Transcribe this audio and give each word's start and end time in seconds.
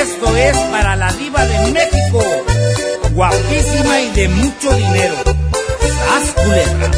esto 0.00 0.36
es 0.36 0.56
para 0.70 0.96
la 0.96 1.12
diva 1.12 1.44
de 1.44 1.72
México, 1.72 2.22
guapísima 3.12 4.00
y 4.00 4.10
de 4.12 4.28
mucho 4.28 4.72
dinero. 4.72 5.14
¡Sas 5.98 6.32
culebra! 6.34 6.90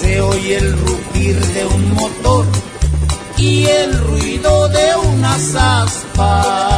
Se 0.00 0.20
oye 0.20 0.56
el 0.56 0.78
rugir 0.78 1.40
de 1.40 1.66
un 1.66 1.94
motor 1.94 2.44
y 3.36 3.66
el 3.66 3.98
ruido 3.98 4.68
de 4.68 4.96
unas 4.96 5.54
aspas. 5.54 6.77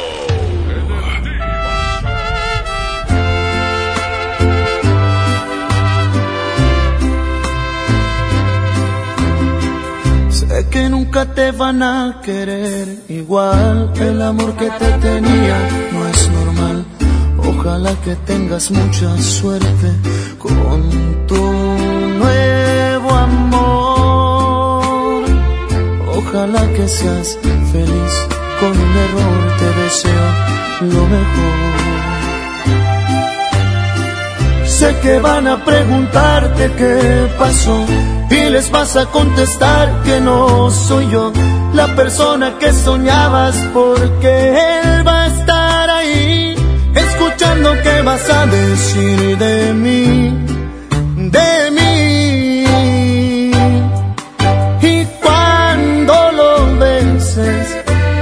Que 10.69 10.89
nunca 10.89 11.25
te 11.25 11.51
van 11.51 11.81
a 11.83 12.21
querer 12.23 13.03
igual 13.09 13.91
el 13.99 14.21
amor 14.21 14.55
que 14.55 14.69
te 14.69 14.91
tenía 14.99 15.57
no 15.91 16.07
es 16.07 16.29
normal. 16.29 16.85
Ojalá 17.37 17.93
que 18.05 18.15
tengas 18.15 18.71
mucha 18.71 19.17
suerte 19.17 19.91
con 20.37 21.27
tu 21.27 21.35
nuevo 22.21 23.09
amor. 23.11 24.03
Ojalá 26.15 26.65
que 26.73 26.87
seas 26.87 27.37
feliz 27.71 28.27
con 28.59 28.73
error, 29.05 29.57
te 29.59 29.69
deseo 29.81 30.27
lo 30.81 31.05
mejor. 31.07 31.70
Sé 34.81 34.97
que 35.03 35.19
van 35.19 35.45
a 35.47 35.63
preguntarte 35.63 36.71
qué 36.75 37.29
pasó 37.37 37.85
y 38.31 38.49
les 38.49 38.71
vas 38.71 38.97
a 38.97 39.05
contestar 39.05 40.01
que 40.01 40.19
no 40.19 40.71
soy 40.71 41.07
yo 41.11 41.31
la 41.75 41.95
persona 41.95 42.57
que 42.57 42.73
soñabas 42.73 43.55
porque 43.75 44.31
él 44.81 45.07
va 45.07 45.25
a 45.25 45.27
estar 45.27 45.87
ahí 45.87 46.55
escuchando 46.95 47.73
qué 47.83 48.01
vas 48.01 48.27
a 48.27 48.47
decir 48.47 49.37
de 49.37 49.71
mí, 49.83 50.35
de 51.37 51.71
mí. 51.77 52.63
Y 54.81 55.05
cuando 55.21 56.31
lo 56.31 56.77
beses 56.79 57.67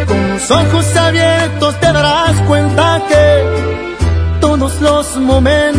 con 0.10 0.30
los 0.34 0.52
ojos 0.52 0.96
abiertos 0.98 1.80
te 1.80 1.94
darás 1.94 2.36
cuenta 2.50 3.02
que 3.08 4.40
todos 4.42 4.82
los 4.82 5.16
momentos 5.16 5.79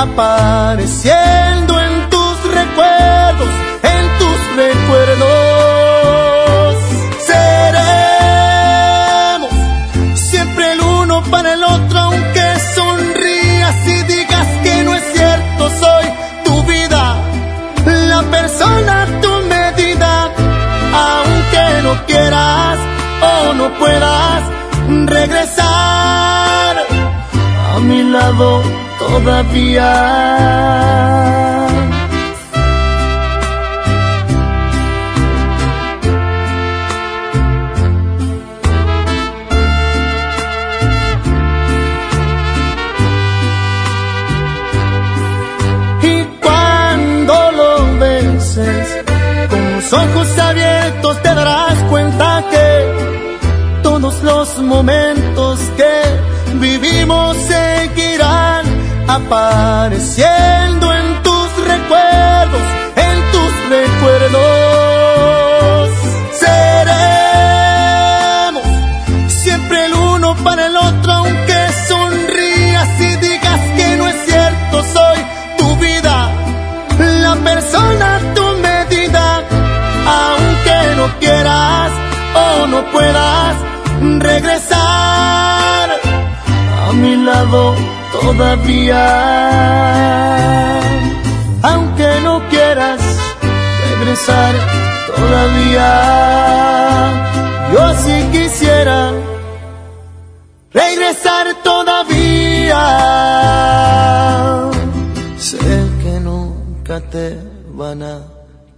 apareciendo 0.00 1.80
en 1.80 2.08
tus 2.08 2.36
recuerdos, 2.54 3.48
en 3.82 4.18
tus 4.20 4.38
recuerdos. 4.56 5.26
Seremos 7.26 7.90
siempre 10.14 10.72
el 10.72 10.80
uno 10.80 11.22
para 11.24 11.54
el 11.54 11.64
otro, 11.64 11.98
aunque 11.98 12.60
sonrías 12.76 13.74
y 13.88 14.02
digas 14.04 14.46
que 14.62 14.84
no 14.84 14.94
es 14.94 15.02
cierto, 15.12 15.68
soy 15.68 16.04
tu 16.44 16.62
vida, 16.62 17.16
la 17.84 18.22
persona 18.22 19.06
tu 19.20 19.32
medida, 19.48 20.30
aunque 20.94 21.82
no 21.82 22.06
quieras 22.06 22.78
o 23.20 23.52
no 23.54 23.68
puedas 23.80 24.42
regresar 25.06 26.76
a 27.74 27.78
mi 27.80 28.04
lado 28.04 28.87
todavía. 29.08 29.90
Y 46.02 46.24
cuando 46.42 47.34
lo 47.52 47.98
beses 47.98 49.04
con 49.50 49.72
los 49.72 49.92
ojos 49.92 50.38
abiertos 50.38 51.22
te 51.22 51.34
darás 51.34 51.78
cuenta 51.90 52.44
que 52.50 53.82
todos 53.82 54.22
los 54.22 54.58
momentos 54.58 55.58
que 55.76 55.92
vivimos 56.60 57.36
apareciendo 59.08 60.92
en 60.92 61.22
tus 61.22 61.48
recuerdos, 61.66 62.60
en 62.96 63.32
tus 63.32 63.52
recuerdos. 63.70 64.38
Seremos 66.38 67.72
siempre 69.28 69.86
el 69.86 69.94
uno 69.94 70.36
para 70.44 70.66
el 70.66 70.76
otro, 70.76 71.12
aunque 71.12 71.68
sonrías 71.88 73.00
y 73.00 73.16
digas 73.16 73.60
que 73.76 73.96
no 73.96 74.06
es 74.08 74.16
cierto, 74.26 74.84
soy 74.84 75.18
tu 75.56 75.76
vida, 75.76 76.30
la 76.98 77.34
persona 77.36 78.20
tu 78.34 78.42
medida, 78.58 79.42
aunque 80.06 80.96
no 80.96 81.18
quieras 81.18 81.92
o 82.34 82.66
no 82.66 82.84
puedas 82.92 83.56
regresar 84.20 85.90
a 86.86 86.92
mi 86.92 87.16
lado 87.16 87.97
todavía. 88.20 89.04
Aunque 91.62 92.20
no 92.22 92.48
quieras 92.48 93.00
regresar 93.90 94.54
todavía, 95.16 95.88
yo 97.72 97.94
sí 98.02 98.16
quisiera 98.32 99.12
regresar 100.72 101.46
todavía. 101.62 102.84
Sé 105.36 105.58
que 106.02 106.20
nunca 106.20 107.00
te 107.00 107.36
van 107.72 108.02
a 108.02 108.22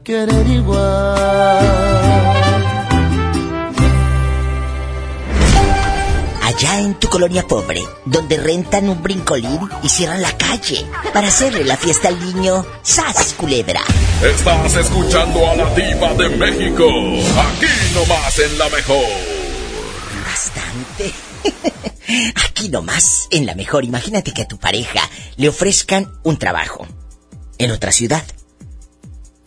querer 0.02 0.46
igual. 0.46 2.00
Allá 6.70 6.86
en 6.86 6.94
tu 6.94 7.08
colonia 7.08 7.44
pobre, 7.48 7.82
donde 8.04 8.36
rentan 8.36 8.88
un 8.88 9.02
brincolín 9.02 9.58
y 9.82 9.88
cierran 9.88 10.22
la 10.22 10.36
calle 10.36 10.86
para 11.12 11.26
hacerle 11.26 11.64
la 11.64 11.76
fiesta 11.76 12.06
al 12.06 12.20
niño, 12.20 12.64
¡sas, 12.82 13.34
culebra! 13.34 13.80
Estás 14.22 14.76
escuchando 14.76 15.50
a 15.50 15.56
la 15.56 15.74
diva 15.74 16.14
de 16.14 16.28
México. 16.28 16.84
Aquí 16.86 17.66
nomás 17.92 18.38
en 18.38 18.56
la 18.56 18.68
mejor. 18.68 19.04
Bastante. 20.24 21.12
Aquí 22.46 22.68
nomás, 22.68 23.26
en 23.32 23.46
la 23.46 23.56
mejor, 23.56 23.84
imagínate 23.84 24.32
que 24.32 24.42
a 24.42 24.48
tu 24.48 24.58
pareja 24.58 25.00
le 25.36 25.48
ofrezcan 25.48 26.20
un 26.22 26.36
trabajo 26.36 26.86
en 27.58 27.72
otra 27.72 27.90
ciudad. 27.90 28.22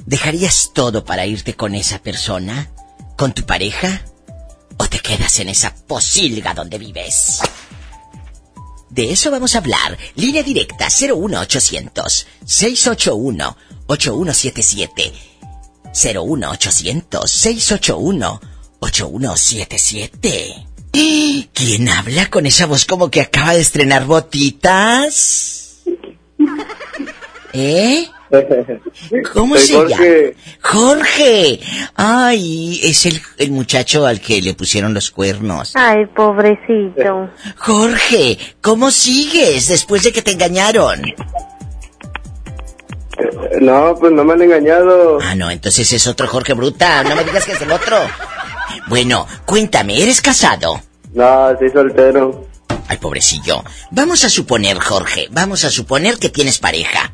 ¿Dejarías 0.06 0.72
todo 0.74 1.06
para 1.06 1.26
irte 1.26 1.54
con 1.54 1.74
esa 1.74 2.00
persona? 2.00 2.70
¿Con 3.16 3.32
tu 3.32 3.46
pareja? 3.46 4.02
¿O 4.84 4.88
te 4.90 5.00
quedas 5.00 5.40
en 5.40 5.48
esa 5.48 5.74
posilga 5.74 6.54
donde 6.54 6.78
vives? 6.78 7.40
De 8.90 9.14
eso 9.14 9.32
vamos 9.32 9.56
a 9.56 9.60
hablar. 9.60 9.98
Línea 10.16 10.44
directa 10.44 10.88
01800 10.90 12.28
681 12.46 13.58
8177. 13.88 15.14
01800 15.94 17.32
681 17.32 18.42
8177. 18.80 20.68
¿Quién 21.54 21.88
habla 21.88 22.30
con 22.30 22.46
esa 22.46 22.66
voz 22.66 22.86
como 22.86 23.10
que 23.10 23.22
acaba 23.22 23.54
de 23.54 23.62
estrenar 23.62 24.06
botitas? 24.06 25.78
¿Eh? 27.54 28.10
¿Cómo 29.34 29.58
se 29.58 29.74
llama? 29.74 30.06
Jorge. 30.62 31.60
Ay, 31.96 32.80
es 32.84 33.06
el, 33.06 33.22
el, 33.38 33.52
muchacho 33.52 34.06
al 34.06 34.20
que 34.22 34.42
le 34.42 34.54
pusieron 34.54 34.94
los 34.94 35.12
cuernos. 35.12 35.74
Ay, 35.76 36.06
pobrecito. 36.08 37.30
Jorge, 37.58 38.38
¿cómo 38.62 38.92
sigues 38.92 39.68
después 39.68 40.04
de 40.04 40.12
que 40.12 40.22
te 40.22 40.32
engañaron? 40.32 41.02
No, 43.62 43.96
pues 44.00 44.12
no 44.12 44.24
me 44.24 44.34
han 44.34 44.42
engañado. 44.42 45.20
Ah, 45.22 45.36
no, 45.36 45.52
entonces 45.52 45.92
es 45.94 46.08
otro 46.08 46.28
Jorge 46.28 46.54
Bruta. 46.54 47.04
No 47.04 47.16
me 47.16 47.24
digas 47.24 47.46
que 47.46 47.54
es 47.54 47.62
el 47.62 47.72
otro. 47.72 47.98
Bueno, 48.88 49.28
cuéntame, 49.46 50.02
¿eres 50.02 50.22
casado? 50.22 50.82
No, 51.14 51.58
soy 51.58 51.70
soltero. 51.70 52.48
Ay, 52.88 52.98
pobrecillo. 52.98 53.64
Vamos 53.92 54.24
a 54.24 54.30
suponer, 54.30 54.80
Jorge, 54.80 55.28
vamos 55.32 55.64
a 55.64 55.70
suponer 55.70 56.18
que 56.18 56.30
tienes 56.30 56.58
pareja. 56.58 57.12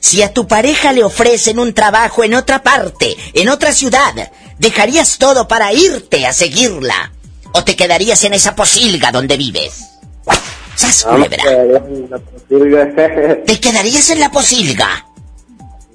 Si 0.00 0.22
a 0.22 0.32
tu 0.32 0.46
pareja 0.46 0.92
le 0.92 1.04
ofrecen 1.04 1.58
un 1.58 1.74
trabajo 1.74 2.24
en 2.24 2.34
otra 2.34 2.62
parte, 2.62 3.16
en 3.34 3.48
otra 3.48 3.72
ciudad, 3.72 4.32
¿dejarías 4.58 5.18
todo 5.18 5.46
para 5.46 5.72
irte 5.72 6.26
a 6.26 6.32
seguirla? 6.32 7.12
¿O 7.52 7.62
te 7.64 7.76
quedarías 7.76 8.24
en 8.24 8.34
esa 8.34 8.56
posilga 8.56 9.12
donde 9.12 9.36
vives? 9.36 9.84
¡Sas, 10.74 11.04
culebra! 11.04 11.44
¿Te 13.46 13.60
quedarías 13.60 14.10
en 14.10 14.20
la 14.20 14.30
posilga? 14.30 15.06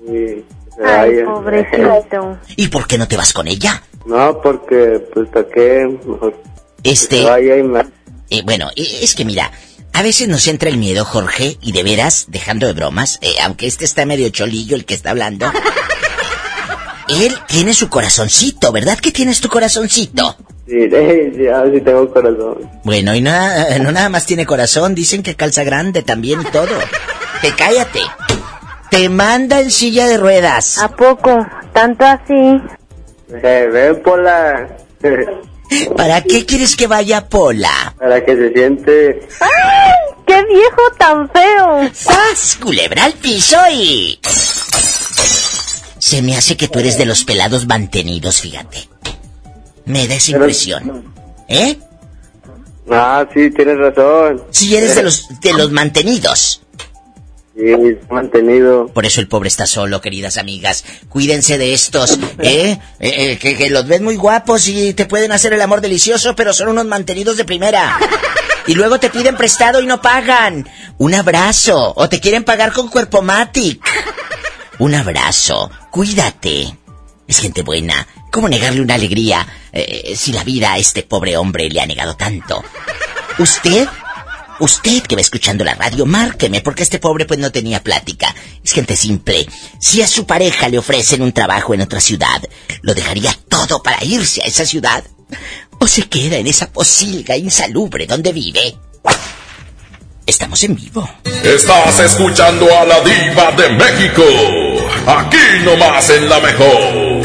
Sí. 0.07 0.45
Ay, 0.85 1.23
pobrecito. 1.23 2.37
¿Y 2.55 2.67
por 2.67 2.85
qué 2.85 2.97
no 2.97 3.07
te 3.07 3.17
vas 3.17 3.33
con 3.33 3.47
ella? 3.47 3.81
No, 4.05 4.39
porque, 4.41 5.01
pues, 5.13 5.29
¿para 5.29 5.47
qué? 5.47 5.97
Mejor 6.05 6.39
Este... 6.83 7.23
Vaya 7.23 7.57
y 7.57 7.63
más. 7.63 7.87
Eh, 8.29 8.41
bueno, 8.43 8.69
eh, 8.75 8.99
es 9.01 9.15
que 9.15 9.25
mira, 9.25 9.51
a 9.95 10.03
veces 10.03 10.27
nos 10.27 10.45
entra 10.47 10.67
el 10.67 10.75
miedo, 10.75 11.05
Jorge, 11.05 11.57
y 11.61 11.71
de 11.71 11.81
veras, 11.81 12.25
dejando 12.27 12.67
de 12.67 12.73
bromas, 12.73 13.17
eh, 13.21 13.31
aunque 13.41 13.65
este 13.65 13.85
está 13.85 14.05
medio 14.05 14.27
cholillo 14.27 14.75
el 14.75 14.83
que 14.83 14.93
está 14.93 15.11
hablando. 15.11 15.45
Él 17.07 17.33
tiene 17.47 17.73
su 17.73 17.87
corazoncito, 17.87 18.73
¿verdad 18.73 18.99
que 18.99 19.11
tienes 19.11 19.39
tu 19.39 19.47
corazoncito? 19.47 20.35
Sí, 20.67 20.89
ya, 20.89 21.63
sí 21.71 21.79
tengo 21.79 22.11
corazón. 22.11 22.69
Bueno, 22.83 23.15
y 23.15 23.21
nada, 23.21 23.79
no 23.79 23.93
nada 23.93 24.09
más 24.09 24.25
tiene 24.25 24.45
corazón, 24.45 24.95
dicen 24.95 25.23
que 25.23 25.35
calza 25.35 25.63
grande 25.63 26.01
también 26.01 26.41
y 26.41 26.45
todo. 26.45 26.77
Te 27.41 27.53
cállate. 27.55 28.01
Te 28.91 29.07
manda 29.07 29.61
en 29.61 29.71
silla 29.71 30.07
de 30.07 30.17
ruedas. 30.17 30.77
¿A 30.79 30.89
poco? 30.89 31.47
¿Tanto 31.71 32.03
así? 32.03 32.61
Eh, 33.29 33.69
ven, 33.71 34.01
Pola. 34.03 34.67
¿Para 35.95 36.21
qué 36.21 36.45
quieres 36.45 36.75
que 36.75 36.87
vaya 36.87 37.27
Pola? 37.27 37.95
Para 37.97 38.23
que 38.23 38.35
se 38.35 38.53
siente... 38.53 39.27
¡Ay! 39.39 40.15
¡Qué 40.25 40.43
viejo 40.45 40.81
tan 40.97 41.29
feo! 41.29 41.89
¡Sas! 41.93 42.57
Culebra 42.61 43.05
al 43.05 43.13
piso 43.13 43.57
y... 43.71 44.19
Se 45.97 46.21
me 46.21 46.37
hace 46.37 46.55
que 46.55 46.67
tú 46.67 46.79
eres 46.79 46.97
de 46.97 47.05
los 47.05 47.23
pelados 47.23 47.67
mantenidos, 47.67 48.41
fíjate. 48.41 48.87
Me 49.85 50.07
da 50.07 50.15
esa 50.15 50.31
impresión. 50.31 51.13
¿Eh? 51.47 51.77
Ah, 52.89 53.25
sí, 53.33 53.49
tienes 53.51 53.77
razón. 53.77 54.43
Si 54.51 54.75
eres 54.75 54.95
de 54.95 55.03
los, 55.03 55.27
de 55.41 55.53
los 55.53 55.71
mantenidos. 55.71 56.61
Sí, 57.55 57.97
mantenido. 58.09 58.87
Por 58.87 59.05
eso 59.05 59.21
el 59.21 59.29
pobre 59.29 59.47
está 59.47 59.65
solo, 59.65 60.01
queridas 60.01 60.37
amigas. 60.37 60.83
Cuídense 61.07 61.57
de 61.57 61.73
estos, 61.73 62.19
¿eh? 62.39 62.77
eh, 62.99 63.31
eh 63.31 63.37
que, 63.39 63.69
los 63.69 63.87
ves 63.87 64.01
muy 64.01 64.17
guapos 64.17 64.67
y 64.67 64.93
te 64.93 65.05
pueden 65.05 65.31
hacer 65.31 65.53
el 65.53 65.61
amor 65.61 65.79
delicioso, 65.79 66.35
pero 66.35 66.51
son 66.51 66.67
unos 66.67 66.85
mantenidos 66.85 67.37
de 67.37 67.45
primera. 67.45 67.97
Y 68.67 68.73
luego 68.73 68.99
te 68.99 69.09
piden 69.09 69.37
prestado 69.37 69.79
y 69.79 69.85
no 69.85 70.01
pagan. 70.01 70.67
Un 70.97 71.13
abrazo. 71.13 71.93
O 71.95 72.09
te 72.09 72.19
quieren 72.19 72.43
pagar 72.43 72.73
con 72.73 72.89
cuerpo 72.89 73.21
matic. 73.21 73.79
Un 74.79 74.95
abrazo. 74.95 75.69
Cuídate. 75.91 76.75
Es 77.27 77.39
gente 77.39 77.61
buena. 77.61 78.07
¿Cómo 78.31 78.49
negarle 78.49 78.81
una 78.81 78.95
alegría 78.95 79.47
eh, 79.71 80.13
si 80.17 80.33
la 80.33 80.43
vida 80.43 80.73
a 80.73 80.77
este 80.77 81.03
pobre 81.03 81.37
hombre 81.37 81.69
le 81.69 81.79
ha 81.79 81.85
negado 81.85 82.15
tanto? 82.15 82.63
Usted 83.37 83.87
Usted 84.59 85.03
que 85.03 85.15
va 85.15 85.21
escuchando 85.21 85.63
la 85.65 85.75
radio, 85.75 86.05
márqueme, 86.05 86.61
porque 86.61 86.83
este 86.83 86.99
pobre 86.99 87.25
pues 87.25 87.39
no 87.39 87.51
tenía 87.51 87.83
plática. 87.83 88.33
Es 88.63 88.71
gente 88.71 88.95
simple. 88.95 89.45
Si 89.79 90.01
a 90.01 90.07
su 90.07 90.25
pareja 90.25 90.69
le 90.69 90.77
ofrecen 90.77 91.21
un 91.21 91.33
trabajo 91.33 91.73
en 91.73 91.81
otra 91.81 91.99
ciudad, 91.99 92.41
¿lo 92.81 92.93
dejaría 92.93 93.37
todo 93.49 93.83
para 93.83 94.03
irse 94.03 94.41
a 94.41 94.47
esa 94.47 94.65
ciudad? 94.65 95.03
¿O 95.79 95.87
se 95.87 96.03
queda 96.03 96.37
en 96.37 96.47
esa 96.47 96.71
posilga 96.71 97.35
insalubre 97.35 98.07
donde 98.07 98.31
vive? 98.31 98.77
Estamos 100.25 100.63
en 100.63 100.75
vivo. 100.75 101.07
Estás 101.43 101.99
escuchando 101.99 102.65
a 102.77 102.85
la 102.85 103.01
diva 103.01 103.51
de 103.51 103.69
México. 103.69 104.23
Aquí 105.05 105.63
nomás 105.63 106.09
en 106.09 106.29
la 106.29 106.39
mejor. 106.39 107.24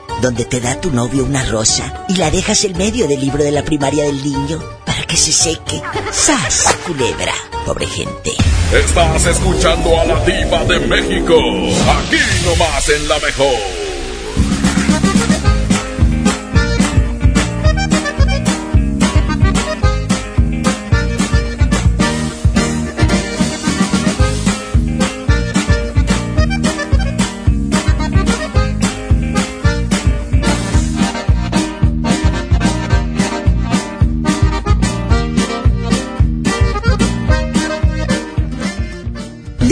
donde 0.21 0.45
te 0.45 0.61
da 0.61 0.79
tu 0.79 0.91
novio 0.91 1.23
una 1.25 1.43
rosa 1.45 2.05
y 2.07 2.15
la 2.15 2.29
dejas 2.29 2.63
en 2.63 2.77
medio 2.77 3.07
del 3.07 3.19
libro 3.19 3.43
de 3.43 3.51
la 3.51 3.63
primaria 3.63 4.03
del 4.03 4.23
niño 4.23 4.61
para 4.85 5.03
que 5.03 5.17
se 5.17 5.31
seque. 5.31 5.81
¡Sas, 6.11 6.77
culebra! 6.85 7.33
Pobre 7.65 7.87
gente. 7.87 8.31
Estás 8.71 9.25
escuchando 9.25 9.99
a 9.99 10.05
la 10.05 10.23
diva 10.23 10.63
de 10.65 10.79
México. 10.79 11.35
Aquí 11.35 12.17
nomás 12.45 12.87
en 12.89 13.07
la 13.07 13.19
mejor. 13.19 13.80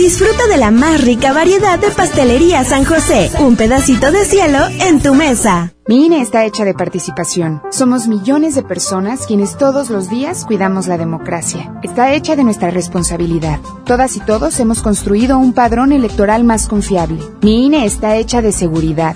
Disfruta 0.10 0.48
de 0.48 0.58
la 0.58 0.72
más 0.72 1.04
rica 1.04 1.34
variedad 1.34 1.78
de 1.78 1.92
pastelería 1.92 2.64
San 2.64 2.84
José. 2.84 3.30
Un 3.42 3.56
pedacito 3.56 4.12
de 4.12 4.26
cielo 4.26 4.58
en 4.80 5.04
tu 5.04 5.14
mesa. 5.14 5.72
Mi 5.88 6.08
INE 6.08 6.20
está 6.20 6.46
hecha 6.46 6.66
de 6.66 6.74
participación. 6.74 7.62
Somos 7.70 8.08
millones 8.08 8.56
de 8.56 8.64
personas 8.64 9.28
quienes 9.28 9.56
todos 9.56 9.92
los 9.92 10.10
días 10.10 10.46
cuidamos 10.46 10.88
la 10.88 10.98
democracia. 10.98 11.72
Está 11.84 12.12
hecha 12.12 12.36
de 12.36 12.44
nuestra 12.44 12.72
responsabilidad. 12.72 13.60
Todas 13.86 14.16
y 14.16 14.20
todos 14.20 14.60
hemos 14.60 14.82
construido 14.82 15.38
un 15.38 15.54
padrón 15.54 15.92
electoral 15.92 16.44
más 16.44 16.68
confiable. 16.68 17.22
Mi 17.44 17.68
INE 17.68 17.86
está 17.86 18.16
hecha 18.16 18.42
de 18.42 18.52
seguridad. 18.52 19.16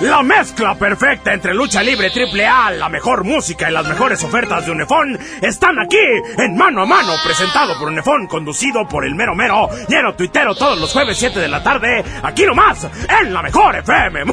La 0.00 0.22
mezcla 0.22 0.76
perfecta 0.76 1.32
entre 1.32 1.52
lucha 1.52 1.82
libre 1.82 2.10
triple 2.10 2.46
A, 2.46 2.70
la 2.70 2.88
mejor 2.88 3.24
música 3.24 3.68
y 3.68 3.72
las 3.72 3.84
mejores 3.86 4.22
ofertas 4.22 4.64
de 4.64 4.70
Unefón 4.70 5.18
están 5.42 5.76
aquí 5.80 5.98
en 6.36 6.56
Mano 6.56 6.82
a 6.82 6.86
Mano, 6.86 7.14
presentado 7.24 7.76
por 7.80 7.88
Unefón, 7.88 8.28
conducido 8.28 8.86
por 8.86 9.04
el 9.04 9.16
mero 9.16 9.34
mero, 9.34 9.68
lleno 9.88 10.14
tuitero 10.14 10.54
todos 10.54 10.78
los 10.78 10.92
jueves 10.92 11.18
7 11.18 11.40
de 11.40 11.48
la 11.48 11.64
tarde, 11.64 12.04
aquí 12.22 12.44
nomás, 12.44 12.86
en 13.22 13.34
la 13.34 13.42
mejor 13.42 13.74
FM. 13.76 14.24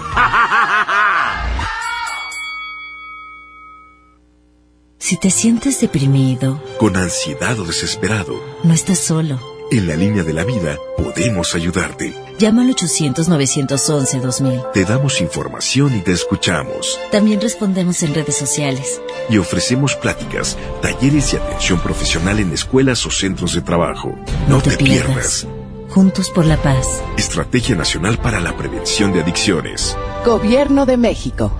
Si 4.98 5.18
te 5.18 5.30
sientes 5.30 5.82
deprimido, 5.82 6.60
con 6.80 6.98
ansiedad 6.98 7.60
o 7.60 7.66
desesperado, 7.66 8.42
no 8.64 8.74
estás 8.74 8.98
solo. 8.98 9.55
En 9.72 9.88
la 9.88 9.96
línea 9.96 10.24
de 10.24 10.32
la 10.32 10.44
vida 10.44 10.78
podemos 10.96 11.56
ayudarte. 11.56 12.14
Llama 12.38 12.62
al 12.62 12.76
800-911-2000. 12.76 14.72
Te 14.74 14.86
damos 14.86 15.20
información 15.22 15.98
y 15.98 16.02
te 16.02 16.12
escuchamos. 16.12 17.00
También 17.12 17.42
respondemos 17.42 18.04
en 18.04 18.14
redes 18.14 18.38
sociales. 18.38 19.02
Y 19.28 19.40
ofrecemos 19.40 19.96
pláticas, 19.96 20.56
talleres 20.84 21.34
y 21.34 21.38
atención 21.38 21.80
profesional 21.80 22.40
en 22.40 22.54
escuelas 22.54 23.04
o 23.08 23.12
centros 23.12 23.56
de 23.56 23.62
trabajo. 23.62 24.14
No, 24.48 24.62
te, 24.62 24.78
pierdas. 24.78 25.48
Juntos 25.90 26.30
por 26.30 26.46
la 26.46 26.58
paz. 26.58 27.02
Estrategia 27.18 27.76
Nacional 27.76 28.20
para 28.20 28.40
la 28.40 28.56
Prevención 28.56 29.14
de 29.14 29.22
Adicciones. 29.22 29.98
Gobierno 30.24 30.86
de 30.86 30.98
México. 30.98 31.52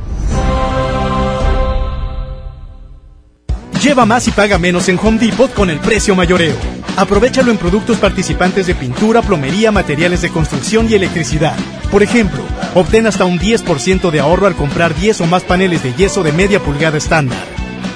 Lleva 3.82 4.06
más 4.06 4.28
y 4.28 4.32
paga 4.32 4.60
menos 4.60 4.90
en 4.90 5.00
Home 5.00 5.18
Depot 5.18 5.52
con 5.54 5.72
el 5.72 5.80
precio 5.80 6.16
mayoreo. 6.16 6.85
Aprovechalo 6.98 7.52
en 7.52 7.58
productos 7.58 7.98
participantes 7.98 8.68
de 8.68 8.76
pintura, 8.76 9.22
plomería, 9.22 9.72
materiales 9.72 10.22
de 10.22 10.30
construcción 10.30 10.88
y 10.90 10.94
electricidad. 10.94 11.56
Por 11.92 12.04
ejemplo, 12.04 12.42
obtén 12.74 13.06
hasta 13.06 13.26
un 13.26 13.38
10% 13.38 14.12
de 14.12 14.20
ahorro 14.20 14.48
al 14.48 14.56
comprar 14.56 14.96
10 14.96 15.22
o 15.22 15.26
más 15.26 15.44
paneles 15.44 15.84
de 15.84 15.94
yeso 15.94 16.24
de 16.24 16.32
media 16.32 16.60
pulgada 16.60 16.98
estándar. 16.98 17.44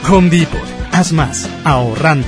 Home 0.10 0.30
Depot. 0.30 0.60
Haz 0.92 1.14
más, 1.14 1.50
ahorrando. 1.64 2.28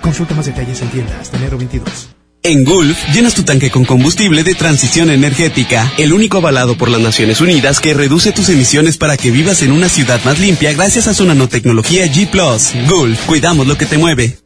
Consulta 0.00 0.34
más 0.34 0.46
detalles 0.46 0.80
en 0.82 0.88
tienda 0.88 1.18
hasta 1.20 1.36
enero 1.36 1.58
22. 1.58 2.10
En 2.42 2.64
Gulf, 2.64 2.96
llenas 3.12 3.34
tu 3.34 3.42
tanque 3.42 3.70
con 3.70 3.84
combustible 3.84 4.44
de 4.44 4.54
transición 4.54 5.10
energética, 5.10 5.92
el 5.98 6.12
único 6.12 6.38
avalado 6.38 6.78
por 6.78 6.88
las 6.88 7.00
Naciones 7.00 7.40
Unidas 7.40 7.80
que 7.80 7.92
reduce 7.92 8.30
tus 8.30 8.48
emisiones 8.50 8.98
para 8.98 9.16
que 9.16 9.32
vivas 9.32 9.62
en 9.62 9.72
una 9.72 9.88
ciudad 9.88 10.20
más 10.24 10.38
limpia 10.38 10.72
gracias 10.72 11.08
a 11.08 11.14
su 11.14 11.24
nanotecnología 11.24 12.06
G⁇ 12.06 12.30
Gulf, 12.88 13.26
cuidamos 13.26 13.66
lo 13.66 13.76
que 13.76 13.86
te 13.86 13.98
mueve. 13.98 14.45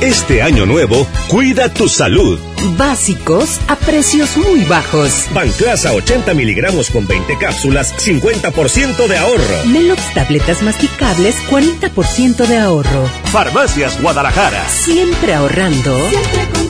Este 0.00 0.40
año 0.40 0.64
nuevo, 0.64 1.06
cuida 1.28 1.68
tu 1.68 1.86
salud. 1.86 2.38
Básicos 2.78 3.60
a 3.68 3.76
precios 3.76 4.34
muy 4.38 4.64
bajos. 4.64 5.26
Banclasa 5.34 5.92
80 5.92 6.32
miligramos 6.32 6.90
con 6.90 7.06
20 7.06 7.36
cápsulas, 7.36 7.94
50% 7.98 9.06
de 9.06 9.18
ahorro. 9.18 9.64
Melox 9.66 10.00
tabletas 10.14 10.62
masticables, 10.62 11.36
40% 11.50 12.46
de 12.46 12.58
ahorro. 12.58 13.10
Farmacias 13.30 14.00
Guadalajara. 14.00 14.66
Siempre 14.70 15.34
ahorrando. 15.34 15.94
Siempre 16.08 16.48
contigo. 16.48 16.69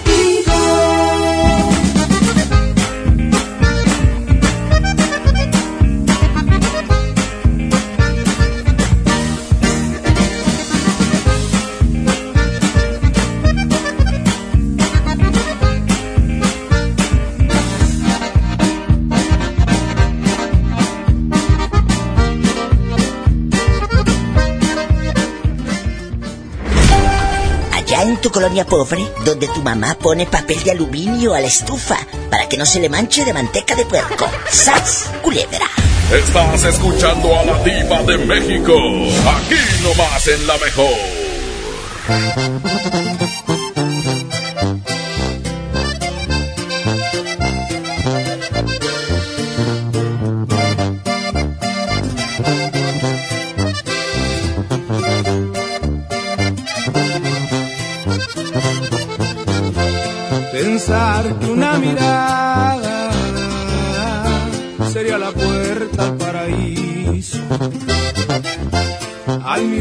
Tu 28.21 28.31
colonia 28.31 28.65
pobre, 28.65 29.11
donde 29.25 29.49
tu 29.49 29.63
mamá 29.63 29.95
pone 29.95 30.27
papel 30.27 30.63
de 30.63 30.73
aluminio 30.73 31.35
a 31.35 31.41
la 31.41 31.47
estufa 31.47 31.99
para 32.31 32.49
que 32.49 32.57
no 32.57 32.67
se 32.67 32.81
le 32.81 32.89
manche 32.89 33.25
de 33.25 33.33
manteca 33.33 33.75
de 33.75 33.85
puerco. 33.87 34.31
¡Sas, 34.51 35.11
culebra! 35.23 35.67
Estás 36.13 36.65
escuchando 36.65 37.39
a 37.39 37.45
la 37.45 37.63
diva 37.63 38.03
de 38.03 38.19
México, 38.19 38.75
aquí 38.75 39.57
nomás 39.83 40.27
en 40.27 40.47
la 40.47 40.59
mejor. 40.59 41.21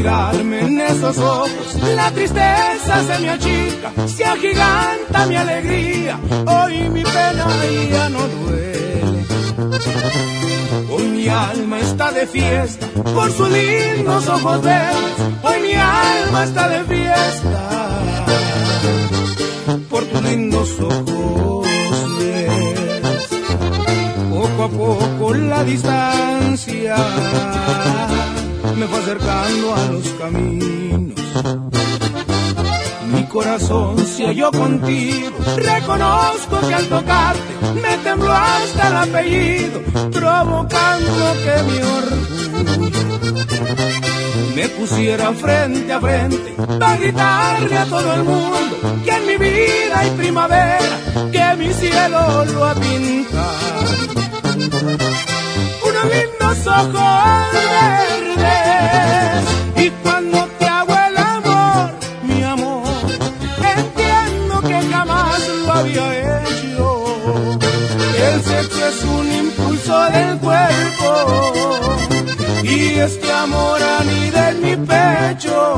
Mirarme 0.00 0.60
en 0.60 0.80
esos 0.80 1.18
ojos, 1.18 1.74
la 1.94 2.10
tristeza 2.10 3.04
se 3.06 3.18
me 3.18 3.28
achica, 3.28 3.92
se 4.06 4.24
agiganta 4.24 5.26
mi 5.26 5.36
alegría, 5.36 6.18
hoy 6.46 6.88
mi 6.88 7.02
pena 7.02 7.46
ya 7.90 8.08
no 8.08 8.20
duele. 8.26 9.26
Hoy 10.90 11.02
mi 11.02 11.28
alma 11.28 11.78
está 11.80 12.12
de 12.12 12.26
fiesta 12.26 12.86
por 13.14 13.30
sus 13.30 13.50
lindos 13.50 14.26
ojos 14.26 14.62
verdes, 14.62 15.16
hoy 15.42 15.60
mi 15.60 15.74
alma 15.74 16.44
está 16.44 16.68
de 16.68 16.84
fiesta 16.84 18.00
por 19.90 20.04
tus 20.04 20.22
lindos 20.22 20.80
ojos 20.80 21.68
verdes. 22.18 23.28
Poco 24.30 24.64
a 24.64 24.68
poco 24.68 25.34
la 25.34 25.62
distancia 25.62 26.96
me 28.76 28.86
fue 28.86 28.98
acercando 28.98 29.74
a 29.74 29.84
los 29.86 30.08
caminos. 30.10 31.20
Mi 33.12 33.24
corazón 33.24 33.98
se 34.06 34.26
halló 34.26 34.50
contigo, 34.52 35.36
reconozco 35.56 36.60
que 36.66 36.74
al 36.74 36.86
tocarte 36.86 37.40
me 37.82 37.96
tembló 37.98 38.32
hasta 38.32 38.88
el 38.88 38.96
apellido, 38.96 39.80
provocando 40.12 41.34
que 41.44 41.62
mi 41.64 41.78
orgullo 41.82 42.20
me 44.54 44.68
pusiera 44.68 45.32
frente 45.32 45.92
a 45.92 46.00
frente 46.00 46.54
para 46.78 46.96
gritarle 46.96 47.78
a 47.78 47.84
todo 47.86 48.14
el 48.14 48.24
mundo 48.24 48.76
que 49.04 49.10
en 49.10 49.26
mi 49.26 49.36
vida 49.36 49.98
hay 49.98 50.10
primavera, 50.10 50.98
que 51.32 51.56
mi 51.56 51.72
cielo 51.72 52.44
lo 52.44 52.64
ha 52.64 52.74
pintado. 52.74 53.60
Unos 55.88 56.04
lindos 56.04 56.66
ojos 56.66 57.52
verdes 57.52 58.19
y 59.76 59.90
cuando 60.02 60.46
te 60.58 60.66
hago 60.66 60.94
el 61.08 61.16
amor, 61.16 61.90
mi 62.22 62.42
amor, 62.42 62.84
entiendo 63.76 64.60
que 64.62 64.80
jamás 64.92 65.40
lo 65.66 65.72
había 65.72 66.42
hecho. 66.42 67.58
El 68.32 68.42
sexo 68.42 68.86
es 68.88 69.04
un 69.04 69.32
impulso 69.32 70.00
del 70.10 70.38
cuerpo 70.38 71.10
y 72.62 72.98
este 72.98 73.32
amor 73.32 73.80
anida 73.82 74.50
en 74.50 74.62
mi 74.62 74.76
pecho. 74.86 75.69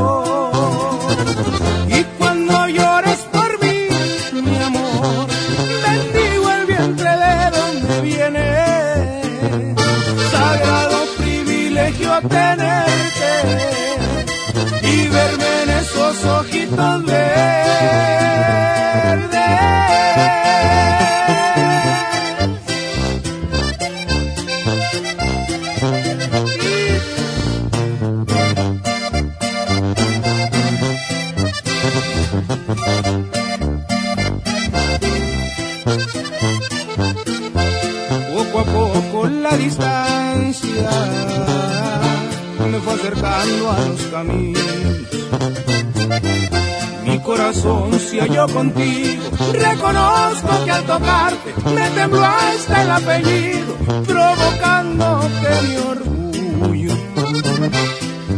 Me 51.75 51.91
tembló 51.91 52.25
hasta 52.25 52.83
el 52.83 52.91
apellido, 52.91 53.77
provocando 54.07 55.29
que 55.41 55.67
mi 55.67 55.77
orgullo 55.77 56.95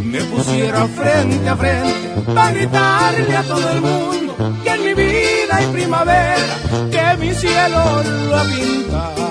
me 0.04 0.20
pusiera 0.24 0.86
frente 0.86 1.48
a 1.48 1.56
frente 1.56 2.32
para 2.34 2.50
gritarle 2.52 3.36
a 3.36 3.42
todo 3.42 3.70
el 3.70 3.80
mundo 3.80 4.24
que 4.62 4.70
en 4.70 4.84
mi 4.84 4.94
vida 4.94 5.56
hay 5.56 5.66
primavera, 5.66 6.58
que 6.90 7.16
mi 7.18 7.34
cielo 7.34 8.02
lo 8.28 8.36
ha 8.36 8.44
pintado. 8.44 9.24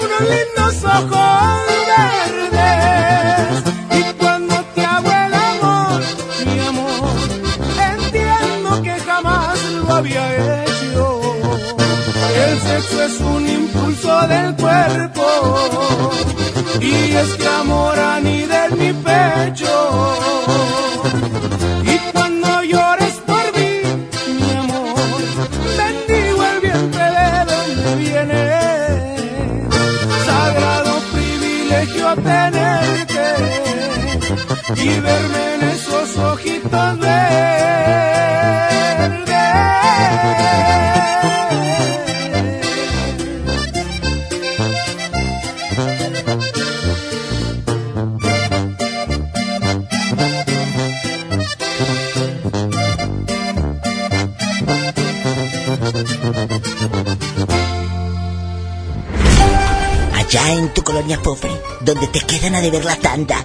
Unos 0.00 0.20
lindos 0.20 0.84
ojos 0.84 1.53
y 34.76 34.88
verme 34.88 35.54
en 35.54 35.62
esos 35.68 36.16
ojitos 36.18 36.98
Allá 60.14 60.52
en 60.52 60.72
tu 60.74 60.82
colonia 60.82 61.20
pobre, 61.22 61.50
donde 61.80 62.06
te 62.08 62.20
quedan 62.20 62.54
a 62.54 62.60
deber 62.60 62.84
la 62.84 62.96
tanda 62.96 63.44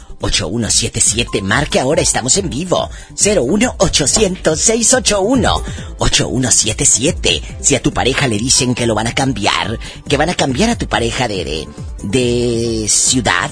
8177. 0.21 1.41
Marque 1.41 1.79
ahora, 1.79 2.01
estamos 2.01 2.37
en 2.37 2.49
vivo. 2.49 2.89
01800 3.17 4.59
681 4.59 5.63
8177. 5.97 7.41
Si 7.61 7.75
a 7.75 7.81
tu 7.81 7.93
pareja 7.93 8.27
le 8.27 8.37
dicen 8.37 8.75
que 8.75 8.87
lo 8.87 8.95
van 8.95 9.07
a 9.07 9.15
cambiar, 9.15 9.79
que 10.07 10.17
van 10.17 10.29
a 10.29 10.35
cambiar 10.35 10.69
a 10.69 10.77
tu 10.77 10.87
pareja 10.87 11.27
de, 11.27 11.43
de, 11.43 11.67
de 12.03 12.87
ciudad, 12.89 13.51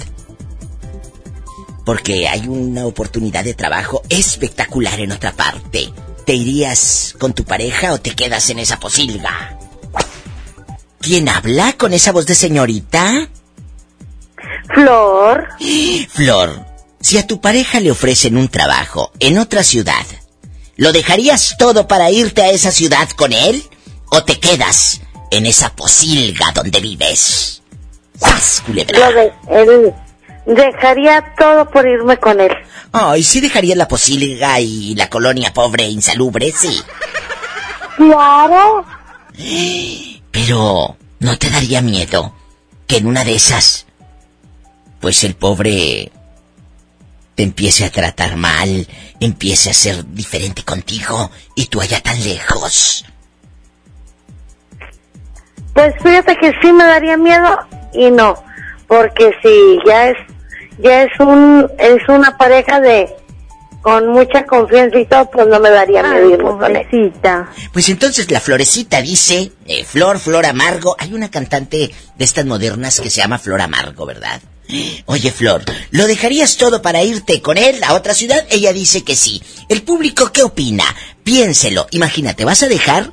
porque 1.86 2.28
hay 2.28 2.48
una 2.48 2.86
oportunidad 2.86 3.44
de 3.44 3.56
trabajo 3.56 4.04
espectacular 4.10 5.00
en 5.00 5.12
otra 5.12 5.34
parte. 5.34 5.92
¿Te 6.26 6.36
irías 6.36 7.16
con 7.18 7.34
tu 7.34 7.44
pareja 7.44 7.94
o 7.94 8.00
te 8.00 8.12
quedas 8.12 8.50
en 8.52 8.60
esa 8.60 8.80
posilga? 8.80 9.58
¿Quién 11.00 11.30
habla 11.30 11.74
con 11.74 11.94
esa 11.94 12.12
voz 12.12 12.28
de 12.28 12.36
señorita? 12.36 13.30
Flor. 14.68 15.48
Flor, 16.10 16.66
si 17.00 17.18
a 17.18 17.28
tu 17.28 17.40
pareja 17.42 17.80
le 17.80 17.92
ofrecen 17.92 18.38
un 18.38 18.50
trabajo 18.50 19.12
en 19.20 19.38
otra 19.38 19.64
ciudad, 19.64 20.06
¿lo 20.76 20.92
dejarías 20.92 21.56
todo 21.58 21.88
para 21.88 22.12
irte 22.12 22.42
a 22.44 22.50
esa 22.52 22.72
ciudad 22.72 23.10
con 23.12 23.34
él? 23.34 23.64
¿O 24.12 24.24
te 24.24 24.40
quedas 24.40 25.02
en 25.32 25.46
esa 25.46 25.76
posilga 25.76 26.52
donde 26.54 26.80
vives? 26.80 27.62
¡Sas, 28.20 28.64
culebra! 28.66 29.10
Lo 29.10 29.16
de, 29.16 29.34
él 29.50 29.94
dejaría 30.46 31.34
todo 31.38 31.70
por 31.70 31.88
irme 31.88 32.18
con 32.18 32.40
él. 32.40 32.52
Ay, 32.92 33.24
sí 33.24 33.40
dejaría 33.40 33.76
la 33.76 33.88
posilga 33.88 34.60
y 34.60 34.96
la 34.96 35.10
colonia 35.10 35.54
pobre 35.54 35.86
e 35.86 35.90
insalubre, 35.90 36.52
sí. 36.52 36.82
Claro. 37.98 38.86
Pero, 40.32 40.98
¿no 41.20 41.38
te 41.38 41.50
daría 41.50 41.82
miedo 41.82 42.34
que 42.88 42.98
en 42.98 43.08
una 43.08 43.24
de 43.24 43.36
esas, 43.36 43.86
pues 45.00 45.24
el 45.24 45.36
pobre 45.36 46.12
te 47.36 47.44
empiece 47.44 47.86
a 47.86 47.90
tratar 47.90 48.36
mal, 48.36 48.88
empiece 49.20 49.70
a 49.70 49.74
ser 49.74 50.06
diferente 50.14 50.64
contigo 50.64 51.32
y 51.56 51.68
tú 51.68 51.82
allá 51.82 52.02
tan 52.02 52.22
lejos? 52.24 53.06
Pues 55.74 55.94
fíjate 56.04 56.36
que 56.36 56.52
sí 56.62 56.74
me 56.74 56.84
daría 56.84 57.16
miedo 57.16 57.58
y 57.94 58.12
no, 58.12 58.44
porque 58.88 59.32
si 59.42 59.80
ya 59.88 60.10
es 60.10 60.18
ya 60.80 61.04
es 61.04 61.20
un 61.20 61.70
es 61.78 62.02
una 62.08 62.38
pareja 62.38 62.80
de 62.82 63.10
con 63.82 64.10
mucha 64.10 64.46
confianza 64.46 65.00
y 65.00 65.06
todo, 65.06 65.30
pues 65.32 65.48
no 65.48 65.60
me 65.60 65.70
daría 65.70 66.04
miedo 66.04 66.30
irme 66.30 66.50
con 66.50 66.76
él. 66.76 67.14
Pues 67.72 67.88
entonces 67.88 68.30
la 68.30 68.42
florecita 68.42 69.02
dice, 69.02 69.54
eh, 69.66 69.86
Flor, 69.86 70.20
Flor 70.20 70.46
Amargo. 70.46 70.96
Hay 71.00 71.14
una 71.14 71.32
cantante 71.32 71.90
de 72.18 72.26
estas 72.26 72.46
modernas 72.46 73.00
que 73.00 73.10
se 73.10 73.22
llama 73.22 73.40
Flor 73.40 73.62
Amargo, 73.62 74.06
¿verdad? 74.06 74.42
Oye, 75.06 75.32
Flor, 75.32 75.64
¿lo 75.90 76.06
dejarías 76.06 76.58
todo 76.58 76.82
para 76.82 77.04
irte 77.04 77.42
con 77.42 77.58
él 77.58 77.84
a 77.84 77.96
otra 77.96 78.14
ciudad? 78.14 78.46
Ella 78.52 78.72
dice 78.72 79.04
que 79.04 79.16
sí. 79.16 79.42
¿El 79.68 79.82
público 79.82 80.32
qué 80.32 80.44
opina? 80.44 80.84
Piénselo. 81.24 81.88
Imagínate, 81.92 82.46
¿vas 82.46 82.62
a 82.62 82.68
dejar 82.68 83.12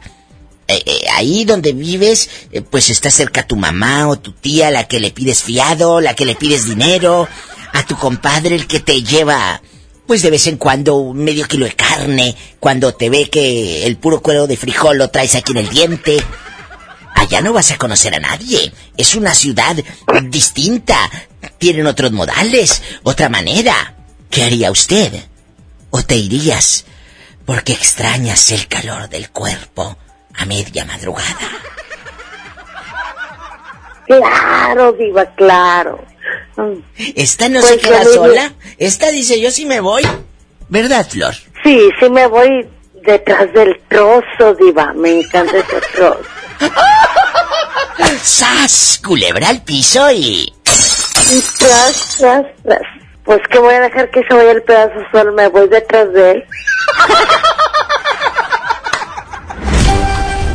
eh, 0.69 0.83
eh, 0.85 1.07
ahí 1.15 1.45
donde 1.45 1.73
vives, 1.73 2.29
eh, 2.51 2.61
pues 2.61 2.91
está 2.91 3.11
cerca 3.11 3.47
tu 3.47 3.57
mamá 3.57 4.09
o 4.09 4.19
tu 4.19 4.33
tía, 4.33 4.71
la 4.71 4.89
que 4.89 5.01
le 5.01 5.13
pides 5.13 5.43
fiado, 5.43 6.01
la 6.01 6.15
que 6.15 6.25
le 6.25 6.35
pides 6.35 6.67
dinero, 6.67 7.29
a 7.73 7.87
tu 7.87 7.97
compadre 7.97 8.55
el 8.55 8.67
que 8.67 8.81
te 8.81 9.03
lleva, 9.03 9.63
pues 10.07 10.23
de 10.23 10.31
vez 10.31 10.47
en 10.49 10.57
cuando 10.57 10.97
un 10.97 11.19
medio 11.19 11.47
kilo 11.47 11.67
de 11.67 11.75
carne, 11.75 12.37
cuando 12.59 12.95
te 12.95 13.11
ve 13.11 13.31
que 13.31 13.87
el 13.87 13.97
puro 13.97 14.21
cuero 14.21 14.47
de 14.47 14.57
frijol 14.57 14.99
lo 14.99 15.09
traes 15.09 15.37
aquí 15.37 15.53
en 15.53 15.59
el 15.59 15.69
diente. 15.69 16.17
Allá 17.17 17.41
no 17.41 17.53
vas 17.53 17.71
a 17.73 17.79
conocer 17.79 18.15
a 18.15 18.21
nadie. 18.21 18.73
Es 18.97 19.15
una 19.15 19.35
ciudad 19.35 19.75
distinta. 20.25 20.99
Tienen 21.59 21.87
otros 21.87 22.13
modales, 22.13 22.83
otra 23.03 23.29
manera. 23.29 23.95
¿Qué 24.31 24.45
haría 24.45 24.71
usted? 24.71 25.13
¿O 25.91 26.03
te 26.03 26.17
irías 26.17 26.85
porque 27.45 27.73
extrañas 27.73 28.51
el 28.53 28.69
calor 28.69 29.09
del 29.09 29.31
cuerpo 29.31 29.97
a 30.35 30.45
media 30.45 30.85
madrugada? 30.85 31.39
Claro, 34.07 34.93
diva, 34.93 35.25
claro. 35.35 36.05
¿Esta 36.97 37.49
no 37.49 37.61
Pues 37.61 37.73
se 37.73 37.79
queda 37.79 38.01
digo- 38.01 38.13
sola? 38.27 38.53
Esta 38.79 39.11
dice 39.11 39.41
yo 39.41 39.51
sí 39.51 39.67
me 39.67 39.81
voy. 39.81 40.03
¿Verdad, 40.69 41.09
Flor? 41.09 41.35
Sí, 41.65 41.81
sí 42.01 42.11
me 42.11 42.27
voy 42.27 42.69
detrás 43.07 43.53
del 43.53 43.81
trozo, 43.89 44.55
diva. 44.59 44.93
Me 44.95 45.21
encanta 45.21 45.57
ese 45.57 45.81
trozo. 45.95 46.21
¡Sas! 48.23 49.01
Culebra 49.05 49.49
al 49.49 49.63
piso 49.63 50.11
y... 50.11 50.53
Tras, 51.59 52.17
tras, 52.19 52.45
tras. 52.63 52.83
Pues 53.25 53.41
que 53.51 53.59
voy 53.59 53.75
a 53.75 53.81
dejar 53.81 54.11
que 54.11 54.23
se 54.23 54.35
vaya 54.35 54.53
el 54.53 54.63
pedazo 54.63 55.01
solo, 55.11 55.33
me 55.33 55.49
voy 55.49 55.69
detrás 55.69 56.13
de 56.13 56.31
él. 56.31 56.45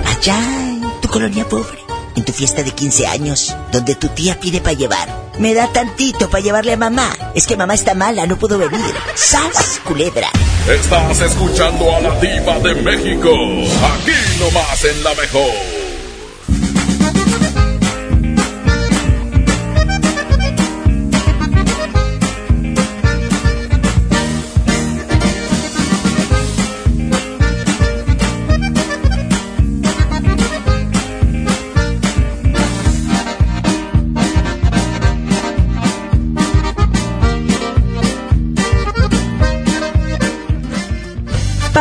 Allá 0.05 0.37
en 0.37 1.01
tu 1.01 1.09
colonia 1.09 1.43
pobre, 1.49 1.80
en 2.15 2.25
tu 2.25 2.33
fiesta 2.33 2.63
de 2.63 2.71
15 2.71 3.07
años, 3.07 3.55
donde 3.71 3.95
tu 3.95 4.07
tía 4.09 4.39
pide 4.39 4.61
para 4.61 4.73
llevar. 4.73 5.07
Me 5.39 5.53
da 5.53 5.67
tantito 5.71 6.29
para 6.29 6.43
llevarle 6.43 6.73
a 6.73 6.77
mamá. 6.77 7.15
Es 7.33 7.47
que 7.47 7.57
mamá 7.57 7.73
está 7.73 7.95
mala, 7.95 8.25
no 8.25 8.37
puedo 8.37 8.57
venir. 8.57 8.95
¡Sas! 9.15 9.79
Culebra. 9.83 10.29
Estás 10.67 11.19
escuchando 11.21 11.95
a 11.95 12.01
la 12.01 12.19
diva 12.19 12.59
de 12.59 12.75
México. 12.75 13.29
Aquí 13.29 14.39
nomás 14.39 14.85
en 14.85 15.03
la 15.03 15.13
mejor. 15.15 15.80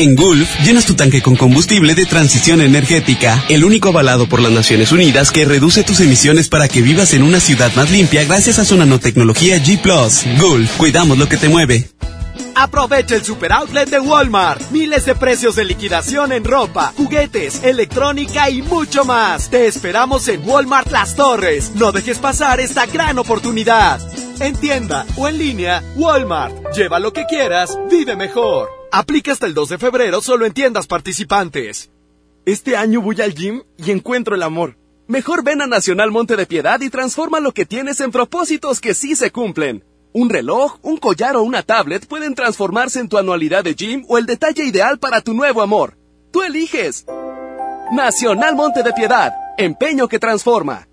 En 0.00 0.16
Gulf, 0.16 0.48
llenas 0.64 0.86
tu 0.86 0.94
tanque 0.94 1.20
con 1.20 1.36
combustible 1.36 1.94
de 1.94 2.06
transición 2.06 2.62
energética, 2.62 3.44
el 3.50 3.66
único 3.66 3.90
avalado 3.90 4.26
por 4.26 4.40
las 4.40 4.50
Naciones 4.50 4.92
Unidas 4.92 5.30
que 5.30 5.44
reduce 5.44 5.82
tus 5.82 6.00
emisiones 6.00 6.48
para 6.48 6.68
que 6.68 6.80
vivas 6.80 7.12
en 7.12 7.22
una 7.22 7.38
ciudad 7.38 7.70
más 7.76 7.90
limpia 7.90 8.24
gracias 8.24 8.58
a 8.58 8.64
su 8.64 8.78
nanotecnología 8.78 9.58
G⁇ 9.58 9.78
Gulf, 10.40 10.74
cuidamos 10.78 11.18
lo 11.18 11.28
que 11.28 11.36
te 11.36 11.50
mueve. 11.50 11.90
Aprovecha 12.54 13.14
el 13.14 13.24
super 13.24 13.52
outlet 13.52 13.90
de 13.90 14.00
Walmart. 14.00 14.70
Miles 14.70 15.04
de 15.04 15.14
precios 15.14 15.54
de 15.56 15.66
liquidación 15.66 16.32
en 16.32 16.44
ropa, 16.44 16.94
juguetes, 16.96 17.62
electrónica 17.62 18.48
y 18.48 18.62
mucho 18.62 19.04
más. 19.04 19.50
Te 19.50 19.66
esperamos 19.66 20.28
en 20.28 20.40
Walmart 20.48 20.90
Las 20.90 21.14
Torres. 21.14 21.72
No 21.74 21.92
dejes 21.92 22.16
pasar 22.16 22.58
esta 22.58 22.86
gran 22.86 23.18
oportunidad. 23.18 24.00
En 24.40 24.56
tienda 24.56 25.04
o 25.18 25.28
en 25.28 25.36
línea, 25.36 25.82
Walmart. 25.96 26.74
Lleva 26.74 26.98
lo 26.98 27.12
que 27.12 27.26
quieras, 27.26 27.78
vive 27.90 28.16
mejor. 28.16 28.79
Aplica 28.92 29.30
hasta 29.30 29.46
el 29.46 29.54
2 29.54 29.68
de 29.68 29.78
febrero 29.78 30.20
solo 30.20 30.46
en 30.46 30.52
tiendas 30.52 30.88
participantes. 30.88 31.90
Este 32.44 32.76
año 32.76 33.00
voy 33.00 33.20
al 33.20 33.34
gym 33.34 33.62
y 33.76 33.92
encuentro 33.92 34.34
el 34.34 34.42
amor. 34.42 34.76
Mejor 35.06 35.44
ven 35.44 35.62
a 35.62 35.68
Nacional 35.68 36.10
Monte 36.10 36.34
de 36.34 36.46
Piedad 36.46 36.80
y 36.80 36.90
transforma 36.90 37.38
lo 37.38 37.52
que 37.52 37.66
tienes 37.66 38.00
en 38.00 38.10
propósitos 38.10 38.80
que 38.80 38.94
sí 38.94 39.14
se 39.14 39.30
cumplen. 39.30 39.84
Un 40.12 40.28
reloj, 40.28 40.78
un 40.82 40.96
collar 40.96 41.36
o 41.36 41.42
una 41.42 41.62
tablet 41.62 42.04
pueden 42.06 42.34
transformarse 42.34 42.98
en 42.98 43.08
tu 43.08 43.16
anualidad 43.16 43.62
de 43.62 43.74
gym 43.74 44.04
o 44.08 44.18
el 44.18 44.26
detalle 44.26 44.64
ideal 44.64 44.98
para 44.98 45.20
tu 45.20 45.34
nuevo 45.34 45.62
amor. 45.62 45.96
Tú 46.32 46.42
eliges. 46.42 47.06
Nacional 47.92 48.56
Monte 48.56 48.82
de 48.82 48.92
Piedad, 48.92 49.32
empeño 49.56 50.08
que 50.08 50.18
transforma. 50.18 50.88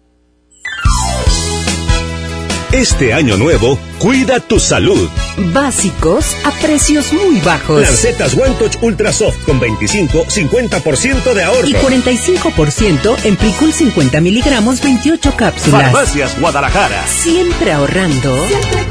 Este 2.78 3.12
año 3.12 3.38
nuevo, 3.38 3.80
cuida 3.98 4.40
tu 4.40 4.60
salud. 4.60 5.10
Básicos 5.52 6.36
a 6.46 6.52
precios 6.62 7.12
muy 7.12 7.40
bajos. 7.40 7.82
Lancetas 7.82 8.36
One 8.36 8.54
Touch 8.60 8.76
Ultra 8.84 9.12
Soft 9.12 9.46
con 9.48 9.60
25, 9.60 10.26
50% 10.26 11.34
de 11.34 11.44
ahorro. 11.44 11.68
Y 11.68 11.74
45% 11.74 13.18
en 13.24 13.36
Plicul 13.36 13.74
50 13.74 14.22
miligramos, 14.22 14.80
28 14.84 15.34
cápsulas. 15.36 15.92
Farmacias 15.92 16.40
Guadalajara. 16.40 17.04
Siempre 17.08 17.72
ahorrando. 17.72 18.48
Siempre 18.48 18.88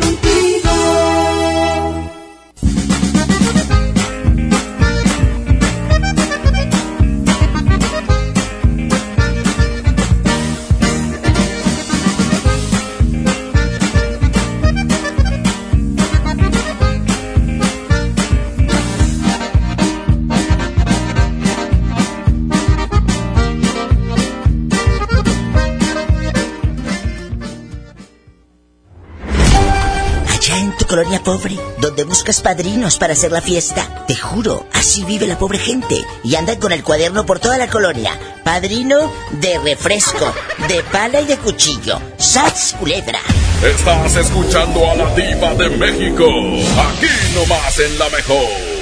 colonia 30.96 31.22
pobre, 31.22 31.58
donde 31.76 32.04
buscas 32.04 32.40
padrinos 32.40 32.96
para 32.96 33.12
hacer 33.12 33.30
la 33.30 33.42
fiesta. 33.42 34.06
Te 34.08 34.16
juro, 34.16 34.66
así 34.72 35.04
vive 35.04 35.26
la 35.26 35.38
pobre 35.38 35.58
gente. 35.58 36.02
Y 36.24 36.36
andan 36.36 36.58
con 36.58 36.72
el 36.72 36.82
cuaderno 36.82 37.26
por 37.26 37.38
toda 37.38 37.58
la 37.58 37.68
colonia. 37.68 38.18
Padrino 38.42 39.12
de 39.32 39.58
refresco, 39.58 40.32
de 40.66 40.82
pala 40.84 41.20
y 41.20 41.26
de 41.26 41.36
cuchillo. 41.36 42.00
¡Sats 42.16 42.76
culebra! 42.78 43.20
Estás 43.62 44.16
escuchando 44.16 44.90
a 44.90 44.94
la 44.94 45.14
diva 45.14 45.52
de 45.52 45.68
México. 45.68 46.24
Aquí 46.24 47.34
nomás 47.34 47.78
en 47.78 47.98
la 47.98 48.08
mejor. 48.08 48.75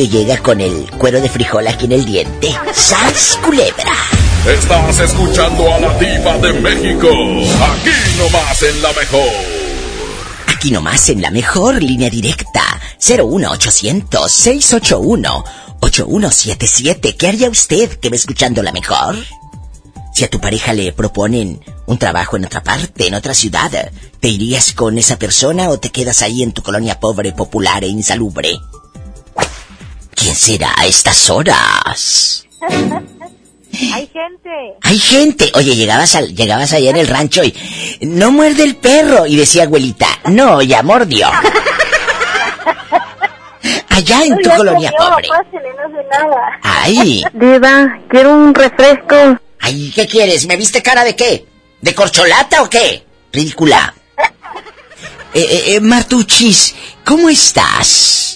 Novio 0.00 0.18
llega 0.18 0.38
con 0.38 0.60
el 0.60 0.90
cuero 0.92 1.20
de 1.20 1.28
frijol 1.28 1.66
aquí 1.66 1.84
en 1.84 1.92
el 1.92 2.04
diente. 2.04 2.54
¡Sas, 2.74 3.38
culebra! 3.44 3.92
Estás 4.46 4.98
escuchando 5.00 5.72
a 5.72 5.80
la 5.80 5.98
diva 5.98 6.38
de 6.38 6.52
México. 6.54 7.08
Aquí 7.08 7.90
nomás 8.18 8.62
en 8.62 8.82
la 8.82 8.92
mejor. 8.92 9.30
Aquí 10.46 10.70
nomás 10.70 11.08
en 11.08 11.20
la 11.20 11.30
mejor 11.30 11.82
línea 11.82 12.08
directa. 12.08 12.62
01800 12.98 14.30
681 14.30 15.44
8177. 15.80 17.16
¿Qué 17.16 17.28
haría 17.28 17.50
usted 17.50 17.98
que 17.98 18.08
ve 18.08 18.16
escuchando 18.16 18.62
la 18.62 18.72
mejor? 18.72 19.16
Si 20.14 20.24
a 20.24 20.30
tu 20.30 20.40
pareja 20.40 20.72
le 20.72 20.92
proponen 20.92 21.60
un 21.86 21.98
trabajo 21.98 22.36
en 22.36 22.44
otra 22.44 22.62
parte, 22.62 23.06
en 23.06 23.14
otra 23.14 23.34
ciudad, 23.34 23.70
¿te 24.20 24.28
irías 24.28 24.72
con 24.72 24.98
esa 24.98 25.18
persona 25.18 25.68
o 25.68 25.78
te 25.78 25.90
quedas 25.90 26.22
ahí 26.22 26.42
en 26.42 26.52
tu 26.52 26.62
colonia 26.62 27.00
pobre, 27.00 27.32
popular 27.32 27.84
e 27.84 27.88
insalubre? 27.88 28.58
¿Quién 30.20 30.36
será 30.36 30.74
a 30.76 30.84
estas 30.84 31.30
horas? 31.30 32.46
Hay 33.94 34.06
gente. 34.06 34.50
Hay 34.82 34.98
gente. 34.98 35.50
Oye, 35.54 35.74
llegabas, 35.74 36.14
al, 36.14 36.36
llegabas 36.36 36.74
allá 36.74 36.90
en 36.90 36.98
el 36.98 37.08
rancho 37.08 37.42
y 37.42 37.54
no 38.02 38.30
muerde 38.30 38.64
el 38.64 38.76
perro. 38.76 39.24
Y 39.26 39.36
decía 39.36 39.62
abuelita, 39.62 40.06
no, 40.26 40.60
ya 40.60 40.82
mordió. 40.82 41.26
allá 43.88 44.24
en 44.24 44.42
tu 44.42 44.50
colonia 44.50 44.92
pobre. 44.98 45.26
pásele, 45.26 45.70
no 45.72 45.88
sé 45.96 46.04
nada. 46.10 46.60
Ay. 46.64 47.24
Diva, 47.32 47.98
quiero 48.10 48.34
un 48.34 48.54
refresco. 48.54 49.38
Ay, 49.58 49.90
¿qué 49.94 50.06
quieres? 50.06 50.46
¿Me 50.46 50.56
viste 50.56 50.82
cara 50.82 51.02
de 51.02 51.16
qué? 51.16 51.46
¿De 51.80 51.94
corcholata 51.94 52.60
o 52.62 52.68
qué? 52.68 53.06
Ridícula. 53.32 53.94
Eh, 55.32 55.46
eh, 55.48 55.74
eh, 55.76 55.80
Martuchis, 55.80 56.74
¿cómo 57.04 57.28
estás? 57.28 58.29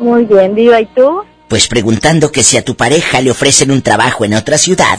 Muy 0.00 0.24
bien, 0.24 0.54
Diva, 0.54 0.80
¿y 0.80 0.86
tú? 0.86 1.22
Pues 1.48 1.68
preguntando 1.68 2.32
que 2.32 2.42
si 2.42 2.56
a 2.56 2.64
tu 2.64 2.74
pareja 2.74 3.20
le 3.20 3.30
ofrecen 3.30 3.70
un 3.70 3.82
trabajo 3.82 4.24
en 4.24 4.34
otra 4.34 4.56
ciudad, 4.58 4.98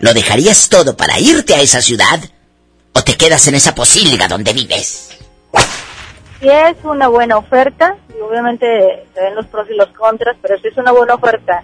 ¿lo 0.00 0.12
dejarías 0.14 0.68
todo 0.68 0.96
para 0.96 1.18
irte 1.20 1.54
a 1.54 1.60
esa 1.60 1.80
ciudad? 1.82 2.18
¿O 2.94 3.02
te 3.02 3.16
quedas 3.16 3.46
en 3.48 3.54
esa 3.56 3.74
posilga 3.74 4.26
donde 4.28 4.52
vives? 4.52 5.10
Si 6.40 6.48
es 6.48 6.76
una 6.84 7.08
buena 7.08 7.36
oferta, 7.36 7.96
y 8.16 8.20
obviamente 8.20 8.66
se 9.14 9.20
ven 9.20 9.34
los 9.34 9.46
pros 9.46 9.68
y 9.70 9.74
los 9.76 9.88
contras, 9.90 10.36
pero 10.40 10.58
si 10.58 10.68
es 10.68 10.76
una 10.78 10.92
buena 10.92 11.14
oferta 11.16 11.62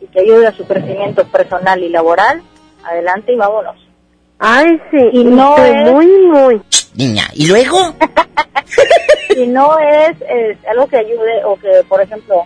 y 0.00 0.06
que 0.08 0.20
ayude 0.20 0.46
a 0.48 0.52
su 0.54 0.64
crecimiento 0.66 1.26
personal 1.28 1.82
y 1.82 1.88
laboral, 1.88 2.42
adelante 2.84 3.32
y 3.32 3.36
vámonos. 3.36 3.76
Ay, 4.38 4.66
sí. 4.90 4.98
Y 5.14 5.24
no 5.24 5.56
es- 5.56 5.90
muy, 5.90 6.06
muy. 6.28 6.62
Niña, 6.94 7.30
¿y 7.32 7.46
luego? 7.46 7.94
Si 9.38 9.46
no 9.46 9.78
es, 9.78 10.16
algo 10.68 10.88
que 10.88 10.96
ayude 10.96 11.44
o 11.44 11.54
que, 11.54 11.84
por 11.88 12.00
ejemplo, 12.00 12.42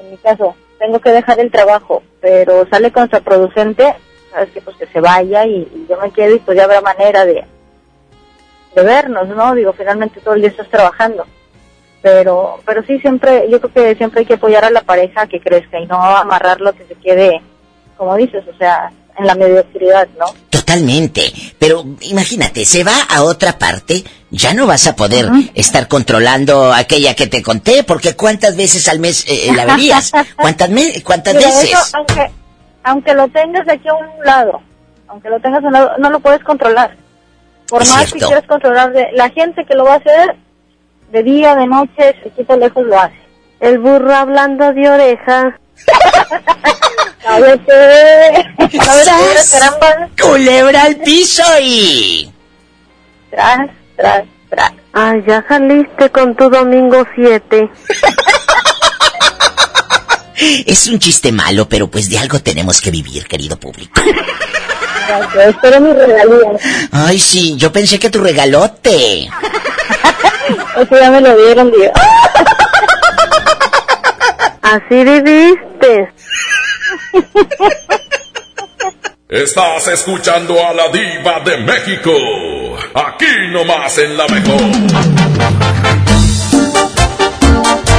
en 0.00 0.10
mi 0.10 0.16
caso, 0.16 0.56
tengo 0.76 0.98
que 0.98 1.10
dejar 1.10 1.38
el 1.38 1.52
trabajo, 1.52 2.02
pero 2.20 2.66
sale 2.68 2.90
contraproducente, 2.90 3.94
sabes 4.32 4.50
que 4.50 4.60
pues 4.60 4.76
que 4.76 4.88
se 4.88 5.00
vaya 5.00 5.46
y, 5.46 5.58
y 5.72 5.86
yo 5.88 5.96
me 6.00 6.10
quedo 6.10 6.34
y 6.34 6.40
pues 6.40 6.56
ya 6.56 6.64
habrá 6.64 6.80
manera 6.80 7.24
de, 7.24 7.44
de 8.74 8.82
vernos, 8.82 9.28
¿no? 9.28 9.54
Digo, 9.54 9.72
finalmente 9.72 10.20
todo 10.20 10.34
el 10.34 10.40
día 10.40 10.50
estás 10.50 10.68
trabajando. 10.68 11.28
Pero, 12.02 12.58
pero 12.66 12.82
sí, 12.82 12.98
siempre, 12.98 13.48
yo 13.48 13.60
creo 13.60 13.72
que 13.72 13.94
siempre 13.94 14.18
hay 14.18 14.26
que 14.26 14.34
apoyar 14.34 14.64
a 14.64 14.70
la 14.70 14.82
pareja 14.82 15.28
que 15.28 15.38
crezca 15.38 15.78
y 15.78 15.86
no 15.86 15.94
amarrarlo 15.94 16.72
que 16.72 16.86
se 16.86 16.96
quede, 16.96 17.40
como 17.96 18.16
dices, 18.16 18.42
o 18.52 18.58
sea, 18.58 18.90
en 19.18 19.26
la 19.26 19.34
mediocridad, 19.34 20.08
¿no? 20.18 20.26
Totalmente. 20.50 21.32
Pero 21.58 21.84
imagínate, 22.00 22.64
se 22.64 22.84
va 22.84 22.94
a 23.08 23.22
otra 23.22 23.58
parte, 23.58 24.04
ya 24.30 24.52
no 24.54 24.66
vas 24.66 24.86
a 24.86 24.96
poder 24.96 25.28
estar 25.54 25.88
controlando 25.88 26.72
aquella 26.72 27.14
que 27.14 27.26
te 27.26 27.42
conté, 27.42 27.82
porque 27.84 28.14
¿cuántas 28.16 28.56
veces 28.56 28.88
al 28.88 28.98
mes 28.98 29.24
eh, 29.28 29.52
la 29.54 29.64
verías? 29.64 30.12
¿Cuántas, 30.36 30.68
me- 30.70 31.02
cuántas 31.02 31.34
Mira, 31.34 31.48
veces? 31.48 31.70
eso, 31.70 31.96
aunque, 31.96 32.30
aunque 32.84 33.14
lo 33.14 33.28
tengas 33.28 33.68
aquí 33.68 33.88
a 33.88 33.94
un 33.94 34.06
lado, 34.24 34.60
aunque 35.08 35.30
lo 35.30 35.40
tengas 35.40 35.62
a 35.64 35.66
un 35.66 35.72
lado, 35.72 35.90
no 35.98 36.10
lo 36.10 36.20
puedes 36.20 36.42
controlar. 36.42 36.96
Por 37.68 37.82
Es 37.82 37.90
más 37.90 38.02
que 38.04 38.10
cierto. 38.10 38.26
quieras 38.28 38.46
controlar, 38.46 38.92
de, 38.92 39.08
la 39.12 39.30
gente 39.30 39.64
que 39.64 39.74
lo 39.74 39.84
va 39.84 39.94
a 39.94 39.96
hacer, 39.96 40.36
de 41.10 41.22
día, 41.22 41.54
de 41.56 41.66
noche, 41.66 42.14
se 42.22 42.30
quita 42.30 42.56
lejos, 42.56 42.84
lo 42.84 42.98
hace. 43.00 43.16
El 43.60 43.78
burro 43.78 44.14
hablando 44.14 44.72
de 44.72 44.88
oreja. 44.90 45.58
Qué, 47.26 48.78
caramba. 48.78 50.08
Culebra 50.20 50.82
al 50.82 50.96
piso 50.96 51.42
y... 51.60 52.30
Tras, 53.30 53.68
tras, 53.96 54.24
tras. 54.48 54.72
Ay, 54.92 55.24
ya 55.26 55.44
saliste 55.48 56.10
con 56.10 56.34
tu 56.36 56.48
domingo 56.48 57.04
7. 57.14 57.70
Es 60.66 60.86
un 60.86 60.98
chiste 60.98 61.32
malo, 61.32 61.66
pero 61.66 61.88
pues 61.88 62.10
de 62.10 62.18
algo 62.18 62.38
tenemos 62.40 62.80
que 62.82 62.90
vivir, 62.90 63.26
querido 63.26 63.58
público. 63.58 64.02
Gracias, 65.08 65.48
espero 65.48 65.80
mi 65.80 65.92
regalía. 65.94 66.58
Ay, 66.92 67.18
sí, 67.18 67.56
yo 67.56 67.72
pensé 67.72 67.98
que 67.98 68.10
tu 68.10 68.20
regalote. 68.20 69.30
Eso 70.76 71.00
ya 71.00 71.10
me 71.10 71.22
lo 71.22 71.34
dieron, 71.36 71.72
Dios. 71.72 71.90
Así 74.60 75.04
viviste. 75.04 76.12
Estás 79.28 79.88
escuchando 79.88 80.54
a 80.64 80.72
la 80.72 80.88
diva 80.88 81.40
de 81.44 81.56
México. 81.58 82.12
Aquí 82.94 83.26
nomás 83.50 83.98
en 83.98 84.16
la 84.16 84.26
mejor. 84.28 84.60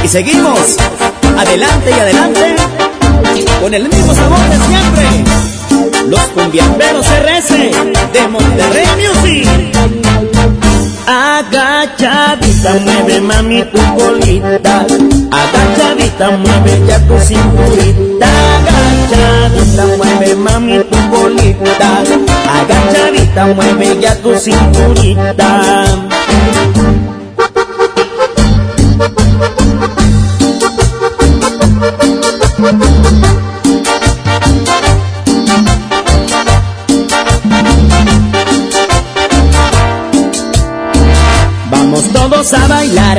Y 0.02 0.08
seguimos, 0.08 0.76
adelante 1.36 1.90
y 1.90 2.00
adelante, 2.00 2.56
con 3.60 3.74
el 3.74 3.88
mismo 3.88 4.14
sabor 4.14 4.40
de 4.48 4.56
siempre. 4.66 6.08
Los 6.08 6.20
cumbiamberos 6.28 7.06
RS 7.06 7.48
de 8.12 8.28
Monterrey 8.28 8.86
Music. 8.96 9.48
Agachadita, 11.06 12.74
mueve 12.84 13.20
mami 13.20 13.62
tu 13.64 13.78
colita. 13.96 14.86
Agachadita, 15.30 16.30
mueve 16.30 16.82
ya 16.86 16.98
tu 17.06 17.18
cinturita. 17.18 18.57
Agachadita, 18.88 19.84
mueve 19.96 20.34
mami 20.34 20.78
tu 20.90 20.98
colita. 21.10 21.90
Agachadita, 22.58 23.46
mueve 23.54 24.00
ya 24.00 24.14
tu 24.16 24.34
cinturita. 24.38 25.48
Vamos 41.70 42.04
todos 42.12 42.52
a 42.54 42.66
bailar, 42.68 43.18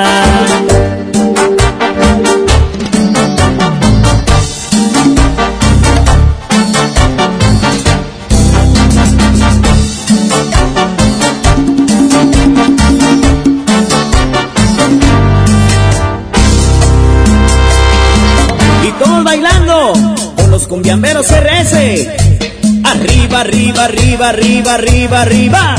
Cumbiamberos 20.71 21.27
RS. 21.29 21.73
Arriba, 22.85 23.41
arriba, 23.41 23.83
arriba, 23.83 24.29
arriba, 24.29 24.73
arriba, 24.75 25.21
arriba. 25.21 25.75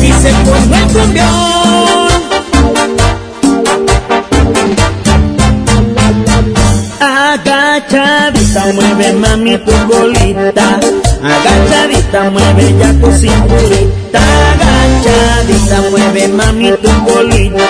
Y 0.00 0.12
se 0.12 0.30
puso 0.44 0.74
el. 0.76 0.88
Agachadita, 7.00 8.62
mueve 8.74 9.12
mami 9.14 9.58
tu 9.58 9.72
bolita. 9.88 10.78
Agachadita, 11.20 12.30
mueve 12.30 12.74
ya 12.78 12.92
tu 13.00 13.10
cinturita. 13.10 13.77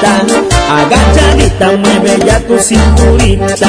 Bolita. 0.01 0.47
Agachadita, 0.69 1.77
mueve 1.77 2.27
ya 2.27 2.41
tu 2.41 2.59
cinturita. 2.59 3.69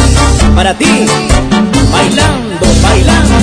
para 0.55 0.77
ti, 0.77 1.05
bailando, 1.91 2.65
bailando. 2.81 3.41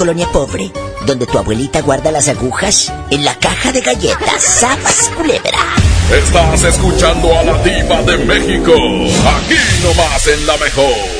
colonia 0.00 0.26
pobre, 0.32 0.72
donde 1.04 1.26
tu 1.26 1.36
abuelita 1.36 1.82
guarda 1.82 2.10
las 2.10 2.26
agujas 2.26 2.90
en 3.10 3.22
la 3.22 3.34
caja 3.34 3.70
de 3.70 3.82
galletas. 3.82 4.42
¡Sabas, 4.42 5.10
culebra! 5.14 5.58
Estás 6.10 6.62
escuchando 6.62 7.38
a 7.38 7.42
la 7.42 7.62
diva 7.62 8.00
de 8.04 8.16
México, 8.24 8.72
aquí 8.72 9.58
nomás 9.82 10.26
en 10.26 10.46
la 10.46 10.56
mejor. 10.56 11.19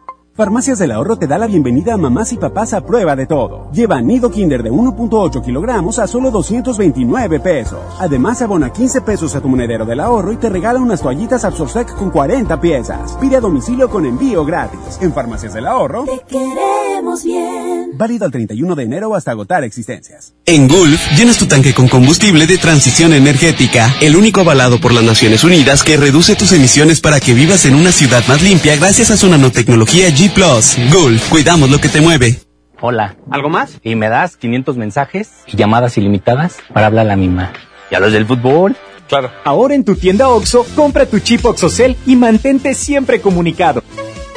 Farmacias 0.33 0.79
del 0.79 0.93
Ahorro 0.93 1.17
te 1.17 1.27
da 1.27 1.37
la 1.37 1.45
bienvenida 1.45 1.93
a 1.93 1.97
mamás 1.97 2.31
y 2.31 2.37
papás 2.37 2.73
a 2.73 2.85
prueba 2.85 3.17
de 3.17 3.25
todo. 3.25 3.69
Lleva 3.73 4.01
nido 4.01 4.31
kinder 4.31 4.63
de 4.63 4.71
1.8 4.71 5.43
kilogramos 5.43 5.99
a 5.99 6.07
solo 6.07 6.31
229 6.31 7.41
pesos. 7.41 7.81
Además, 7.99 8.41
abona 8.41 8.71
15 8.71 9.01
pesos 9.01 9.35
a 9.35 9.41
tu 9.41 9.49
monedero 9.49 9.85
del 9.85 9.99
ahorro 9.99 10.31
y 10.31 10.37
te 10.37 10.47
regala 10.49 10.79
unas 10.79 11.01
toallitas 11.01 11.43
Absorsec 11.43 11.93
con 11.95 12.11
40 12.11 12.61
piezas. 12.61 13.17
Pide 13.19 13.35
a 13.35 13.41
domicilio 13.41 13.89
con 13.89 14.05
envío 14.05 14.45
gratis. 14.45 14.79
En 15.01 15.13
Farmacias 15.13 15.53
del 15.53 15.67
Ahorro. 15.67 16.05
Te 16.05 16.21
queremos 16.25 17.25
bien. 17.25 17.89
Válido 17.95 18.23
al 18.23 18.31
31 18.31 18.75
de 18.75 18.83
enero 18.83 19.13
hasta 19.13 19.31
agotar 19.31 19.65
existencias. 19.65 20.33
En 20.45 20.69
Gulf, 20.69 21.11
llenas 21.17 21.37
tu 21.37 21.45
tanque 21.45 21.73
con 21.73 21.89
combustible 21.89 22.47
de 22.47 22.57
transición 22.57 23.11
energética, 23.11 23.93
el 23.99 24.15
único 24.15 24.39
avalado 24.39 24.79
por 24.79 24.93
las 24.93 25.03
Naciones 25.03 25.43
Unidas 25.43 25.83
que 25.83 25.97
reduce 25.97 26.35
tus 26.35 26.53
emisiones 26.53 27.01
para 27.01 27.19
que 27.19 27.33
vivas 27.33 27.65
en 27.65 27.75
una 27.75 27.91
ciudad 27.91 28.23
más 28.29 28.41
limpia 28.41 28.77
gracias 28.77 29.11
a 29.11 29.17
su 29.17 29.27
nanotecnología 29.27 30.09
G 30.09 30.30
Plus. 30.33 30.77
Gulf, 30.91 31.29
cuidamos 31.29 31.69
lo 31.69 31.79
que 31.79 31.89
te 31.89 32.01
mueve. 32.01 32.39
Hola. 32.79 33.15
¿Algo 33.29 33.49
más? 33.49 33.77
Y 33.83 33.95
me 33.95 34.09
das 34.09 34.37
500 34.37 34.77
mensajes 34.77 35.29
y 35.47 35.57
llamadas 35.57 35.97
ilimitadas 35.97 36.57
para 36.73 36.87
hablar 36.87 37.05
a 37.05 37.09
la 37.09 37.15
misma. 37.15 37.53
¿Y 37.91 37.95
a 37.95 37.99
los 37.99 38.11
del 38.11 38.25
fútbol? 38.25 38.75
Claro. 39.07 39.29
Ahora 39.43 39.75
en 39.75 39.83
tu 39.83 39.95
tienda 39.95 40.29
OXO, 40.29 40.65
compra 40.75 41.05
tu 41.05 41.19
chip 41.19 41.45
OXOCEL 41.45 41.97
y 42.05 42.15
mantente 42.15 42.73
siempre 42.73 43.21
comunicado. 43.21 43.83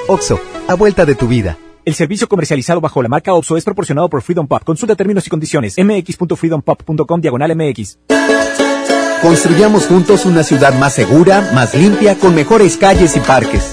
OXO, 0.09 0.41
a 0.69 0.75
vuelta 0.75 1.07
de 1.07 1.15
tu 1.15 1.29
vida. 1.29 1.57
El 1.85 1.95
servicio 1.95 2.29
comercializado 2.29 2.81
bajo 2.81 3.03
la 3.03 3.09
marca 3.09 3.33
OXO 3.33 3.57
es 3.57 3.65
proporcionado 3.65 4.09
por 4.09 4.23
Freedom 4.23 4.47
Pop. 4.47 4.65
Consulta 4.65 4.97
términos 4.97 5.27
y 5.27 5.31
condiciones. 5.31 5.77
mx.freedompop.com 5.79 7.21
diagonal 7.21 7.55
mx. 7.57 7.99
Construyamos 9.23 9.87
juntos 9.87 10.27
una 10.27 10.43
ciudad 10.43 10.75
más 10.75 10.95
segura, 10.95 11.51
más 11.55 11.75
limpia, 11.75 12.17
con 12.17 12.35
mejores 12.35 12.77
calles 12.77 13.17
y 13.17 13.21
parques. 13.21 13.73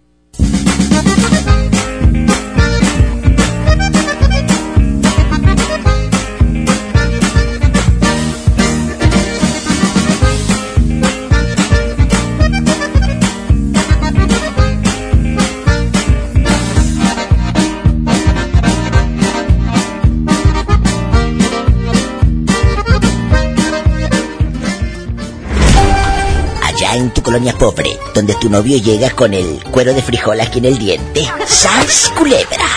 Colonia 27.31 27.57
pobre, 27.57 27.97
donde 28.13 28.35
tu 28.35 28.49
novio 28.49 28.77
llega 28.77 29.09
con 29.11 29.33
el 29.33 29.63
cuero 29.71 29.93
de 29.93 30.01
frijol 30.01 30.41
aquí 30.41 30.59
en 30.59 30.65
el 30.65 30.77
diente. 30.77 31.25
¡Sas, 31.47 32.11
culebra! 32.17 32.67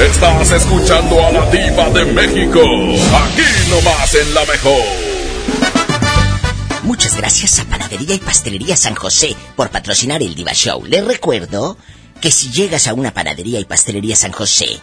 Estás 0.00 0.50
escuchando 0.50 1.24
a 1.24 1.30
la 1.30 1.48
diva 1.48 1.88
de 1.90 2.06
México, 2.06 2.58
aquí 2.58 3.44
nomás 3.70 4.12
en 4.16 4.34
la 4.34 4.44
mejor. 4.46 4.82
Muchas 6.82 7.16
gracias 7.16 7.60
a 7.60 7.64
Panadería 7.66 8.16
y 8.16 8.18
Pastelería 8.18 8.76
San 8.76 8.96
José 8.96 9.36
por 9.54 9.70
patrocinar 9.70 10.24
el 10.24 10.34
Diva 10.34 10.54
Show. 10.54 10.84
Les 10.86 11.04
recuerdo 11.04 11.76
que 12.20 12.32
si 12.32 12.50
llegas 12.50 12.88
a 12.88 12.94
una 12.94 13.14
panadería 13.14 13.60
y 13.60 13.64
pastelería 13.64 14.16
San 14.16 14.32
José 14.32 14.80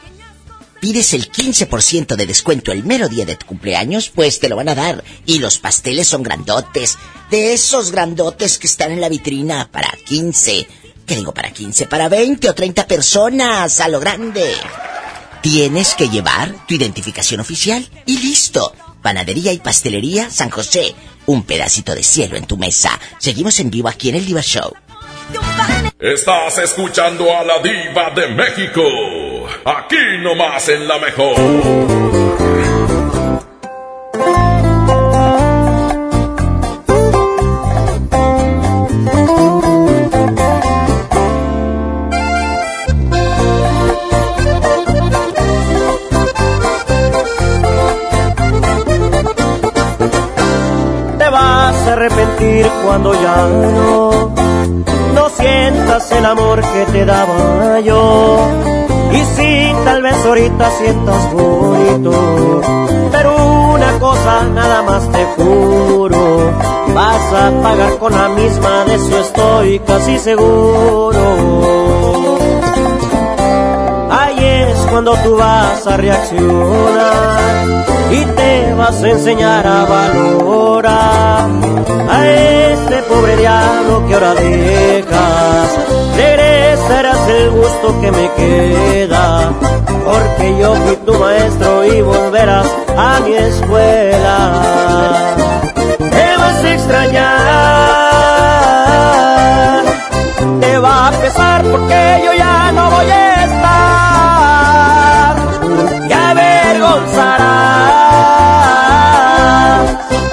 pides 0.79 1.13
el 1.13 1.31
15% 1.31 2.15
de 2.15 2.25
descuento 2.25 2.71
el 2.71 2.83
mero 2.83 3.07
día 3.07 3.25
de 3.25 3.35
tu 3.35 3.45
cumpleaños, 3.45 4.09
pues 4.09 4.39
te 4.39 4.49
lo 4.49 4.55
van 4.55 4.69
a 4.69 4.75
dar. 4.75 5.03
Y 5.25 5.39
los 5.39 5.57
pasteles 5.57 6.07
son 6.07 6.23
grandotes. 6.23 6.97
De 7.29 7.53
esos 7.53 7.91
grandotes 7.91 8.57
que 8.57 8.67
están 8.67 8.91
en 8.91 9.01
la 9.01 9.09
vitrina 9.09 9.69
para 9.71 9.91
15. 10.05 10.67
¿Qué 11.05 11.15
digo 11.15 11.33
para 11.33 11.51
15? 11.51 11.87
Para 11.87 12.09
20 12.09 12.49
o 12.49 12.55
30 12.55 12.87
personas. 12.87 13.79
A 13.79 13.87
lo 13.87 13.99
grande. 13.99 14.53
tienes 15.41 15.95
que 15.95 16.09
llevar 16.09 16.53
tu 16.67 16.75
identificación 16.75 17.39
oficial 17.39 17.87
y 18.05 18.19
listo. 18.19 18.73
Panadería 19.01 19.53
y 19.53 19.59
pastelería 19.59 20.29
San 20.29 20.49
José. 20.49 20.93
Un 21.25 21.43
pedacito 21.43 21.93
de 21.95 22.03
cielo 22.03 22.37
en 22.37 22.45
tu 22.45 22.57
mesa. 22.57 22.99
Seguimos 23.19 23.59
en 23.59 23.69
vivo 23.69 23.87
aquí 23.87 24.09
en 24.09 24.15
el 24.15 24.25
Diva 24.25 24.41
Show. 24.41 24.73
Estás 25.99 26.57
escuchando 26.59 27.25
a 27.35 27.43
la 27.43 27.59
diva 27.59 28.11
de 28.11 28.27
México. 28.29 28.81
Aquí 29.69 29.97
nomás 30.21 30.69
en 30.69 30.87
la 30.87 30.97
mejor. 30.97 31.35
Te 51.17 51.29
vas 51.29 51.75
a 51.75 51.91
arrepentir 51.91 52.65
cuando 52.85 53.13
ya 53.15 53.47
no, 53.47 54.33
no 55.13 55.29
sientas 55.31 56.09
el 56.13 56.25
amor 56.25 56.61
que 56.61 56.85
te 56.93 57.03
daba 57.03 57.81
yo. 57.81 58.77
Y 59.11 59.21
si 59.35 59.73
tal 59.85 60.01
vez 60.01 60.15
ahorita 60.25 60.69
sientas 60.71 61.33
bonito, 61.33 62.61
pero 63.11 63.35
una 63.73 63.99
cosa 63.99 64.43
nada 64.53 64.83
más 64.83 65.09
te 65.11 65.25
juro, 65.35 66.51
vas 66.93 67.33
a 67.33 67.51
pagar 67.61 67.97
con 67.97 68.13
la 68.13 68.29
misma, 68.29 68.85
de 68.85 68.95
eso 68.95 69.19
estoy 69.19 69.79
casi 69.79 70.19
seguro. 70.19 71.17
Ahí 74.09 74.37
es 74.39 74.77
cuando 74.91 75.13
tú 75.23 75.37
vas 75.37 75.87
a 75.87 75.97
reaccionar 75.97 77.85
y 78.11 78.25
te 78.25 78.73
vas 78.73 79.03
a 79.03 79.09
enseñar 79.09 79.67
a 79.67 79.85
valorar 79.85 81.49
a 82.09 82.27
este 82.27 83.01
pobre 83.03 83.37
diablo 83.37 84.05
que 84.07 84.13
ahora 84.13 84.33
dejas. 84.33 84.96
Regresarás 86.87 87.27
el 87.27 87.51
gusto 87.51 87.99
que 87.99 88.11
me 88.13 88.31
queda, 88.37 89.51
porque 90.05 90.57
yo 90.57 90.73
fui 90.75 90.95
tu 91.05 91.13
maestro 91.15 91.83
y 91.83 92.01
volverás 92.01 92.65
a 92.97 93.19
mi 93.19 93.33
escuela. 93.33 95.35
Te 95.97 96.37
vas 96.37 96.63
a 96.63 96.73
extrañar, 96.73 97.33
te 100.61 100.77
va 100.77 101.09
a 101.09 101.11
pesar 101.11 101.61
porque 101.63 102.21
yo 102.23 102.31
ya 102.33 102.71
no 102.71 102.89
voy 102.89 103.11
a 103.11 103.43
estar. 103.43 105.35
Y 106.09 106.13
avergonzarás, 106.13 107.76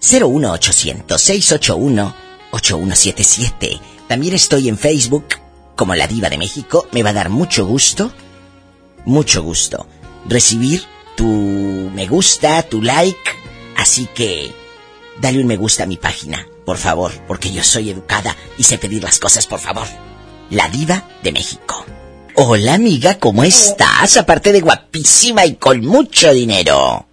01800 0.00 1.20
681 1.20 2.14
8177 2.50 3.80
También 4.08 4.34
estoy 4.34 4.68
en 4.68 4.78
Facebook 4.78 5.26
como 5.74 5.94
la 5.94 6.06
diva 6.06 6.30
de 6.30 6.38
México. 6.38 6.86
Me 6.92 7.02
va 7.02 7.10
a 7.10 7.14
dar 7.14 7.28
mucho 7.28 7.66
gusto, 7.66 8.12
mucho 9.04 9.42
gusto 9.42 9.86
recibir 10.28 10.84
tu 11.16 11.26
me 11.26 12.06
gusta, 12.06 12.62
tu 12.62 12.82
like. 12.82 13.30
Así 13.76 14.08
que 14.14 14.52
dale 15.20 15.40
un 15.40 15.46
me 15.46 15.56
gusta 15.56 15.84
a 15.84 15.86
mi 15.86 15.96
página, 15.96 16.46
por 16.64 16.78
favor, 16.78 17.12
porque 17.26 17.52
yo 17.52 17.62
soy 17.62 17.90
educada 17.90 18.36
y 18.58 18.64
sé 18.64 18.78
pedir 18.78 19.02
las 19.02 19.18
cosas, 19.18 19.46
por 19.46 19.60
favor. 19.60 19.86
La 20.50 20.68
diva 20.68 21.08
de 21.22 21.32
México. 21.32 21.84
Hola 22.36 22.74
amiga, 22.74 23.18
¿cómo 23.18 23.44
estás? 23.44 24.16
Aparte 24.16 24.52
de 24.52 24.60
guapísima 24.60 25.46
y 25.46 25.54
con 25.54 25.80
mucho 25.86 26.32
dinero. 26.32 27.06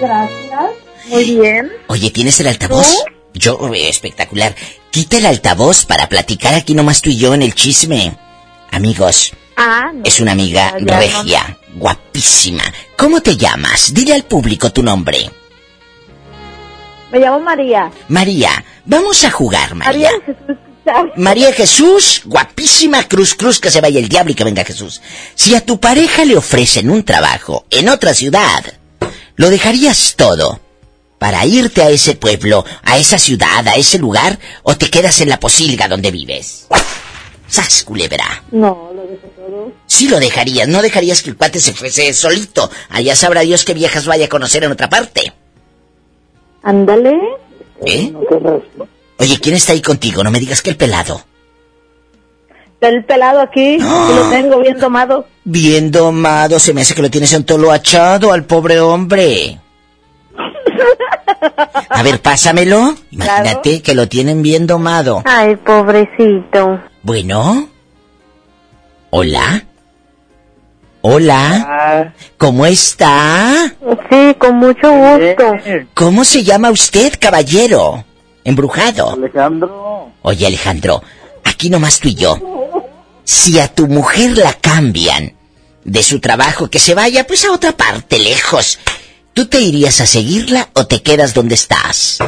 Gracias. 0.00 0.60
Muy 1.08 1.24
bien. 1.36 1.72
Oye, 1.88 2.10
¿tienes 2.10 2.38
el 2.40 2.48
altavoz? 2.48 3.04
Yo, 3.34 3.58
eh, 3.74 3.88
espectacular. 3.88 4.54
Quita 4.90 5.18
el 5.18 5.26
altavoz 5.26 5.86
para 5.86 6.08
platicar 6.08 6.54
aquí 6.54 6.74
nomás 6.74 7.00
tú 7.00 7.10
y 7.10 7.16
yo 7.16 7.32
en 7.34 7.42
el 7.42 7.54
chisme. 7.54 8.16
Amigos, 8.70 9.32
Ah, 9.56 9.90
no. 9.94 10.02
es 10.04 10.20
una 10.20 10.32
amiga 10.32 10.74
regia, 10.78 11.58
guapísima. 11.74 12.62
¿Cómo 12.96 13.20
te 13.22 13.36
llamas? 13.36 13.92
Dile 13.94 14.14
al 14.14 14.24
público 14.24 14.70
tu 14.70 14.82
nombre. 14.82 15.30
Me 17.10 17.18
llamo 17.18 17.40
María. 17.40 17.90
María, 18.08 18.64
vamos 18.84 19.24
a 19.24 19.30
jugar, 19.30 19.74
María. 19.74 20.10
María, 20.12 20.26
Jesús 20.26 20.56
María 21.16 21.52
Jesús, 21.52 22.22
guapísima 22.24 23.06
Cruz 23.08 23.34
Cruz, 23.34 23.60
que 23.60 23.70
se 23.70 23.80
vaya 23.80 23.98
el 23.98 24.08
diablo 24.08 24.32
y 24.32 24.34
que 24.34 24.44
venga 24.44 24.64
Jesús. 24.64 25.00
Si 25.34 25.54
a 25.54 25.64
tu 25.64 25.80
pareja 25.80 26.24
le 26.24 26.36
ofrecen 26.36 26.90
un 26.90 27.04
trabajo 27.04 27.66
en 27.70 27.88
otra 27.88 28.14
ciudad, 28.14 28.64
¿lo 29.36 29.50
dejarías 29.50 30.14
todo 30.16 30.60
para 31.18 31.44
irte 31.44 31.82
a 31.82 31.90
ese 31.90 32.14
pueblo, 32.14 32.64
a 32.82 32.98
esa 32.98 33.18
ciudad, 33.18 33.66
a 33.68 33.74
ese 33.74 33.98
lugar, 33.98 34.38
o 34.62 34.76
te 34.76 34.90
quedas 34.90 35.20
en 35.20 35.28
la 35.28 35.40
posilga 35.40 35.88
donde 35.88 36.10
vives? 36.10 36.66
¡Sas, 37.48 37.82
culebra! 37.82 38.44
No, 38.52 38.92
lo 38.94 39.02
dejo 39.02 39.26
todo. 39.36 39.72
Sí 39.86 40.08
lo 40.08 40.20
dejarías, 40.20 40.68
no 40.68 40.82
dejarías 40.82 41.20
que 41.20 41.30
el 41.30 41.36
cuate 41.36 41.58
se 41.58 41.72
fuese 41.72 42.12
solito. 42.14 42.70
Allá 42.90 43.16
sabrá 43.16 43.40
Dios 43.40 43.64
qué 43.64 43.74
viejas 43.74 44.06
vaya 44.06 44.26
a 44.26 44.28
conocer 44.28 44.62
en 44.62 44.70
otra 44.70 44.88
parte. 44.88 45.32
Ándale. 46.62 47.18
¿Eh? 47.84 48.12
Oye, 49.20 49.38
¿quién 49.38 49.54
está 49.54 49.72
ahí 49.72 49.82
contigo? 49.82 50.24
No 50.24 50.30
me 50.30 50.40
digas 50.40 50.62
que 50.62 50.70
el 50.70 50.76
pelado. 50.76 51.22
El 52.80 53.04
pelado 53.04 53.40
aquí, 53.40 53.76
que 53.76 54.14
lo 54.14 54.30
tengo 54.30 54.60
bien 54.60 54.78
tomado. 54.78 55.26
Bien 55.44 55.90
domado, 55.90 56.58
se 56.58 56.72
me 56.72 56.80
hace 56.80 56.94
que 56.94 57.02
lo 57.02 57.10
tienes 57.10 57.34
en 57.34 57.44
tolo 57.44 57.70
achado 57.70 58.32
al 58.32 58.44
pobre 58.44 58.80
hombre. 58.80 59.60
A 61.90 62.02
ver, 62.02 62.22
pásamelo. 62.22 62.94
Imagínate 63.10 63.82
que 63.82 63.94
lo 63.94 64.08
tienen 64.08 64.42
bien 64.42 64.66
domado. 64.66 65.22
Ay, 65.26 65.56
pobrecito. 65.56 66.80
Bueno. 67.02 67.68
Hola. 69.10 69.64
Hola. 71.02 72.14
¿Cómo 72.38 72.64
está? 72.64 73.74
Sí, 74.10 74.34
con 74.38 74.56
mucho 74.56 74.90
gusto. 74.90 75.52
¿Cómo 75.92 76.24
se 76.24 76.42
llama 76.42 76.70
usted, 76.70 77.12
caballero? 77.20 78.04
Embrujado. 78.44 79.10
Alejandro. 79.10 80.10
Oye, 80.22 80.46
Alejandro, 80.46 81.02
aquí 81.44 81.70
nomás 81.70 82.00
tú 82.00 82.08
y 82.08 82.14
yo. 82.14 82.36
Si 83.24 83.58
a 83.58 83.68
tu 83.68 83.86
mujer 83.86 84.36
la 84.38 84.54
cambian 84.54 85.34
de 85.84 86.02
su 86.02 86.20
trabajo, 86.20 86.68
que 86.68 86.78
se 86.78 86.94
vaya 86.94 87.26
pues 87.26 87.44
a 87.44 87.52
otra 87.52 87.72
parte, 87.72 88.18
lejos, 88.18 88.78
¿tú 89.32 89.46
te 89.46 89.60
irías 89.60 90.00
a 90.00 90.06
seguirla 90.06 90.68
o 90.74 90.86
te 90.86 91.02
quedas 91.02 91.34
donde 91.34 91.54
estás? 91.54 92.18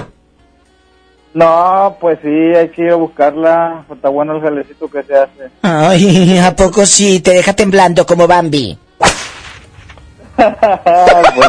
No, 1.35 1.97
pues 1.99 2.19
sí, 2.23 2.29
hay 2.29 2.69
que 2.69 2.83
ir 2.83 2.91
a 2.91 2.97
buscarla. 2.97 3.87
Está 3.91 4.11
bueno 4.11 4.37
el 4.37 4.43
jalecito 4.43 4.89
que 4.89 5.03
se 5.03 5.15
hace. 5.17 5.51
Ay, 5.63 6.39
¿a 6.39 6.55
poco 6.55 6.85
sí? 6.85 7.21
Te 7.21 7.33
deja 7.33 7.55
temblando 7.55 8.05
como 8.05 8.27
Bambi. 8.27 8.77
pues 10.37 11.49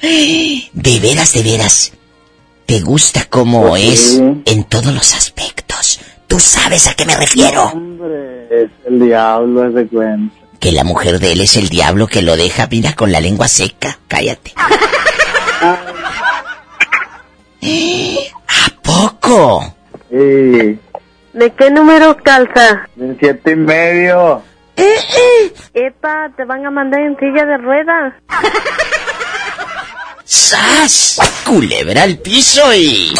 sí. 0.00 0.70
De 0.72 1.00
veras, 1.00 1.32
de 1.34 1.42
veras. 1.42 1.92
¿Te 2.68 2.80
gusta 2.80 3.24
cómo 3.30 3.66
Pues 3.70 3.82
es 3.84 4.00
sí. 4.16 4.42
en 4.44 4.64
todos 4.64 4.92
los 4.92 5.14
aspectos? 5.14 6.00
¿Tú 6.26 6.38
sabes 6.38 6.86
a 6.86 6.92
qué 6.92 7.06
me 7.06 7.16
refiero? 7.16 7.62
Hombre, 7.64 8.46
es 8.64 8.70
el 8.86 9.00
diablo, 9.00 9.66
es 9.68 9.74
de 9.74 9.86
cuenta. 9.88 10.34
Que 10.60 10.72
la 10.72 10.84
mujer 10.84 11.18
de 11.18 11.32
él 11.32 11.40
es 11.40 11.56
el 11.56 11.70
diablo 11.70 12.06
que 12.08 12.20
lo 12.20 12.36
deja, 12.36 12.66
mira, 12.70 12.92
con 12.94 13.10
la 13.10 13.20
lengua 13.20 13.48
seca. 13.48 13.98
Cállate. 14.06 14.52
¿A 17.62 18.82
poco? 18.82 19.74
Sí, 20.10 20.78
¿De 21.32 21.50
qué 21.56 21.70
número 21.70 22.16
calza? 22.22 22.86
de 22.96 23.16
siete 23.18 23.52
y 23.52 23.56
medio. 23.56 24.42
Epa, 25.74 26.30
te 26.36 26.44
van 26.44 26.66
a 26.66 26.70
mandar 26.70 27.00
en 27.00 27.16
silla 27.18 27.44
de 27.46 27.56
ruedas. 27.58 28.12
¡Sas! 30.28 31.18
Culebra 31.46 32.02
al 32.02 32.18
piso 32.18 32.74
y... 32.74 33.14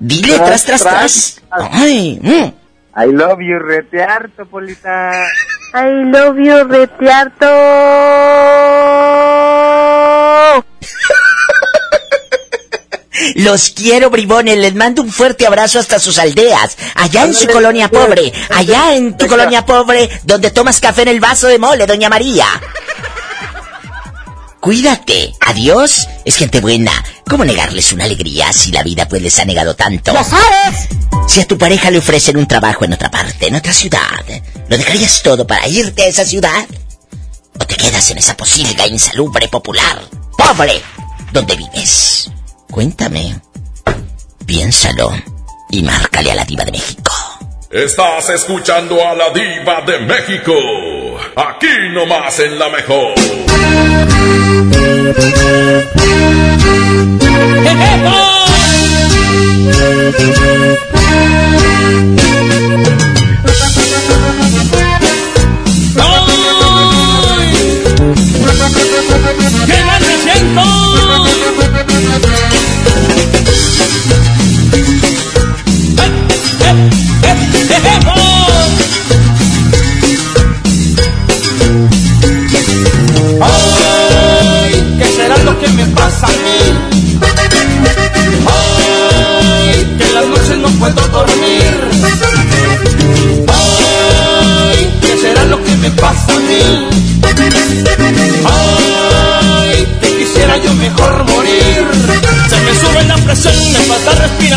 Dile, 0.00 0.38
tras, 0.38 0.64
tras, 0.64 0.82
tras. 0.82 1.40
Ay, 1.50 2.18
mm. 2.20 2.52
I 3.00 3.06
love 3.12 3.38
you, 3.38 3.60
rete 3.60 4.02
harto, 4.02 4.44
Polita. 4.46 5.24
I 5.72 6.10
love 6.10 6.36
you, 6.36 6.64
retiarto. 6.64 7.46
Los 13.36 13.70
quiero, 13.70 14.10
bribones. 14.10 14.58
Les 14.58 14.74
mando 14.74 15.02
un 15.02 15.12
fuerte 15.12 15.46
abrazo 15.46 15.78
hasta 15.78 16.00
sus 16.00 16.18
aldeas. 16.18 16.76
Allá 16.96 17.24
en 17.24 17.34
su 17.34 17.46
colonia 17.46 17.88
pues. 17.88 18.04
pobre. 18.04 18.32
Allá 18.50 18.96
en 18.96 19.16
tu 19.16 19.28
colonia 19.28 19.64
pobre, 19.64 20.08
donde 20.24 20.50
tomas 20.50 20.80
café 20.80 21.02
en 21.02 21.08
el 21.08 21.20
vaso 21.20 21.46
de 21.46 21.58
mole, 21.58 21.86
doña 21.86 22.08
María. 22.08 22.46
Cuídate. 24.68 25.32
Adiós. 25.40 26.06
Es 26.26 26.36
gente 26.36 26.60
buena. 26.60 26.92
¿Cómo 27.26 27.42
negarles 27.42 27.90
una 27.94 28.04
alegría 28.04 28.52
si 28.52 28.70
la 28.70 28.82
vida 28.82 29.08
pues 29.08 29.22
les 29.22 29.38
ha 29.38 29.46
negado 29.46 29.74
tanto? 29.74 30.12
¡Ya 30.12 30.22
sabes! 30.22 30.88
Si 31.26 31.40
a 31.40 31.46
tu 31.46 31.56
pareja 31.56 31.90
le 31.90 31.96
ofrecen 31.96 32.36
un 32.36 32.46
trabajo 32.46 32.84
en 32.84 32.92
otra 32.92 33.10
parte, 33.10 33.46
en 33.46 33.54
otra 33.54 33.72
ciudad, 33.72 34.26
¿lo 34.68 34.76
dejarías 34.76 35.22
todo 35.22 35.46
para 35.46 35.66
irte 35.68 36.02
a 36.02 36.08
esa 36.08 36.26
ciudad? 36.26 36.66
¿O 37.58 37.64
te 37.64 37.76
quedas 37.76 38.10
en 38.10 38.18
esa 38.18 38.36
posilga 38.36 38.86
insalubre 38.86 39.48
popular, 39.48 40.02
pobre, 40.36 40.82
donde 41.32 41.56
vives? 41.56 42.30
Cuéntame. 42.70 43.40
Piénsalo 44.44 45.10
y 45.70 45.82
márcale 45.82 46.32
a 46.32 46.34
la 46.34 46.44
diva 46.44 46.66
de 46.66 46.72
México. 46.72 47.10
Estás 47.70 48.28
escuchando 48.28 49.02
a 49.02 49.14
la 49.14 49.30
diva 49.30 49.80
de 49.86 49.98
México. 50.00 51.07
Aquí 51.38 51.68
nomás 51.92 52.36
en 52.40 52.58
la 52.58 52.68
mejor. 52.68 53.14
¡Qué 61.94 62.27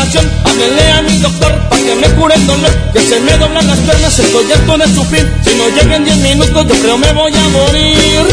respiración. 0.02 0.30
Háblele 0.44 0.92
a 0.92 1.02
mi 1.02 1.18
doctor 1.18 1.52
para 1.68 1.82
que 1.82 1.94
me 1.94 2.08
cure 2.14 2.34
el 2.34 2.46
dolor. 2.46 2.70
Que 2.92 3.00
se 3.00 3.20
me 3.20 3.36
doblan 3.38 3.66
las 3.66 3.78
piernas, 3.78 4.18
estoy 4.18 4.52
harto 4.52 4.78
de 4.78 4.94
sufrir. 4.94 5.32
Si 5.44 5.54
no 5.54 5.68
llegan 5.68 6.04
10 6.04 6.16
minutos, 6.18 6.66
yo 6.68 6.74
creo 6.80 6.98
me 6.98 7.12
voy 7.12 7.32
a 7.34 7.48
morir. 7.48 8.26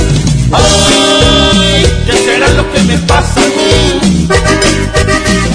Ay, 0.51 1.85
¿qué 2.05 2.13
será 2.13 2.49
lo 2.49 2.71
que 2.71 2.81
me 2.83 2.97
pasa 2.99 3.41
a 3.41 3.45
mí? 3.45 4.27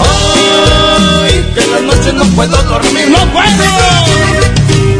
Ay, 0.00 1.52
que 1.54 1.60
en 1.60 1.70
las 1.72 1.82
noches 1.82 2.14
no 2.14 2.24
puedo 2.36 2.56
dormir. 2.62 3.08
¡No 3.08 3.32
puedo! 3.32 3.64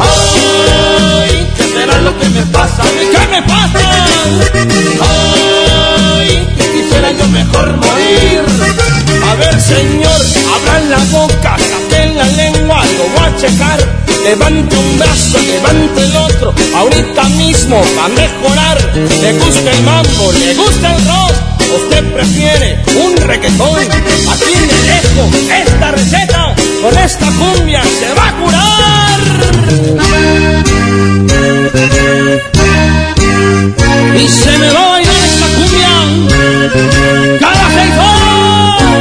Ay, 0.00 1.52
¿qué 1.56 1.64
será 1.64 2.00
lo 2.00 2.18
que 2.18 2.28
me 2.28 2.42
pasa? 2.46 2.82
¿Qué 2.82 3.26
me 3.30 3.42
pasa? 3.42 4.06
Ay, 5.00 6.48
que 6.56 6.64
quisiera 6.72 7.12
yo 7.12 7.28
mejor 7.28 7.76
morir. 7.76 9.03
A 9.31 9.35
ver, 9.37 9.61
señor, 9.61 10.20
abran 10.55 10.91
la 10.91 10.99
boca, 11.11 11.57
saquen 11.59 12.16
la 12.16 12.27
lengua, 12.29 12.85
lo 12.99 13.05
voy 13.09 13.29
a 13.29 13.37
checar. 13.37 13.79
Levante 14.25 14.77
un 14.77 14.99
brazo, 14.99 15.39
levante 15.39 16.03
el 16.03 16.16
otro, 16.16 16.55
ahorita 16.77 17.25
mismo 17.31 17.83
va 17.99 18.05
a 18.07 18.09
mejorar. 18.09 18.79
Le 18.95 19.33
gusta 19.39 19.70
el 19.70 19.83
mambo, 19.83 20.33
le 20.33 20.55
gusta 20.55 20.97
el 20.97 21.05
rock. 21.07 21.35
Usted 21.77 22.05
prefiere 22.14 22.85
un 23.05 23.16
reggaetón. 23.16 23.81
Aquí 24.33 24.55
le 24.61 24.79
dejo 24.93 25.29
esta 25.53 25.91
receta. 25.91 26.55
Con 26.83 26.97
esta 26.99 27.27
cumbia 27.27 27.83
se 27.83 28.14
va 28.14 28.29
a 28.29 28.33
curar. 28.41 29.20
Y 34.16 34.29
se 34.29 34.59
me 34.59 34.70
va 34.70 34.85
a 34.85 34.89
bailar 34.91 35.22
esta 35.25 35.47
cumbia 35.57 35.89
cada 37.41 37.66
seis 37.75 37.93
horas. 37.99 38.13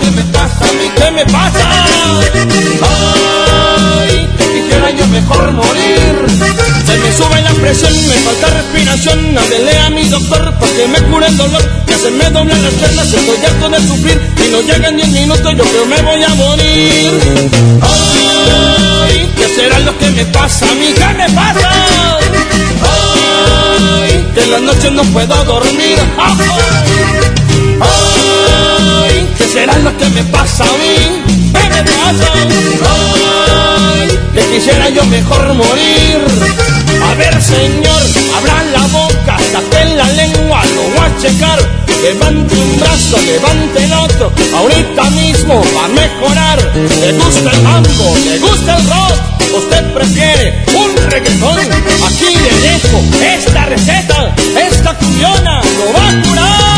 ¿qué 0.00 0.10
me 0.10 0.22
pasa 0.24 0.64
a 0.64 0.72
mí? 0.72 0.90
¿Qué 0.96 1.10
me 1.10 1.24
pasa? 1.26 1.86
Ay, 2.82 4.28
quisiera 4.38 4.90
yo 4.90 5.06
mejor 5.08 5.52
morir. 5.52 6.26
Se 6.86 6.98
me 6.98 7.12
sube 7.16 7.42
la 7.42 7.50
presión, 7.52 7.92
me 8.08 8.14
falta 8.14 8.46
respiración. 8.48 9.38
Háblele 9.38 9.78
a 9.78 9.90
mi 9.90 10.08
doctor 10.08 10.54
para 10.58 10.72
que 10.72 10.86
me 10.86 11.02
cure 11.10 11.26
el 11.26 11.36
dolor. 11.36 11.62
Que 11.86 11.94
se 11.94 12.10
me 12.10 12.30
doblan 12.30 12.62
las 12.62 12.74
piernas, 12.74 13.12
estoy 13.12 13.44
harto 13.44 13.68
de 13.70 13.86
sufrir. 13.86 14.20
Y 14.44 14.50
no 14.50 14.60
llegan 14.60 14.96
10 14.96 15.08
minutos, 15.08 15.54
yo 15.56 15.64
creo 15.64 15.86
me 15.86 16.02
voy 16.02 16.22
a 16.22 16.28
morir. 16.34 17.10
Ay, 17.82 19.32
¿qué 19.36 19.48
será 19.48 19.78
lo 19.80 19.96
que 19.98 20.10
me 20.10 20.24
pasa 20.26 20.70
a 20.70 20.74
mí? 20.74 20.92
¿Qué 20.92 21.08
me 21.14 21.30
pasa? 21.30 21.70
Ay, 22.82 24.26
que 24.34 24.42
en 24.42 24.50
las 24.50 24.62
noches 24.62 24.92
no 24.92 25.02
puedo 25.04 25.44
dormir. 25.44 25.98
Ay, 26.18 26.36
¿qué 26.36 28.13
será 29.54 29.78
lo 29.78 29.96
que 29.96 30.08
me 30.10 30.24
pasa 30.24 30.64
a 30.64 30.76
mí? 30.82 30.96
¿Qué 31.54 31.64
me 31.74 31.82
pasa? 31.84 32.28
Ay, 32.90 34.08
que 34.34 34.42
quisiera 34.50 34.88
yo 34.88 35.04
mejor 35.04 35.54
morir. 35.54 36.18
A 37.08 37.14
ver, 37.14 37.34
señor, 37.40 38.02
abra 38.36 38.56
la 38.74 38.84
boca, 38.98 39.36
saquen 39.52 39.96
la 39.96 40.08
lengua, 40.20 40.60
lo 40.74 40.82
voy 40.94 41.06
a 41.06 41.22
checar. 41.22 41.58
Levante 42.02 42.54
un 42.56 42.80
brazo, 42.80 43.16
levante 43.32 43.84
el 43.84 43.92
otro, 43.92 44.32
ahorita 44.58 45.04
mismo 45.10 45.62
va 45.76 45.84
a 45.84 45.88
mejorar. 45.88 46.58
Le 47.02 47.12
gusta 47.12 47.50
el 47.52 47.62
mambo, 47.62 48.06
le 48.28 48.38
gusta 48.40 48.76
el 48.76 48.84
rock, 48.90 49.16
usted 49.56 49.94
prefiere 49.94 50.64
un 50.74 51.10
reggaetón. 51.10 51.58
Aquí 52.08 52.30
le 52.44 52.52
dejo 52.68 52.98
esta 53.36 53.66
receta, 53.66 54.34
esta 54.68 54.94
cuyona 54.94 55.62
lo 55.78 55.86
va 55.96 56.08
a 56.08 56.22
curar. 56.22 56.73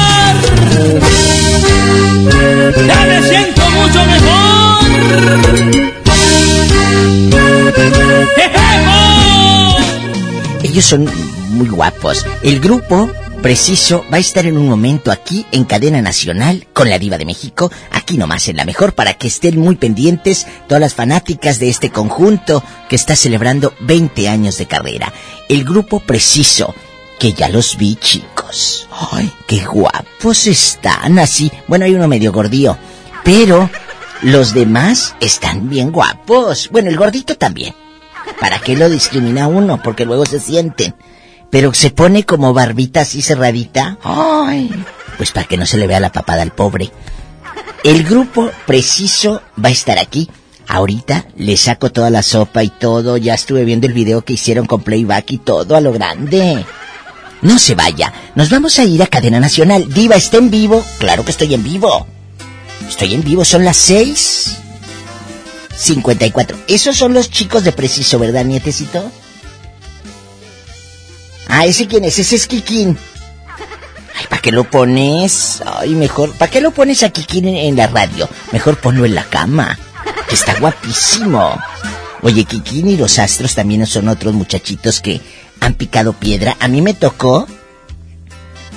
Ya 2.86 3.06
me 3.06 3.22
siento 3.22 3.70
mucho 3.70 4.04
mejor. 4.06 4.56
Ellos 10.62 10.84
son 10.84 11.08
muy 11.50 11.68
guapos. 11.68 12.26
El 12.42 12.60
grupo 12.60 13.10
preciso 13.42 14.04
va 14.12 14.16
a 14.16 14.20
estar 14.20 14.46
en 14.46 14.58
un 14.58 14.68
momento 14.68 15.12
aquí 15.12 15.46
en 15.52 15.64
cadena 15.64 16.02
nacional 16.02 16.66
con 16.72 16.90
la 16.90 16.98
diva 16.98 17.18
de 17.18 17.24
México, 17.24 17.70
aquí 17.92 18.18
nomás 18.18 18.48
en 18.48 18.56
la 18.56 18.64
mejor 18.64 18.94
para 18.94 19.14
que 19.14 19.28
estén 19.28 19.58
muy 19.58 19.76
pendientes 19.76 20.46
todas 20.66 20.80
las 20.80 20.94
fanáticas 20.94 21.58
de 21.58 21.68
este 21.68 21.90
conjunto 21.90 22.64
que 22.88 22.96
está 22.96 23.14
celebrando 23.14 23.72
20 23.80 24.28
años 24.28 24.58
de 24.58 24.66
carrera. 24.66 25.12
El 25.48 25.64
grupo 25.64 26.00
preciso, 26.00 26.74
que 27.18 27.32
ya 27.32 27.48
los 27.48 27.76
vi. 27.76 27.96
Ay, 29.12 29.32
qué 29.46 29.64
guapos 29.64 30.46
están 30.46 31.18
así. 31.18 31.50
Bueno, 31.68 31.84
hay 31.84 31.94
uno 31.94 32.08
medio 32.08 32.32
gordío, 32.32 32.76
pero 33.24 33.70
los 34.22 34.54
demás 34.54 35.14
están 35.20 35.68
bien 35.68 35.92
guapos. 35.92 36.68
Bueno, 36.70 36.90
el 36.90 36.96
gordito 36.96 37.36
también. 37.36 37.74
¿Para 38.40 38.58
qué 38.58 38.76
lo 38.76 38.88
discrimina 38.88 39.48
uno? 39.48 39.80
Porque 39.82 40.04
luego 40.04 40.26
se 40.26 40.40
sienten. 40.40 40.94
Pero 41.50 41.72
se 41.74 41.90
pone 41.90 42.24
como 42.24 42.52
barbita 42.52 43.02
así 43.02 43.22
cerradita. 43.22 43.98
Ay, 44.02 44.70
pues 45.16 45.32
para 45.32 45.46
que 45.46 45.56
no 45.56 45.66
se 45.66 45.78
le 45.78 45.86
vea 45.86 46.00
la 46.00 46.12
papada 46.12 46.42
al 46.42 46.52
pobre. 46.52 46.90
El 47.84 48.02
grupo 48.04 48.50
preciso 48.66 49.42
va 49.62 49.68
a 49.68 49.72
estar 49.72 49.98
aquí. 49.98 50.28
Ahorita 50.68 51.26
le 51.36 51.56
saco 51.56 51.92
toda 51.92 52.10
la 52.10 52.22
sopa 52.22 52.64
y 52.64 52.68
todo. 52.68 53.16
Ya 53.16 53.34
estuve 53.34 53.64
viendo 53.64 53.86
el 53.86 53.92
video 53.92 54.22
que 54.22 54.32
hicieron 54.32 54.66
con 54.66 54.82
playback 54.82 55.30
y 55.30 55.38
todo 55.38 55.76
a 55.76 55.80
lo 55.80 55.92
grande. 55.92 56.64
No 57.42 57.58
se 57.58 57.74
vaya. 57.74 58.12
Nos 58.34 58.50
vamos 58.50 58.78
a 58.78 58.84
ir 58.84 59.02
a 59.02 59.06
Cadena 59.06 59.40
Nacional. 59.40 59.92
Diva, 59.92 60.16
¿está 60.16 60.38
en 60.38 60.50
vivo? 60.50 60.84
Claro 60.98 61.24
que 61.24 61.30
estoy 61.30 61.54
en 61.54 61.62
vivo. 61.62 62.06
Estoy 62.88 63.14
en 63.14 63.22
vivo, 63.22 63.44
son 63.44 63.64
las 63.64 63.76
6. 63.76 64.56
54. 65.76 66.56
Esos 66.68 66.96
son 66.96 67.12
los 67.12 67.30
chicos 67.30 67.64
de 67.64 67.72
preciso, 67.72 68.18
¿verdad, 68.18 68.44
nietecito? 68.44 69.10
Ah, 71.48 71.66
¿ese 71.66 71.86
quién 71.86 72.04
es? 72.04 72.18
Ese 72.18 72.36
es 72.36 72.46
Kikín. 72.46 72.98
Ay, 74.18 74.26
¿para 74.28 74.42
qué 74.42 74.50
lo 74.52 74.64
pones? 74.64 75.62
Ay, 75.64 75.94
mejor, 75.94 76.32
¿para 76.32 76.50
qué 76.50 76.60
lo 76.60 76.70
pones 76.70 77.02
a 77.02 77.10
Kikín 77.10 77.46
en, 77.48 77.56
en 77.56 77.76
la 77.76 77.86
radio? 77.86 78.28
Mejor 78.52 78.78
ponlo 78.78 79.04
en 79.04 79.14
la 79.14 79.24
cama, 79.24 79.78
que 80.28 80.34
está 80.34 80.58
guapísimo. 80.58 81.58
Oye, 82.22 82.44
Kikín 82.44 82.88
y 82.88 82.96
los 82.96 83.18
astros 83.18 83.54
también 83.54 83.86
son 83.86 84.08
otros 84.08 84.34
muchachitos 84.34 85.00
que 85.00 85.20
han 85.60 85.74
picado 85.74 86.12
piedra. 86.12 86.56
A 86.60 86.68
mí 86.68 86.82
me 86.82 86.94
tocó 86.94 87.46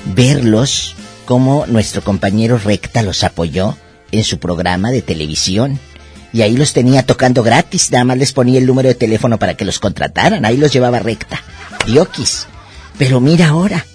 verlos 0.05 0.95
como 1.25 1.65
nuestro 1.67 2.03
compañero 2.03 2.57
Recta 2.57 3.03
los 3.03 3.23
apoyó 3.23 3.77
en 4.11 4.23
su 4.23 4.39
programa 4.39 4.91
de 4.91 5.01
televisión. 5.01 5.79
Y 6.31 6.41
ahí 6.41 6.55
los 6.55 6.73
tenía 6.73 7.05
tocando 7.05 7.41
gratis, 7.41 7.91
nada 7.91 8.03
más 8.03 8.17
les 8.17 8.33
ponía 8.33 8.59
el 8.59 8.67
número 8.67 8.87
de 8.87 8.95
teléfono 8.95 9.39
para 9.39 9.55
que 9.55 9.65
los 9.65 9.79
contrataran, 9.79 10.45
ahí 10.45 10.57
los 10.57 10.71
llevaba 10.71 10.99
Recta. 10.99 11.41
Diokis. 11.87 12.47
Pero 12.97 13.19
mira 13.19 13.49
ahora, 13.49 13.85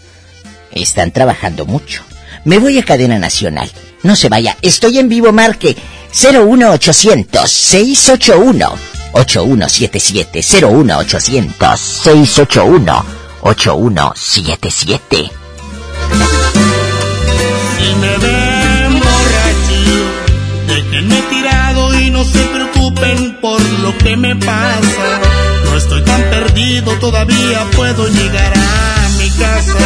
están 0.72 1.12
trabajando 1.12 1.64
mucho. 1.64 2.02
Me 2.44 2.58
voy 2.58 2.78
a 2.78 2.84
cadena 2.84 3.18
nacional. 3.18 3.70
No 4.02 4.16
se 4.16 4.28
vaya, 4.28 4.56
estoy 4.62 4.98
en 4.98 5.08
vivo, 5.08 5.32
marque 5.32 5.76
01800 6.12 7.50
681 7.50 8.94
8177 9.14 10.42
01800 10.42 11.80
681 11.80 13.04
8177 13.42 15.30
Si 17.76 17.94
me 18.00 18.16
ven 18.18 19.00
borracho, 19.00 19.80
déjenme 20.66 21.22
tirado 21.30 22.00
y 22.00 22.10
no 22.10 22.24
se 22.24 22.40
preocupen 22.46 23.38
por 23.40 23.60
lo 23.80 23.96
que 23.98 24.16
me 24.16 24.34
pasa. 24.36 25.20
No 25.64 25.76
estoy 25.76 26.02
tan 26.02 26.22
perdido, 26.30 26.92
todavía 26.98 27.66
puedo 27.76 28.08
llegar 28.08 28.52
a 28.56 29.08
mi 29.18 29.30
casa. 29.30 29.78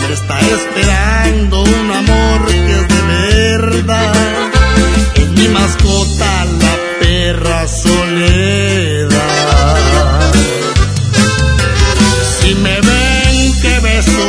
Me 0.00 0.14
está 0.14 0.40
esperando 0.40 1.62
un 1.62 1.90
amor 1.90 2.46
que 2.46 2.72
es 2.80 2.88
de 2.88 3.02
verdad. 3.02 4.14
Es 5.14 5.28
mi 5.30 5.48
mascota, 5.48 6.46
la 7.32 7.38
perra 7.38 7.68
soledad. 7.68 9.10
Si 12.40 12.54
me 12.54 12.80
ven 12.80 13.60
que 13.60 13.80
beso 13.80 14.28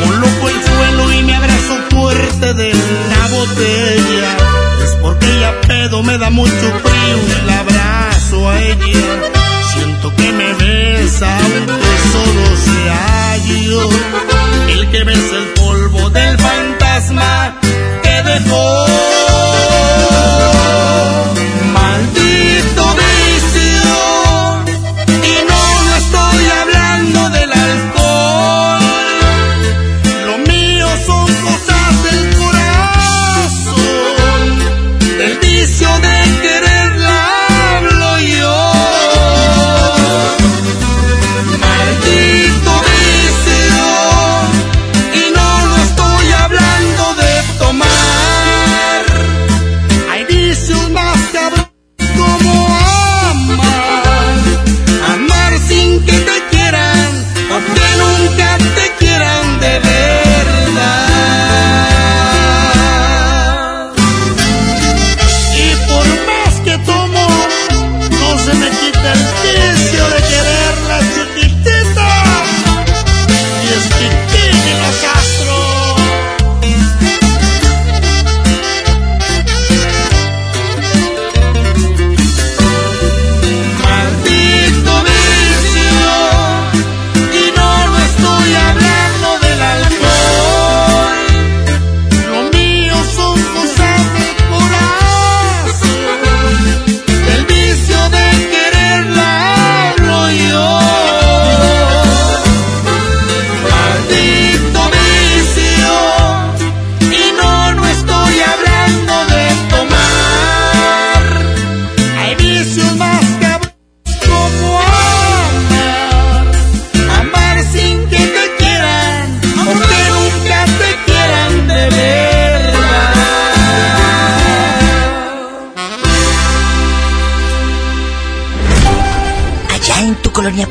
como 0.00 0.12
loco 0.14 0.48
el 0.48 0.62
suelo 0.64 1.12
y 1.12 1.22
me 1.22 1.34
abrazo 1.34 1.74
fuerte 1.90 2.54
de 2.54 2.72
la 2.72 3.26
botella, 3.36 4.36
es 4.84 4.90
porque 5.00 5.26
ella 5.26 5.60
pedo 5.66 6.02
me 6.02 6.18
da 6.18 6.30
mucho 6.30 6.50
frío 6.50 7.16
el 7.42 7.50
abrazo 7.50 8.50
a 8.50 8.60
ella. 8.60 9.32
Siento 9.74 10.14
que 10.16 10.32
me 10.32 10.54
besa 10.54 11.38
aunque 11.38 11.96
solo 12.12 12.56
sea 12.64 13.36
yo, 13.62 13.88
el 14.72 14.90
que 14.90 15.04
besa 15.04 15.36
el 15.36 15.55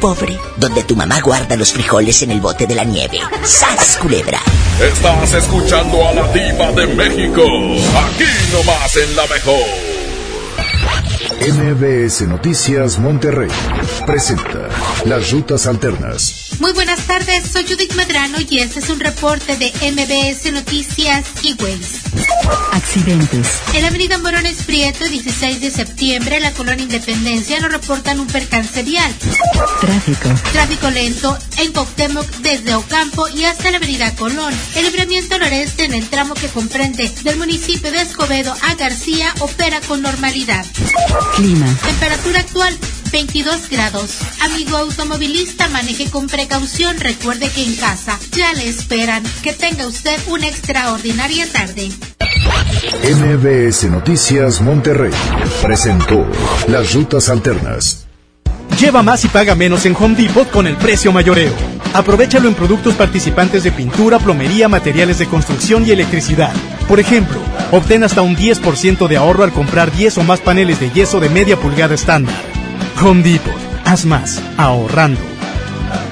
pobre, 0.05 0.37
donde 0.57 0.83
tu 0.83 0.95
mamá 0.95 1.19
guarda 1.19 1.55
los 1.55 1.73
frijoles 1.73 2.21
en 2.21 2.29
el 2.29 2.39
bote 2.39 2.67
de 2.67 2.75
la 2.75 2.83
nieve. 2.83 3.19
¡Sas, 3.43 3.97
culebra! 3.99 4.39
Estás 4.79 5.33
escuchando 5.33 6.07
a 6.07 6.13
la 6.13 6.31
diva 6.31 6.71
de 6.73 6.85
México, 6.93 7.41
aquí 7.41 8.29
nomás 8.53 8.95
en 8.97 9.15
la 9.15 9.25
mejor. 9.25 9.65
MBS 11.41 12.21
Noticias 12.27 12.99
Monterrey 12.99 13.49
presenta 14.05 14.69
Las 15.05 15.31
Rutas 15.31 15.65
Alternas. 15.65 16.44
Muy 16.59 16.71
buenas 16.71 17.05
tardes, 17.05 17.43
soy 17.51 17.63
Judith 17.63 17.93
Medrano 17.95 18.37
y 18.49 18.59
este 18.59 18.79
es 18.79 18.89
un 18.89 18.99
reporte 18.99 19.57
de 19.57 19.73
MBS 19.91 20.51
Noticias 20.53 21.25
y 21.43 21.53
Ways. 21.61 22.01
Accidentes. 22.71 23.47
En 23.73 23.81
la 23.81 23.89
avenida 23.89 24.17
Morones 24.17 24.63
Prieto, 24.63 25.05
16 25.05 25.59
de 25.59 25.69
septiembre, 25.69 26.39
la 26.39 26.51
colonia 26.51 26.83
Independencia 26.83 27.59
nos 27.59 27.71
reportan 27.71 28.19
un 28.19 28.27
percance 28.27 28.83
vial. 28.83 29.13
Tráfico. 29.81 30.29
Tráfico 30.53 30.89
lento 30.91 31.37
en 31.57 31.73
Coctemoc 31.73 32.27
desde 32.37 32.75
Ocampo 32.75 33.27
y 33.27 33.43
hasta 33.45 33.71
la 33.71 33.77
avenida 33.77 34.15
Colón. 34.15 34.53
El 34.75 34.85
libramiento 34.85 35.37
noreste 35.37 35.85
en 35.85 35.93
el 35.93 36.07
tramo 36.07 36.35
que 36.35 36.47
comprende 36.47 37.11
del 37.23 37.37
municipio 37.37 37.91
de 37.91 38.01
Escobedo 38.01 38.55
a 38.61 38.75
García 38.75 39.33
opera 39.39 39.81
con 39.81 40.01
normalidad. 40.01 40.65
Clima. 41.35 41.67
Temperatura 41.83 42.39
actual 42.39 42.77
22 43.15 43.69
grados. 43.69 44.17
Amigo 44.41 44.75
automovilista, 44.75 45.69
maneje 45.69 46.09
con 46.09 46.27
precaución. 46.27 46.99
Recuerde 46.99 47.49
que 47.49 47.63
en 47.63 47.73
casa 47.77 48.19
ya 48.33 48.51
le 48.51 48.67
esperan. 48.67 49.23
Que 49.41 49.53
tenga 49.53 49.87
usted 49.87 50.19
una 50.27 50.49
extraordinaria 50.49 51.49
tarde. 51.49 51.91
MBS 53.03 53.89
Noticias 53.89 54.59
Monterrey 54.59 55.13
presentó 55.61 56.25
Las 56.67 56.93
Rutas 56.93 57.29
Alternas. 57.29 58.05
Lleva 58.81 59.01
más 59.01 59.23
y 59.23 59.29
paga 59.29 59.55
menos 59.55 59.85
en 59.85 59.95
Home 59.97 60.15
Depot 60.15 60.51
con 60.51 60.67
el 60.67 60.75
precio 60.75 61.13
mayoreo. 61.13 61.53
Aprovechalo 61.93 62.49
en 62.49 62.53
productos 62.53 62.95
participantes 62.95 63.63
de 63.63 63.71
pintura, 63.71 64.19
plomería, 64.19 64.67
materiales 64.67 65.19
de 65.19 65.27
construcción 65.27 65.85
y 65.87 65.91
electricidad. 65.91 66.51
Por 66.89 66.99
ejemplo, 66.99 67.39
obtén 67.71 68.03
hasta 68.03 68.21
un 68.21 68.35
10% 68.35 69.07
de 69.07 69.15
ahorro 69.15 69.45
al 69.45 69.53
comprar 69.53 69.95
10 69.95 70.17
o 70.17 70.23
más 70.23 70.41
paneles 70.41 70.81
de 70.81 70.91
yeso 70.91 71.21
de 71.21 71.29
media 71.29 71.55
pulgada 71.55 71.95
estándar. 71.95 72.35
Home 73.01 73.21
Depot. 73.23 73.53
Haz 73.85 74.05
más, 74.05 74.41
ahorrando. 74.57 75.21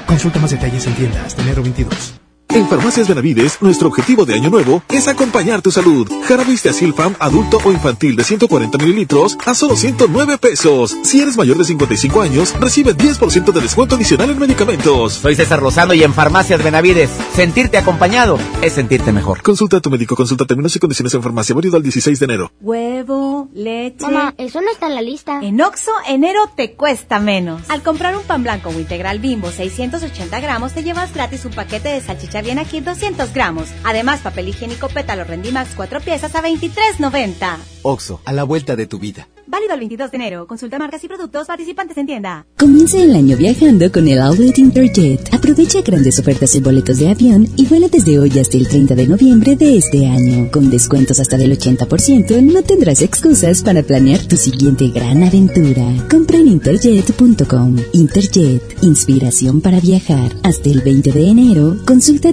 Consulta 0.06 0.38
más 0.38 0.50
detalles 0.50 0.86
en 0.86 0.94
tiendas 0.94 1.36
enero 1.38 1.62
22. 1.62 2.23
En 2.54 2.68
Farmacias 2.68 3.08
Benavides, 3.08 3.60
nuestro 3.62 3.88
objetivo 3.88 4.24
de 4.24 4.34
año 4.34 4.48
nuevo 4.48 4.80
es 4.88 5.08
acompañar 5.08 5.60
tu 5.60 5.72
salud. 5.72 6.08
Jarabis 6.28 6.62
de 6.62 6.70
Asilfam 6.70 7.16
adulto 7.18 7.58
o 7.64 7.72
infantil 7.72 8.14
de 8.14 8.22
140 8.22 8.78
mililitros 8.78 9.36
a 9.44 9.54
solo 9.54 9.74
109 9.74 10.38
pesos. 10.38 10.96
Si 11.02 11.20
eres 11.20 11.36
mayor 11.36 11.58
de 11.58 11.64
55 11.64 12.22
años, 12.22 12.54
recibe 12.60 12.96
10% 12.96 13.50
de 13.50 13.60
descuento 13.60 13.96
adicional 13.96 14.30
en 14.30 14.38
medicamentos. 14.38 15.14
Soy 15.14 15.34
César 15.34 15.62
Lozano 15.62 15.94
y 15.94 16.04
en 16.04 16.14
Farmacias 16.14 16.62
Benavides, 16.62 17.10
sentirte 17.34 17.76
acompañado 17.76 18.38
es 18.62 18.74
sentirte 18.74 19.10
mejor. 19.10 19.42
Consulta 19.42 19.78
a 19.78 19.80
tu 19.80 19.90
médico, 19.90 20.14
consulta 20.14 20.44
términos 20.44 20.76
y 20.76 20.78
condiciones 20.78 21.12
en 21.12 21.24
farmacia, 21.24 21.56
válido 21.56 21.76
al 21.76 21.82
16 21.82 22.20
de 22.20 22.24
enero. 22.24 22.52
Huevo, 22.60 23.48
leche. 23.52 24.06
Mamá, 24.06 24.32
eso 24.38 24.60
no 24.60 24.70
está 24.70 24.86
en 24.86 24.94
la 24.94 25.02
lista. 25.02 25.40
En 25.42 25.60
Oxo, 25.60 25.90
enero 26.06 26.48
te 26.56 26.74
cuesta 26.74 27.18
menos. 27.18 27.62
Al 27.68 27.82
comprar 27.82 28.16
un 28.16 28.22
pan 28.22 28.44
blanco 28.44 28.68
o 28.68 28.78
integral 28.78 29.18
bimbo 29.18 29.50
680 29.50 30.38
gramos, 30.38 30.72
te 30.72 30.84
llevas 30.84 31.12
gratis 31.12 31.44
un 31.44 31.52
paquete 31.52 31.88
de 31.88 32.00
salchicha 32.00 32.43
bien 32.44 32.60
aquí 32.60 32.80
200 32.80 33.32
gramos. 33.34 33.70
Además, 33.82 34.20
papel 34.20 34.48
higiénico 34.48 34.88
pétalo 34.88 35.24
Rendimax 35.24 35.74
4 35.74 36.00
piezas 36.00 36.34
a 36.36 36.42
23.90. 36.42 37.58
Oxo, 37.82 38.20
a 38.24 38.32
la 38.32 38.44
vuelta 38.44 38.76
de 38.76 38.86
tu 38.86 38.98
vida. 38.98 39.26
Válido 39.46 39.74
el 39.74 39.80
22 39.80 40.10
de 40.10 40.16
enero. 40.16 40.46
Consulta 40.46 40.78
marcas 40.78 41.04
y 41.04 41.08
productos 41.08 41.46
participantes 41.46 41.96
en 41.98 42.06
tienda. 42.06 42.46
Comienza 42.58 42.98
el 42.98 43.14
año 43.14 43.36
viajando 43.36 43.92
con 43.92 44.08
el 44.08 44.20
Outlet 44.20 44.58
Interjet. 44.58 45.32
Aprovecha 45.32 45.80
grandes 45.82 46.18
ofertas 46.18 46.54
y 46.54 46.60
boletos 46.60 46.98
de 46.98 47.10
avión 47.10 47.46
y 47.56 47.66
vuela 47.66 47.88
desde 47.88 48.18
hoy 48.18 48.38
hasta 48.38 48.56
el 48.56 48.66
30 48.66 48.94
de 48.94 49.06
noviembre 49.06 49.54
de 49.54 49.76
este 49.76 50.06
año. 50.06 50.50
Con 50.50 50.70
descuentos 50.70 51.20
hasta 51.20 51.36
del 51.36 51.56
80%, 51.58 52.42
no 52.42 52.62
tendrás 52.62 53.02
excusas 53.02 53.62
para 53.62 53.82
planear 53.82 54.26
tu 54.26 54.36
siguiente 54.36 54.88
gran 54.88 55.22
aventura. 55.22 55.86
Compra 56.10 56.38
en 56.38 56.48
interjet.com. 56.48 57.76
Interjet, 57.92 58.82
inspiración 58.82 59.60
para 59.60 59.78
viajar. 59.78 60.32
Hasta 60.42 60.70
el 60.70 60.80
20 60.80 61.12
de 61.12 61.28
enero, 61.28 61.76
consulta 61.86 62.32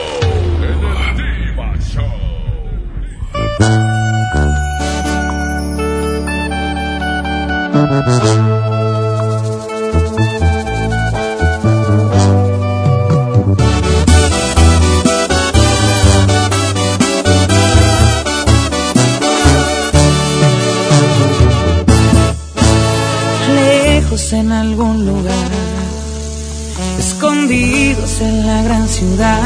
En 24.33 24.51
algún 24.51 25.05
lugar, 25.05 25.51
escondidos 26.97 28.21
en 28.21 28.47
la 28.47 28.61
gran 28.63 28.87
ciudad, 28.87 29.39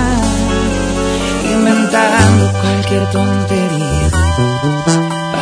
inventando 1.53 2.51
cualquier 2.61 3.09
tontería 3.11 3.94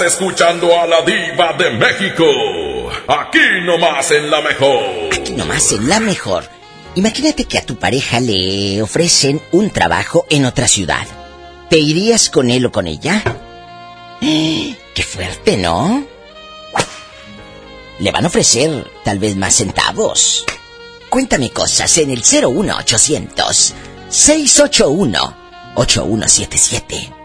Escuchando 0.00 0.78
a 0.78 0.86
la 0.86 1.02
diva 1.02 1.54
de 1.58 1.70
México. 1.70 2.24
Aquí 3.08 3.38
nomás 3.64 4.10
en 4.12 4.30
la 4.30 4.40
mejor. 4.40 4.80
Aquí 5.12 5.32
nomás 5.32 5.72
en 5.72 5.88
la 5.88 5.98
mejor. 5.98 6.44
Imagínate 6.94 7.44
que 7.44 7.58
a 7.58 7.66
tu 7.66 7.76
pareja 7.76 8.20
le 8.20 8.80
ofrecen 8.80 9.42
un 9.50 9.70
trabajo 9.70 10.24
en 10.30 10.44
otra 10.44 10.68
ciudad. 10.68 11.06
¿Te 11.68 11.78
irías 11.78 12.30
con 12.30 12.50
él 12.50 12.66
o 12.66 12.72
con 12.72 12.86
ella? 12.86 13.22
Qué 14.20 15.02
fuerte, 15.02 15.56
¿no? 15.56 16.06
Le 17.98 18.12
van 18.12 18.24
a 18.24 18.28
ofrecer 18.28 18.88
tal 19.04 19.18
vez 19.18 19.36
más 19.36 19.56
centavos. 19.56 20.44
Cuéntame 21.08 21.50
cosas 21.50 21.98
en 21.98 22.10
el 22.10 22.22
01800 22.22 23.74
681 24.08 25.36
8177. 25.74 27.17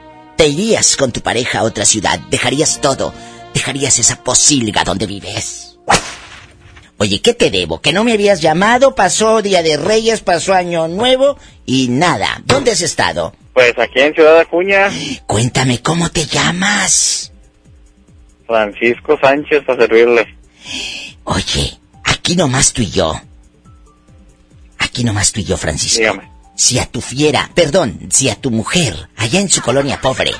¿Te 0.44 0.50
irías 0.50 0.98
con 0.98 1.14
tu 1.14 1.22
pareja 1.22 1.60
a 1.60 1.64
otra 1.64 1.86
ciudad? 1.86 2.20
¿Dejarías 2.30 2.82
todo? 2.82 3.14
¿Dejarías 3.54 3.98
esa 3.98 4.22
posilga 4.26 4.84
donde 4.84 5.08
vives? 5.08 5.80
Oye, 6.98 7.22
¿qué 7.22 7.34
te 7.34 7.50
debo? 7.50 7.80
¿Que 7.80 7.94
no 7.94 8.04
me 8.04 8.12
habías 8.12 8.41
llamado? 8.41 8.94
Pasó 8.94 9.41
Día 9.41 9.64
de 9.64 9.78
Reyes, 9.78 10.20
pasó 10.20 10.54
Año 10.54 10.89
Nuevo 10.89 11.38
y 11.66 11.88
nada. 11.88 12.41
¿Dónde 12.44 12.72
has 12.72 12.82
estado? 12.82 13.34
Pues 13.54 13.72
aquí 13.80 14.02
en 14.02 14.14
Ciudad 14.16 14.38
Acuña, 14.38 14.91
Cuéntame, 15.28 15.82
¿cómo 15.82 16.10
te 16.10 16.26
llamas? 16.26 17.32
Francisco 18.46 19.18
Sánchez 19.22 19.64
a 19.70 19.78
servirle. 19.78 20.28
Oye, 21.24 21.80
aquí 22.04 22.36
nomás 22.36 22.74
tú 22.74 22.82
y 22.82 22.91
yo. 22.91 23.14
Aquí 24.78 25.06
nomás 25.06 25.32
tú 25.32 25.39
y 25.39 25.46
yo, 25.46 25.56
Francisco. 25.56 26.00
Dígame. 26.00 26.32
Si 26.56 26.80
a 26.80 26.86
tu 26.86 27.01
fiera, 27.01 27.49
perdón, 27.56 27.99
si 28.12 28.30
a 28.30 28.36
tu 28.36 28.51
mujer, 28.51 29.10
allá 29.18 29.39
en 29.39 29.49
su 29.49 29.62
colonia 29.62 29.99
pobre, 29.99 30.32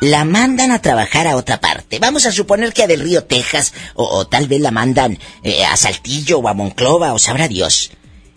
la 0.00 0.24
mandan 0.24 0.72
a 0.72 0.82
trabajar 0.82 1.26
a 1.26 1.36
otra 1.36 1.60
parte. 1.60 1.98
Vamos 1.98 2.26
a 2.26 2.32
suponer 2.32 2.72
que 2.72 2.82
a 2.82 2.86
Del 2.86 3.00
Río, 3.00 3.24
Texas, 3.24 3.72
o, 3.94 4.04
o 4.04 4.26
tal 4.26 4.48
vez 4.48 4.60
la 4.60 4.70
mandan 4.70 5.18
eh, 5.42 5.64
a 5.64 5.76
Saltillo 5.76 6.38
o 6.38 6.48
a 6.48 6.54
Monclova, 6.54 7.14
o 7.14 7.18
sabrá 7.18 7.48
Dios. 7.48 7.92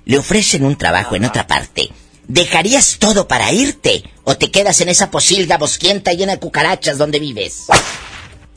Le 0.06 0.18
ofrecen 0.18 0.64
un 0.64 0.78
trabajo 0.78 1.16
en 1.16 1.26
otra 1.26 1.48
parte. 1.48 1.90
¿Dejarías 2.28 2.98
todo 3.00 3.28
para 3.28 3.52
irte? 3.52 4.04
¿O 4.24 4.38
te 4.38 4.52
quedas 4.52 4.80
en 4.82 4.90
esa 4.90 5.10
posilga 5.10 5.58
bosquienta 5.58 6.14
llena 6.14 6.34
de 6.34 6.40
cucarachas 6.40 6.98
donde 7.00 7.20
vives? 7.20 7.66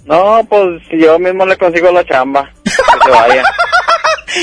No, 0.04 0.46
pues 0.48 0.82
yo 0.90 1.18
mismo 1.18 1.46
le 1.46 1.56
consigo 1.56 1.90
la 1.90 2.04
chamba. 2.04 2.52
Que 2.64 2.70
se 2.70 3.10
vaya. 3.10 3.42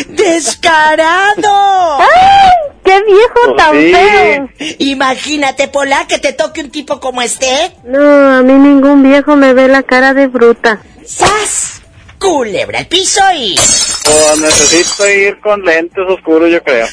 ¡Descarado! 0.10 2.00
¡Ay! 2.00 2.50
¡Qué 2.84 3.02
viejo 3.04 3.34
Pues 3.46 3.58
tan 3.58 3.74
sí. 3.74 3.94
feo! 3.94 4.76
Imagínate, 4.80 5.68
Pola, 5.68 6.06
que 6.08 6.18
te 6.20 6.34
toque 6.34 6.62
un 6.62 6.72
tipo 6.72 7.00
como 7.00 7.22
este. 7.22 7.76
No, 7.84 8.38
a 8.38 8.42
mí 8.42 8.54
ningún 8.54 9.04
viejo 9.04 9.36
me 9.36 9.54
ve 9.54 9.68
la 9.68 9.84
cara 9.84 10.14
de 10.14 10.28
bruta. 10.28 10.82
¡Sas! 11.06 11.76
culebra 12.20 12.80
al 12.80 12.86
piso 12.88 13.22
y... 13.34 13.56
Pues 13.56 14.38
necesito 14.40 15.08
ir 15.10 15.40
con 15.40 15.64
lentes 15.64 16.04
oscuros, 16.08 16.52
yo 16.52 16.62
creo. 16.62 16.86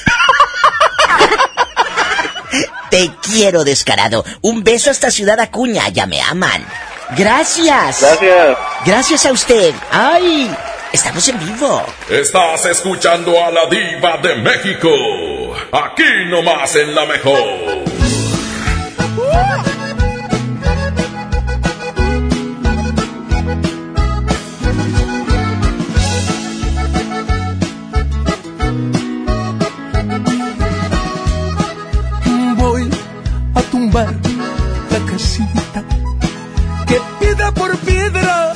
Te 2.90 3.10
quiero, 3.22 3.64
descarado. 3.64 4.24
Un 4.42 4.62
beso 4.62 4.90
hasta 4.90 5.10
Ciudad 5.10 5.38
Acuña, 5.40 5.88
ya 5.88 6.06
me 6.06 6.22
aman. 6.22 6.64
Gracias. 7.16 8.00
Gracias. 8.00 8.58
Gracias 8.84 9.26
a 9.26 9.32
usted. 9.32 9.74
¡Ay! 9.90 10.48
Estamos 10.92 11.28
en 11.28 11.38
vivo. 11.38 11.82
Estás 12.08 12.66
escuchando 12.66 13.32
a 13.44 13.50
la 13.50 13.66
diva 13.66 14.18
de 14.18 14.36
México. 14.36 14.88
Aquí 15.72 16.04
nomás 16.28 16.74
en 16.76 16.94
la 16.94 17.06
mejor. 17.06 17.36
Voy 32.56 32.90
a 33.54 33.62
tumbar 33.70 34.14
la 34.90 35.12
casita 35.12 35.84
que 36.86 37.00
piedra 37.20 37.52
por 37.52 37.76
piedra 37.78 38.55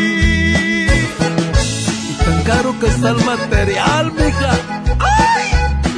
Caro 2.51 2.77
que 2.81 2.87
está 2.87 3.11
el 3.11 3.23
material, 3.23 4.11
mija. 4.11 4.51
Ay, 4.99 5.51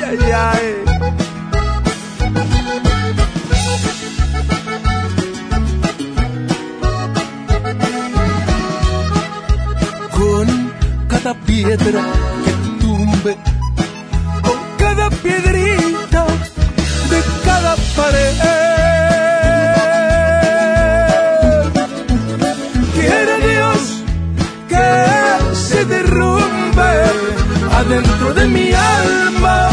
ay, 0.09 0.31
ay. 0.31 0.83
Con 10.11 10.47
cada 11.07 11.33
piedra 11.33 12.03
de 28.35 28.47
mi 28.47 28.71
alma 28.73 29.69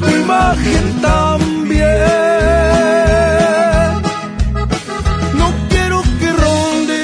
tu 0.00 0.08
imagen 0.10 1.00
también. 1.00 1.84
No 5.34 5.52
quiero 5.68 6.02
que 6.20 6.32
ronde 6.32 7.00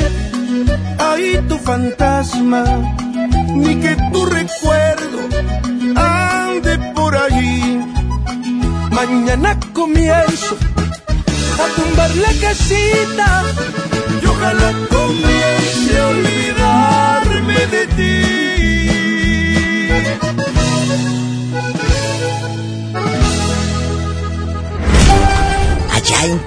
ahí 0.99 1.41
tu 1.49 1.57
fantasma, 1.59 2.65
ni 3.55 3.77
que 3.77 3.97
tu 4.13 4.27
recuerdo 4.27 5.19
ande 5.97 6.79
por 6.95 7.17
allí. 7.17 7.81
Mañana 8.91 9.59
comienzo 9.73 10.57
a 11.63 11.67
tumbar 11.77 12.11
la 12.17 12.33
casita 12.41 13.43
y 14.23 14.27
ojalá 14.27 14.73
comience 14.91 15.30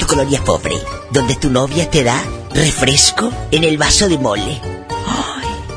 colonia 0.05 0.41
pobre, 0.43 0.75
donde 1.11 1.35
tu 1.35 1.49
novia 1.49 1.89
te 1.89 2.03
da 2.03 2.21
refresco 2.53 3.31
en 3.51 3.63
el 3.63 3.77
vaso 3.77 4.07
de 4.07 4.17
mole. 4.17 4.61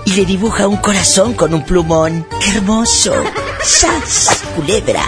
Y 0.05 0.12
le 0.12 0.24
dibuja 0.24 0.69
un 0.69 0.77
corazón 0.77 1.35
con 1.35 1.53
un 1.53 1.65
plumón. 1.65 2.27
¡Qué 2.40 2.51
hermoso! 2.51 3.12
¡Sas! 3.62 4.43
Culebra. 4.55 5.05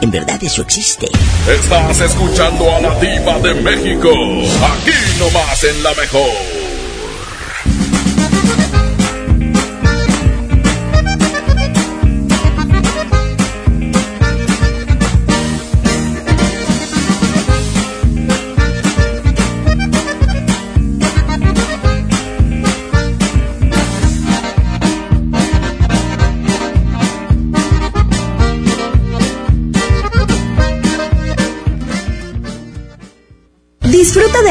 En 0.00 0.10
verdad 0.10 0.42
eso 0.42 0.62
existe. 0.62 1.08
Estás 1.48 2.00
escuchando 2.00 2.74
a 2.74 2.80
la 2.80 2.94
diva 2.98 3.38
de 3.40 3.54
México. 3.54 4.10
Aquí 4.10 4.92
nomás 5.18 5.64
en 5.64 5.82
la 5.82 5.92
mejor. 5.94 6.57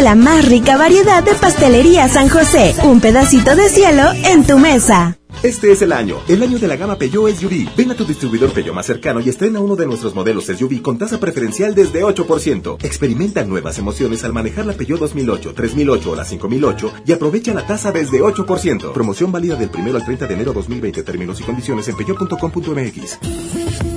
La 0.08 0.16
más 0.16 0.48
rica 0.48 0.78
variedad 0.78 1.22
de 1.22 1.34
pastelería 1.34 2.08
San 2.08 2.30
José. 2.30 2.74
Un 2.86 3.02
pedacito 3.02 3.58
de 3.58 3.68
cielo 3.68 4.04
en 4.24 4.48
tu 4.48 4.58
mesa. 4.58 5.20
Este 5.44 5.74
es 5.74 5.82
el 5.82 5.92
año, 5.92 6.16
el 6.30 6.42
año 6.42 6.60
de 6.60 6.68
la 6.70 6.78
gama 6.78 6.98
Peugeot 6.98 7.36
SUV. 7.36 7.76
Ven 7.76 7.92
a 7.92 7.94
tu 7.94 8.06
distribuidor 8.06 8.54
Peugeot 8.54 8.74
más 8.74 8.86
cercano 8.86 9.20
y 9.20 9.28
estrena 9.28 9.60
uno 9.60 9.76
de 9.76 9.86
nuestros 9.86 10.16
modelos 10.16 10.46
SUV 10.46 10.82
con 10.82 10.98
tasa 10.98 11.20
preferencial 11.20 11.76
desde 11.76 12.06
8%. 12.06 12.86
Experimenta 12.86 13.44
nuevas 13.44 13.80
emociones 13.80 14.24
al 14.24 14.32
manejar 14.32 14.66
la 14.66 14.76
Peugeot 14.76 14.98
2008, 14.98 15.54
3008 15.54 16.10
o 16.10 16.16
la 16.16 16.24
5008 16.24 16.94
y 17.06 17.12
aprovecha 17.12 17.54
la 17.54 17.68
tasa 17.68 17.92
desde 17.92 18.22
8%. 18.22 18.94
Promoción 18.94 19.34
válida 19.34 19.58
del 19.58 19.70
1 19.78 19.94
al 19.94 20.06
30 20.06 20.26
de 20.26 20.34
enero 20.34 20.54
2020. 20.54 21.04
Términos 21.04 21.42
y 21.42 21.44
condiciones 21.44 21.86
en 21.90 21.98
peugeot.com.mx. 21.98 23.97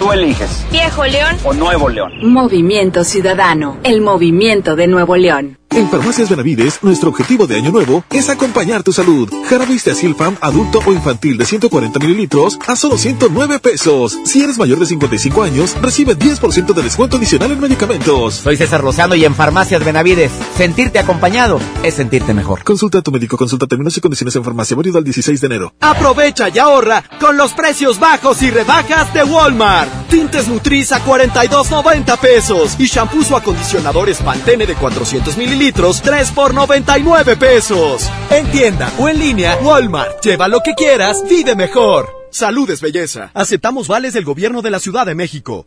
Tú 0.00 0.10
eliges. 0.12 0.66
Viejo 0.72 1.04
León 1.04 1.36
o 1.44 1.52
Nuevo 1.52 1.90
León. 1.90 2.10
Movimiento 2.22 3.04
Ciudadano, 3.04 3.76
el 3.84 4.00
movimiento 4.00 4.74
de 4.74 4.86
Nuevo 4.86 5.14
León. 5.14 5.59
En 5.72 5.88
Farmacias 5.88 6.28
Benavides, 6.28 6.82
nuestro 6.82 7.10
objetivo 7.10 7.46
de 7.46 7.54
año 7.54 7.70
nuevo 7.70 8.02
es 8.10 8.28
acompañar 8.28 8.82
tu 8.82 8.92
salud. 8.92 9.32
Jarabis 9.48 9.84
de 9.84 9.92
Asilfam 9.92 10.36
adulto 10.40 10.80
o 10.84 10.92
infantil 10.92 11.38
de 11.38 11.44
140 11.44 11.96
mililitros 12.00 12.58
a 12.66 12.74
solo 12.74 12.98
109 12.98 13.60
pesos. 13.60 14.18
Si 14.24 14.42
eres 14.42 14.58
mayor 14.58 14.80
de 14.80 14.86
55 14.86 15.42
años, 15.44 15.76
recibe 15.80 16.18
10% 16.18 16.74
de 16.74 16.82
descuento 16.82 17.18
adicional 17.18 17.52
en 17.52 17.60
medicamentos. 17.60 18.34
Soy 18.34 18.56
César 18.56 18.82
Lozano 18.82 19.14
y 19.14 19.24
en 19.24 19.36
Farmacias 19.36 19.84
Benavides, 19.84 20.32
sentirte 20.56 20.98
acompañado 20.98 21.60
es 21.84 21.94
sentirte 21.94 22.34
mejor. 22.34 22.64
Consulta 22.64 22.98
a 22.98 23.02
tu 23.02 23.12
médico, 23.12 23.36
consulta 23.36 23.68
términos 23.68 23.96
y 23.96 24.00
condiciones 24.00 24.34
en 24.34 24.42
farmacia, 24.42 24.76
válido 24.76 24.98
al 24.98 25.04
16 25.04 25.40
de 25.40 25.46
enero. 25.46 25.72
Aprovecha 25.80 26.48
y 26.48 26.58
ahorra 26.58 27.04
con 27.20 27.36
los 27.36 27.52
precios 27.52 28.00
bajos 28.00 28.42
y 28.42 28.50
rebajas 28.50 29.14
de 29.14 29.22
Walmart. 29.22 29.88
Tintes 30.08 30.48
Nutriza 30.48 30.96
a 30.96 31.04
42.90 31.04 32.18
pesos 32.18 32.74
y 32.76 32.86
shampoo 32.86 33.22
o 33.30 33.36
acondicionadores 33.36 34.18
Pantene 34.18 34.66
de 34.66 34.74
400 34.74 35.36
mililitros 35.36 35.59
litros, 35.60 36.00
3 36.00 36.30
por 36.30 36.54
99 36.54 37.36
pesos. 37.36 38.10
En 38.30 38.50
tienda 38.50 38.90
o 38.98 39.10
en 39.10 39.18
línea, 39.18 39.58
Walmart. 39.62 40.24
Lleva 40.24 40.48
lo 40.48 40.60
que 40.60 40.74
quieras, 40.74 41.22
vive 41.28 41.54
mejor. 41.54 42.08
Salud 42.30 42.68
es 42.70 42.80
belleza. 42.80 43.30
Aceptamos 43.34 43.86
vales 43.86 44.14
del 44.14 44.24
gobierno 44.24 44.62
de 44.62 44.70
la 44.70 44.80
Ciudad 44.80 45.04
de 45.04 45.14
México. 45.14 45.66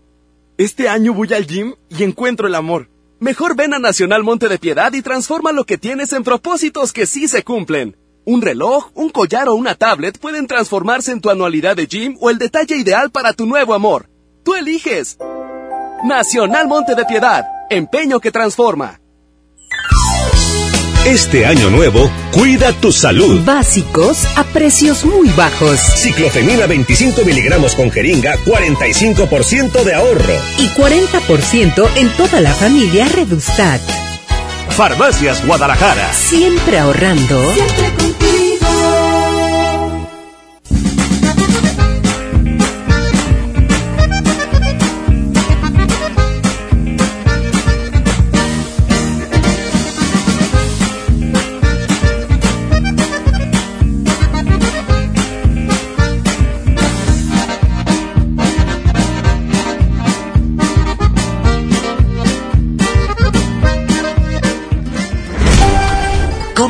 Este 0.58 0.90
año 0.90 1.14
voy 1.14 1.32
al 1.34 1.46
gym 1.46 1.76
y 1.90 2.04
encuentro 2.04 2.48
el 2.48 2.56
amor. 2.56 2.90
Mejor 3.20 3.56
ven 3.56 3.76
a 3.76 3.80
Nacional 3.80 4.24
Monte 4.24 4.50
de 4.50 4.58
Piedad 4.58 4.92
y 4.94 5.04
transforma 5.04 5.52
lo 5.52 5.64
que 5.64 5.78
tienes 5.78 6.12
en 6.12 6.24
propósitos 6.24 6.92
que 6.92 7.06
sí 7.06 7.28
se 7.28 7.44
cumplen. 7.44 7.96
Un 8.26 8.42
reloj, 8.42 8.90
un 8.96 9.12
collar 9.12 9.48
o 9.48 9.54
una 9.54 9.76
tablet 9.76 10.18
pueden 10.18 10.48
transformarse 10.48 11.12
en 11.12 11.22
tu 11.22 11.30
anualidad 11.30 11.76
de 11.76 11.86
gym 11.86 12.18
o 12.20 12.32
el 12.32 12.40
detalle 12.40 12.78
ideal 12.78 13.12
para 13.12 13.34
tu 13.34 13.46
nuevo 13.46 13.76
amor. 13.76 14.10
Tú 14.44 14.56
eliges. 14.56 15.20
Nacional 16.04 16.68
Monte 16.68 16.96
de 16.96 17.06
Piedad. 17.06 17.46
Empeño 17.70 18.20
que 18.20 18.32
transforma. 18.32 19.03
Este 21.06 21.46
año 21.46 21.70
nuevo, 21.70 22.10
cuida 22.32 22.72
tu 22.72 22.94
salud. 22.94 23.44
Básicos 23.44 24.26
a 24.38 24.46
precios 24.46 25.04
muy 25.04 25.28
bajos. 25.32 25.78
Ciclofemina 25.78 26.66
25 26.66 27.26
miligramos 27.26 27.76
con 27.76 27.92
jeringa, 27.92 28.38
45% 28.46 29.84
de 29.84 29.96
ahorro. 29.96 30.34
Y 30.58 30.70
40% 30.70 31.90
en 31.98 32.10
toda 32.16 32.40
la 32.40 32.54
familia 32.54 33.10
Redustat. 33.10 33.82
Farmacias 34.70 35.46
Guadalajara. 35.46 36.14
Siempre 36.14 36.80
ahorrando. 36.80 37.54
Siempre 37.54 37.92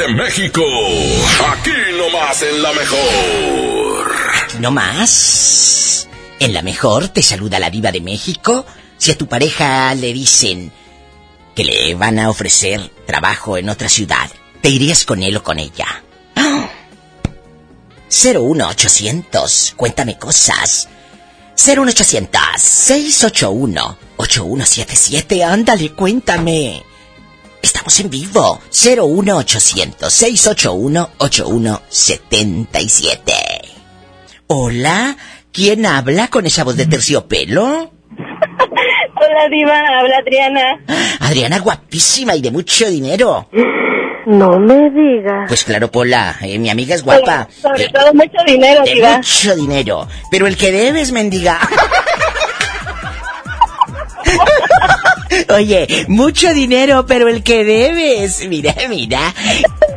De 0.00 0.08
México. 0.14 0.62
Aquí 1.52 1.70
nomás 1.98 2.42
en 2.42 2.62
la 2.62 2.72
mejor. 2.72 4.14
No 4.58 4.70
más. 4.70 6.08
En 6.38 6.54
la 6.54 6.62
mejor 6.62 7.08
te 7.08 7.22
saluda 7.22 7.58
la 7.58 7.70
diva 7.70 7.92
de 7.92 8.00
México. 8.00 8.64
Si 8.96 9.10
a 9.10 9.18
tu 9.18 9.26
pareja 9.26 9.94
le 9.94 10.12
dicen 10.12 10.72
que 11.54 11.64
le 11.64 11.94
van 11.94 12.18
a 12.18 12.30
ofrecer 12.30 12.90
trabajo 13.06 13.58
en 13.58 13.68
otra 13.68 13.88
ciudad, 13.88 14.30
¿te 14.62 14.70
irías 14.70 15.04
con 15.04 15.22
él 15.22 15.36
o 15.36 15.42
con 15.42 15.58
ella? 15.58 16.02
01800, 18.08 19.74
cuéntame 19.76 20.18
cosas. 20.18 20.88
01800 21.56 22.40
681 22.56 23.98
8177, 24.16 25.44
ándale, 25.44 25.92
cuéntame. 25.92 26.89
Estamos 27.62 27.98
en 28.00 28.10
vivo. 28.10 28.60
01800 28.70 30.12
681 30.12 31.10
8177. 31.18 33.32
Hola, 34.48 35.16
¿quién 35.52 35.86
habla 35.86 36.28
con 36.28 36.44
esa 36.46 36.64
voz 36.64 36.76
de 36.76 36.86
terciopelo? 36.86 37.92
Hola, 39.22 39.48
Diva, 39.50 39.78
habla 39.98 40.16
Adriana. 40.18 40.80
Adriana 41.20 41.58
guapísima 41.60 42.34
y 42.34 42.40
de 42.40 42.50
mucho 42.50 42.88
dinero. 42.88 43.48
No 44.26 44.58
me 44.58 44.90
digas. 44.90 45.44
Pues 45.48 45.64
claro, 45.64 45.90
Pola, 45.90 46.36
eh, 46.42 46.58
mi 46.58 46.70
amiga 46.70 46.94
es 46.94 47.02
guapa. 47.02 47.46
Sobre 47.60 47.84
Eh, 47.84 47.90
todo 47.92 48.12
mucho 48.14 48.38
dinero, 48.46 48.82
de 48.84 48.94
Diva. 48.94 49.16
mucho 49.18 49.54
dinero. 49.56 50.08
Pero 50.30 50.46
el 50.46 50.56
que 50.56 50.72
debes, 50.72 51.12
mendiga. 51.12 51.58
Oye, 55.54 56.06
mucho 56.08 56.52
dinero, 56.54 57.06
pero 57.06 57.28
el 57.28 57.42
que 57.42 57.64
debes. 57.64 58.46
Mira, 58.48 58.74
mira. 58.88 59.34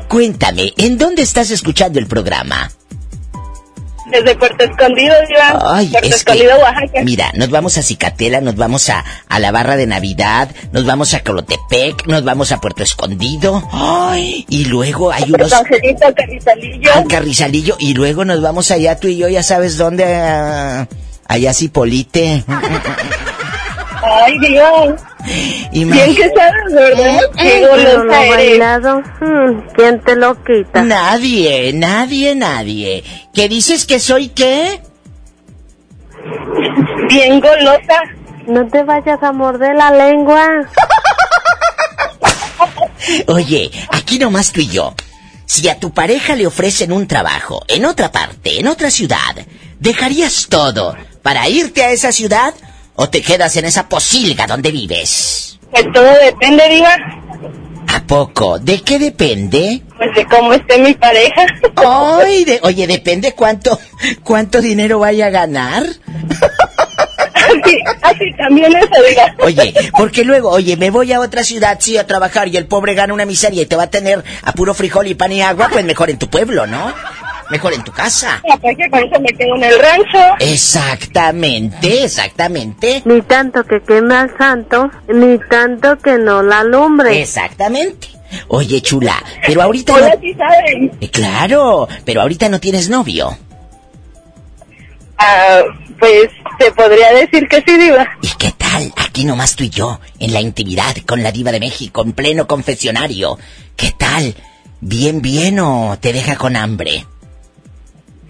Cuéntame, 0.07 0.73
¿en 0.77 0.97
dónde 0.97 1.21
estás 1.21 1.51
escuchando 1.51 1.99
el 1.99 2.07
programa? 2.07 2.71
Desde 4.11 4.35
Puerto 4.35 4.63
Escondido. 4.65 5.15
Ay, 5.65 5.87
Puerto 5.87 6.07
es 6.09 6.23
que, 6.23 6.31
Escondido, 6.33 6.57
Oaxaca. 6.59 7.01
mira, 7.03 7.31
nos 7.33 7.49
vamos 7.49 7.77
a 7.79 7.81
Cicatela, 7.81 8.41
nos 8.41 8.55
vamos 8.55 8.89
a, 8.89 9.03
a 9.27 9.39
la 9.39 9.51
barra 9.51 9.75
de 9.75 9.87
Navidad, 9.87 10.49
nos 10.71 10.85
vamos 10.85 11.15
a 11.15 11.21
Colotepec, 11.23 12.05
nos 12.05 12.23
vamos 12.23 12.51
a 12.51 12.59
Puerto 12.61 12.83
Escondido. 12.83 13.67
Ay, 13.71 14.45
y 14.49 14.65
luego 14.65 15.11
hay 15.11 15.31
unos... 15.31 15.51
Angelito, 15.51 16.13
Carrizalillo. 16.13 16.93
al 16.93 17.07
Carrizalillo 17.07 17.75
y 17.79 17.95
luego 17.95 18.23
nos 18.23 18.39
vamos 18.41 18.69
allá 18.69 18.99
tú 18.99 19.07
y 19.07 19.17
yo, 19.17 19.29
ya 19.29 19.41
sabes 19.41 19.77
dónde, 19.77 20.03
ah, 20.05 20.87
allá 21.27 21.49
a 21.49 21.53
Cipolite. 21.55 22.43
Ay. 24.03 24.37
Y 25.71 25.85
Bien 25.85 26.15
que 26.15 26.29
sabes, 26.35 26.73
¿verdad? 26.73 27.21
Qué 27.37 27.61
Pero 27.61 27.77
lo 27.77 28.07
bailado, 28.07 28.99
mm, 28.99 29.67
¿quién 29.73 30.01
te 30.01 30.15
lo 30.15 30.35
quita? 30.43 30.83
Nadie, 30.83 31.71
nadie, 31.73 32.35
nadie. 32.35 33.03
¿Qué 33.33 33.47
dices 33.47 33.85
que 33.85 33.99
soy 33.99 34.29
qué? 34.29 34.81
Bien 37.09 37.39
golosa. 37.39 38.01
No 38.47 38.67
te 38.67 38.83
vayas 38.83 39.23
a 39.23 39.31
morder 39.31 39.75
la 39.75 39.91
lengua. 39.91 40.47
Oye, 43.27 43.71
aquí 43.89 44.19
nomás 44.19 44.51
tú 44.51 44.59
y 44.59 44.67
yo. 44.67 44.93
Si 45.45 45.67
a 45.69 45.79
tu 45.79 45.91
pareja 45.91 46.35
le 46.35 46.47
ofrecen 46.47 46.91
un 46.91 47.07
trabajo 47.07 47.63
en 47.67 47.85
otra 47.85 48.11
parte, 48.11 48.59
en 48.59 48.67
otra 48.67 48.91
ciudad, 48.91 49.35
¿dejarías 49.79 50.47
todo 50.49 50.95
para 51.21 51.47
irte 51.47 51.83
a 51.83 51.91
esa 51.91 52.11
ciudad 52.11 52.53
o 52.95 53.09
te 53.09 53.21
quedas 53.21 53.55
en 53.57 53.65
esa 53.65 53.87
posilga 53.89 54.47
donde 54.47 54.71
vives? 54.71 55.59
Pues 55.71 55.85
todo 55.93 56.13
depende, 56.23 56.63
Diva. 56.69 56.95
¿A 57.87 58.01
poco? 58.05 58.57
¿De 58.59 58.81
qué 58.81 58.97
depende? 58.99 59.81
Pues 59.97 60.13
de 60.15 60.25
cómo 60.25 60.53
esté 60.53 60.77
mi 60.79 60.93
pareja. 60.93 61.45
Ay, 61.75 62.43
de- 62.45 62.59
oye, 62.63 62.87
depende 62.87 63.33
cuánto, 63.33 63.79
cuánto 64.23 64.61
dinero 64.61 64.99
vaya 64.99 65.27
a 65.27 65.29
ganar. 65.29 65.83
Así, 67.35 67.77
así 68.01 68.33
también 68.37 68.73
eso, 68.75 68.87
Diva. 69.09 69.35
Oye, 69.39 69.73
porque 69.97 70.23
luego, 70.23 70.49
oye, 70.49 70.75
me 70.77 70.89
voy 70.89 71.11
a 71.13 71.19
otra 71.19 71.43
ciudad, 71.43 71.77
sí, 71.79 71.97
a 71.97 72.07
trabajar 72.07 72.47
y 72.47 72.57
el 72.57 72.65
pobre 72.67 72.93
gana 72.95 73.13
una 73.13 73.25
miseria 73.25 73.61
y 73.61 73.65
te 73.65 73.75
va 73.75 73.83
a 73.83 73.89
tener 73.89 74.23
a 74.43 74.51
puro 74.53 74.73
frijol 74.73 75.07
y 75.07 75.13
pan 75.15 75.31
y 75.31 75.41
agua, 75.41 75.69
pues 75.71 75.85
mejor 75.85 76.09
en 76.09 76.17
tu 76.17 76.29
pueblo, 76.29 76.65
¿no? 76.65 76.93
Mejor 77.49 77.73
en 77.73 77.83
tu 77.83 77.91
casa. 77.91 78.41
Capaz 78.47 78.75
que 78.75 78.89
con 78.89 78.99
eso 78.99 79.19
me 79.19 79.29
quedo 79.29 79.55
en 79.55 79.63
el 79.63 79.79
rancho. 79.79 80.35
Exactamente, 80.39 82.03
exactamente. 82.03 83.01
Ni 83.05 83.21
tanto 83.21 83.63
que 83.63 83.81
queme 83.81 84.15
al 84.15 84.37
santo, 84.37 84.89
ni 85.07 85.37
tanto 85.49 85.97
que 85.99 86.17
no 86.17 86.41
la 86.41 86.59
alumbre. 86.59 87.21
Exactamente. 87.21 88.07
Oye, 88.47 88.81
chula, 88.81 89.23
pero 89.45 89.61
ahorita 89.61 89.93
Hola, 89.93 90.15
no... 90.15 90.21
sí 90.21 90.33
saben. 90.33 90.91
Eh, 90.99 91.09
Claro, 91.09 91.87
pero 92.05 92.21
ahorita 92.21 92.49
no 92.49 92.59
tienes 92.59 92.89
novio. 92.89 93.37
Ah, 95.17 95.61
pues 95.99 96.29
se 96.59 96.71
podría 96.71 97.13
decir 97.13 97.47
que 97.47 97.63
sí, 97.65 97.77
Diva. 97.77 98.07
¿Y 98.21 98.27
qué 98.37 98.51
tal? 98.57 98.91
Aquí 98.97 99.25
nomás 99.25 99.55
tú 99.55 99.63
y 99.63 99.69
yo, 99.69 99.99
en 100.19 100.33
la 100.33 100.41
intimidad 100.41 100.95
con 101.05 101.21
la 101.23 101.31
diva 101.31 101.51
de 101.51 101.59
México, 101.59 102.01
en 102.01 102.13
pleno 102.13 102.47
confesionario. 102.47 103.37
¿Qué 103.75 103.91
tal? 103.97 104.35
¿Bien, 104.81 105.21
bien 105.21 105.59
o 105.59 105.97
te 106.01 106.11
deja 106.11 106.35
con 106.35 106.55
hambre? 106.55 107.05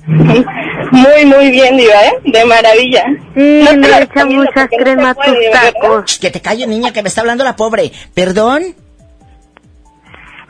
Muy, 0.05 1.25
muy 1.25 1.49
bien, 1.49 1.77
Diva, 1.77 2.05
¿eh? 2.05 2.13
De 2.25 2.45
maravilla. 2.45 3.05
Sí, 3.35 3.61
No 3.63 3.69
te 3.69 3.77
le 3.77 3.87
echa 3.87 3.99
recomiendo 3.99 4.43
mucha 4.43 4.61
porque 4.61 4.77
no 4.77 4.83
crema 4.83 5.09
a 5.09 5.13
se 5.13 5.31
puede, 5.31 5.49
tus 5.49 5.51
tacos. 5.51 6.19
Que 6.19 6.29
te 6.29 6.41
calle, 6.41 6.67
niña, 6.67 6.91
que 6.91 7.01
me 7.01 7.09
está 7.09 7.21
hablando 7.21 7.43
la 7.43 7.55
pobre. 7.55 7.91
¿Perdón? 8.13 8.75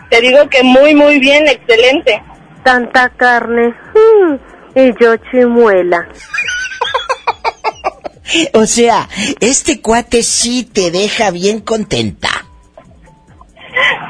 Te 0.10 0.22
digo 0.22 0.50
que 0.50 0.64
muy, 0.64 0.96
muy 0.96 1.20
bien, 1.20 1.48
excelente. 1.48 2.22
Tanta 2.64 3.10
carne. 3.10 3.70
mm, 3.94 4.36
y 4.80 4.94
yo 5.00 5.16
chimuela. 5.32 6.08
O 8.54 8.66
sea, 8.66 9.08
este 9.42 9.80
cuate 9.80 10.24
sí 10.24 10.64
te 10.64 10.90
deja 10.90 11.30
bien 11.30 11.60
contenta. 11.60 12.30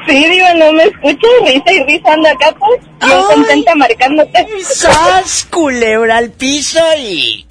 Sí, 0.06 0.28
Diva, 0.28 0.54
no 0.54 0.72
me 0.72 0.84
escuchas, 0.84 1.30
risa 1.46 1.72
y 1.72 1.82
risa 1.84 2.12
anda 2.12 2.30
acá, 2.30 2.54
pues. 2.58 2.80
Ay. 3.00 3.22
contenta 3.26 3.74
marcándote. 3.74 4.46
¡Sas, 4.62 5.46
culebra 5.50 6.18
al 6.18 6.30
piso 6.30 6.80
y... 6.98 7.46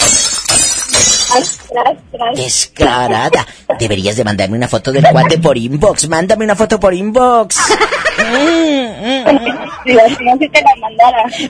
Tras, 1.34 1.58
tras, 1.58 1.98
tras. 2.12 2.36
Descarada. 2.36 3.46
Deberías 3.80 4.16
de 4.16 4.24
mandarme 4.24 4.58
una 4.58 4.68
foto 4.68 4.92
del 4.92 5.06
cuate 5.06 5.38
por 5.38 5.58
inbox. 5.58 6.08
Mándame 6.08 6.46
una 6.46 6.56
foto 6.56 6.80
por 6.80 6.94
inbox. 6.94 7.60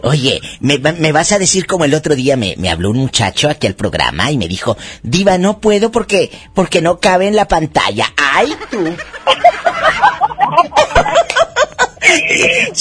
Oye, 0.03 0.41
me, 0.59 0.79
me 0.79 1.11
vas 1.11 1.31
a 1.31 1.39
decir 1.39 1.67
como 1.67 1.85
el 1.85 1.93
otro 1.93 2.15
día 2.15 2.35
me, 2.35 2.55
me 2.57 2.69
habló 2.69 2.89
un 2.89 2.97
muchacho 2.97 3.49
aquí 3.49 3.67
al 3.67 3.75
programa 3.75 4.31
y 4.31 4.37
me 4.37 4.47
dijo, 4.47 4.75
Diva, 5.03 5.37
no 5.37 5.59
puedo 5.59 5.91
porque, 5.91 6.31
porque 6.53 6.81
no 6.81 6.99
cabe 6.99 7.27
en 7.27 7.35
la 7.35 7.47
pantalla. 7.47 8.11
¡Ay, 8.17 8.55
tú! 8.71 8.83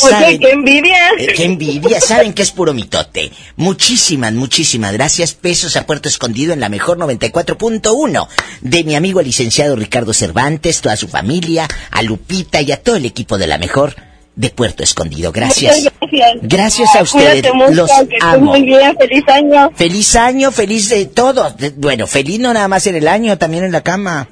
Oye, 0.03 0.39
qué 0.39 0.51
envidia. 0.51 0.97
Eh, 1.19 1.27
¡Qué 1.37 1.45
envidia! 1.45 2.01
Saben 2.01 2.33
que 2.33 2.43
es 2.43 2.51
puro 2.51 2.75
mitote. 2.75 3.31
Muchísimas, 3.57 4.33
muchísimas 4.33 4.93
gracias. 4.93 5.35
Pesos 5.35 5.77
a 5.77 5.87
Puerto 5.87 6.09
Escondido 6.09 6.53
en 6.53 6.61
la 6.61 6.69
mejor 6.69 6.99
94.1. 6.99 8.29
De 8.61 8.85
mi 8.85 8.95
amigo 8.95 9.21
el 9.21 9.27
licenciado 9.27 9.77
Ricardo 9.77 10.13
Cervantes, 10.13 10.81
toda 10.81 10.97
su 10.97 11.09
familia, 11.09 11.69
a 11.91 12.03
Lupita 12.03 12.61
y 12.61 12.73
a 12.73 12.83
todo 12.83 12.97
el 12.97 13.05
equipo 13.05 13.39
de 13.39 13.47
la 13.47 13.59
mejor 13.59 13.95
de 14.35 14.51
Puerto 14.51 14.83
Escondido. 14.83 15.31
Gracias. 15.33 15.85
Gracias. 16.01 16.39
Gracias 16.43 16.97
a 16.97 17.03
ustedes. 17.03 17.45
Mucho, 17.55 17.73
Los 17.73 17.91
amo. 18.23 18.53
muy 18.53 18.63
bien, 18.63 18.97
feliz 18.99 19.25
año. 19.29 19.71
Feliz 19.75 20.17
año, 20.17 20.51
feliz 20.53 20.89
de 20.89 21.07
todo. 21.07 21.55
Bueno, 21.77 22.07
feliz 22.07 22.41
no 22.41 22.53
nada 22.53 22.69
más 22.69 22.87
en 22.87 22.97
el 22.97 23.09
año, 23.09 23.37
también 23.39 23.65
en 23.65 23.73
la 23.73 23.83
cama. 23.83 24.29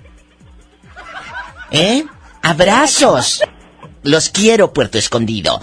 ¿Eh? 1.71 2.05
Abrazos. 2.43 3.43
Los 4.03 4.31
quiero, 4.31 4.73
Puerto 4.73 4.99
Escondido. 4.99 5.61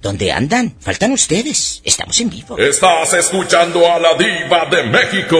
¿Dónde 0.00 0.30
andan? 0.30 0.74
Faltan 0.78 1.12
ustedes. 1.12 1.80
Estamos 1.84 2.20
en 2.20 2.30
vivo. 2.30 2.56
Estás 2.56 3.14
escuchando 3.14 3.90
a 3.90 3.98
la 3.98 4.14
diva 4.14 4.66
de 4.70 4.84
México. 4.84 5.36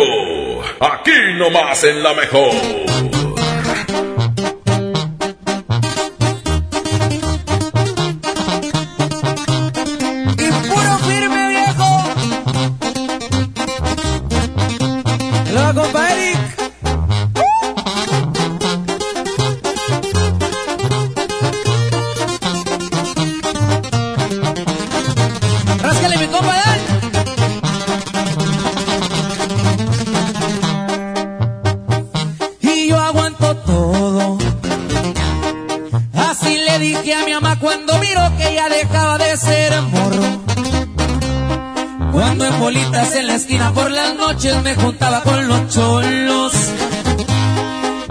Aquí 0.80 1.12
nomás 1.36 1.84
en 1.84 2.02
la 2.02 2.14
mejor. 2.14 3.17
Cuando 37.60 37.98
miró 37.98 38.36
que 38.36 38.54
ya 38.54 38.68
dejaba 38.68 39.18
de 39.18 39.36
ser 39.36 39.82
morro. 39.82 40.22
Cuando 42.12 42.44
en 42.46 42.60
bolitas 42.60 43.14
en 43.14 43.26
la 43.26 43.34
esquina 43.34 43.72
por 43.72 43.90
las 43.90 44.14
noches 44.16 44.62
me 44.62 44.74
juntaba 44.74 45.22
con 45.22 45.48
los 45.48 45.68
cholos. 45.68 46.52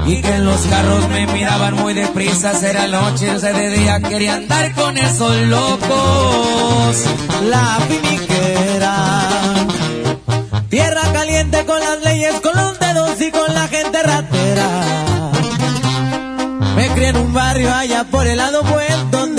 Y 0.05 0.21
que 0.21 0.35
en 0.35 0.45
los 0.45 0.61
carros 0.61 1.09
me 1.09 1.27
miraban 1.27 1.75
muy 1.75 1.93
deprisa, 1.93 2.53
era 2.67 2.87
noche, 2.87 3.39
se 3.39 3.51
de 3.51 3.69
día 3.71 3.99
quería 3.99 4.35
andar 4.35 4.73
con 4.73 4.97
esos 4.97 5.35
locos. 5.47 6.97
La 7.49 7.77
finiquera. 7.87 9.23
Tierra 10.69 11.01
caliente 11.13 11.65
con 11.65 11.79
las 11.79 12.01
leyes, 12.03 12.39
con 12.41 12.55
los 12.55 12.79
dedos 12.79 13.21
y 13.21 13.31
con 13.31 13.53
la 13.53 13.67
gente 13.67 14.03
ratera. 14.03 14.69
Me 16.75 16.87
crié 16.89 17.09
en 17.09 17.17
un 17.17 17.33
barrio 17.33 17.73
allá 17.73 18.05
por 18.05 18.27
el 18.27 18.37
lado 18.37 18.63
donde 18.63 19.16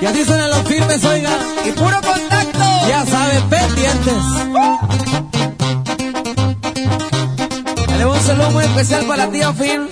Y 0.00 0.06
así 0.06 0.24
suenan 0.24 0.50
los 0.50 0.62
firmes, 0.62 1.04
oiga. 1.04 1.30
Y 1.64 1.70
puro 1.72 2.00
contacto. 2.00 2.88
Ya 2.88 3.04
saben, 3.06 3.42
pendientes. 3.48 4.22
Le 7.98 8.06
un 8.06 8.20
saludo 8.20 8.50
muy 8.50 8.64
especial 8.64 9.04
para 9.06 9.26
la 9.26 9.32
tía 9.32 9.52
Film. 9.52 9.88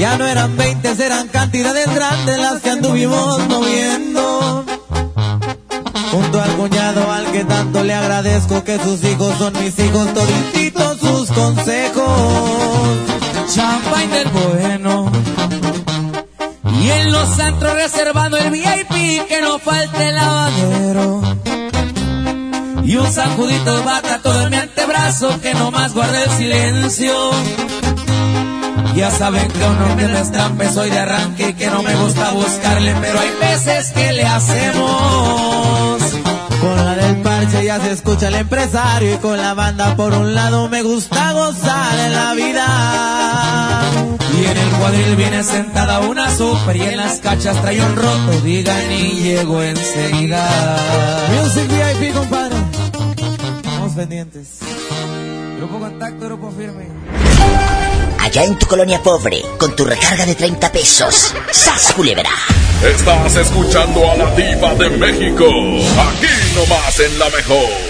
Ya 0.00 0.16
no 0.16 0.26
eran 0.26 0.56
20, 0.56 1.04
eran 1.04 1.28
cantidades 1.28 1.94
grandes 1.94 2.38
las 2.38 2.62
que 2.62 2.70
anduvimos 2.70 3.46
moviendo. 3.48 4.64
Junto 6.10 6.40
al 6.40 6.50
cuñado 6.56 7.12
al 7.12 7.26
que 7.30 7.44
tanto 7.44 7.84
le 7.84 7.92
agradezco 7.92 8.64
que 8.64 8.78
sus 8.78 9.04
hijos 9.04 9.36
son 9.36 9.52
mis 9.62 9.78
hijos, 9.78 10.14
todititos 10.14 10.98
sus 11.00 11.30
consejos. 11.30 12.98
Champagne 13.54 14.14
del 14.14 14.28
bueno. 14.28 15.12
Y 16.80 16.90
en 16.90 17.12
los 17.12 17.38
antros 17.38 17.74
reservando 17.74 18.38
el 18.38 18.50
VIP 18.50 19.28
que 19.28 19.40
no 19.42 19.58
falte 19.58 20.08
el 20.08 20.14
lavadero. 20.14 21.20
Y 22.90 22.96
un 22.96 23.06
sacudito 23.12 23.76
de 23.76 23.84
bata 23.84 24.18
todo 24.20 24.46
en 24.46 24.50
mi 24.50 24.56
antebrazo 24.56 25.40
que 25.40 25.54
no 25.54 25.70
más 25.70 25.94
guarda 25.94 26.24
el 26.24 26.30
silencio. 26.32 27.14
Ya 28.96 29.12
saben 29.12 29.46
que 29.46 29.64
un 29.64 29.80
hombre 29.80 30.08
no 30.08 30.18
es 30.18 30.74
soy 30.74 30.90
de 30.90 30.98
arranque 30.98 31.50
y 31.50 31.52
que 31.54 31.68
no 31.68 31.84
me 31.84 31.94
gusta 31.94 32.32
buscarle, 32.32 32.96
pero 33.00 33.20
hay 33.20 33.30
veces 33.40 33.92
que 33.92 34.12
le 34.12 34.24
hacemos. 34.24 36.02
Con 36.60 36.84
la 36.84 36.96
del 36.96 37.22
parche 37.22 37.64
ya 37.64 37.78
se 37.78 37.92
escucha 37.92 38.26
el 38.26 38.34
empresario 38.34 39.14
y 39.14 39.18
con 39.18 39.36
la 39.36 39.54
banda 39.54 39.94
por 39.94 40.12
un 40.12 40.34
lado 40.34 40.68
me 40.68 40.82
gusta 40.82 41.30
gozar 41.30 41.96
en 41.96 42.12
la 42.12 42.34
vida. 42.34 43.82
Y 44.36 44.46
en 44.46 44.56
el 44.56 44.68
cuadril 44.80 45.14
viene 45.14 45.44
sentada 45.44 46.00
una 46.00 46.28
super 46.36 46.74
y 46.74 46.82
en 46.82 46.96
las 46.96 47.20
cachas 47.20 47.62
trae 47.62 47.80
un 47.80 47.94
roto, 47.94 48.40
digan 48.42 48.90
y 48.90 49.20
llego 49.20 49.62
enseguida. 49.62 50.48
Music 51.40 51.68
VIP, 51.68 52.14
compadre. 52.14 52.39
Pendientes. 54.00 54.60
Grupo 55.58 55.78
Contacto, 55.78 56.24
Grupo 56.24 56.50
Firme. 56.52 56.86
Allá 58.18 58.44
en 58.44 58.58
tu 58.58 58.66
colonia 58.66 59.02
pobre, 59.02 59.42
con 59.58 59.76
tu 59.76 59.84
recarga 59.84 60.24
de 60.24 60.34
30 60.34 60.72
pesos. 60.72 61.34
¡Sas, 61.50 61.92
culebra! 61.92 62.30
Estás 62.82 63.36
escuchando 63.36 64.10
a 64.10 64.16
la 64.16 64.34
diva 64.34 64.74
de 64.76 64.88
México. 64.88 65.44
Aquí 65.44 66.32
nomás 66.54 66.98
en 66.98 67.18
la 67.18 67.28
mejor. 67.28 67.89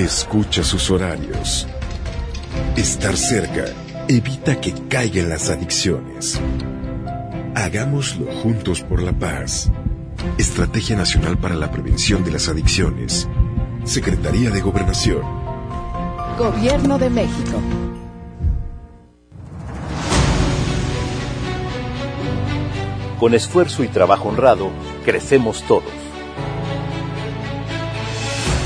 Escucha 0.00 0.64
sus 0.64 0.90
horarios. 0.90 1.66
Estar 2.74 3.18
cerca 3.18 3.66
evita 4.08 4.58
que 4.58 4.72
caigan 4.88 5.28
las 5.28 5.50
adicciones. 5.50 6.40
Hagámoslo 7.54 8.32
juntos 8.32 8.80
por 8.80 9.02
la 9.02 9.12
paz. 9.12 9.70
Estrategia 10.38 10.96
Nacional 10.96 11.36
para 11.36 11.54
la 11.54 11.70
Prevención 11.70 12.24
de 12.24 12.30
las 12.30 12.48
Adicciones. 12.48 13.28
Secretaría 13.84 14.48
de 14.50 14.62
Gobernación. 14.62 15.20
Gobierno 16.38 16.98
de 16.98 17.10
México. 17.10 17.60
Con 23.18 23.34
esfuerzo 23.34 23.84
y 23.84 23.88
trabajo 23.88 24.30
honrado, 24.30 24.70
crecemos 25.04 25.62
todos. 25.64 25.99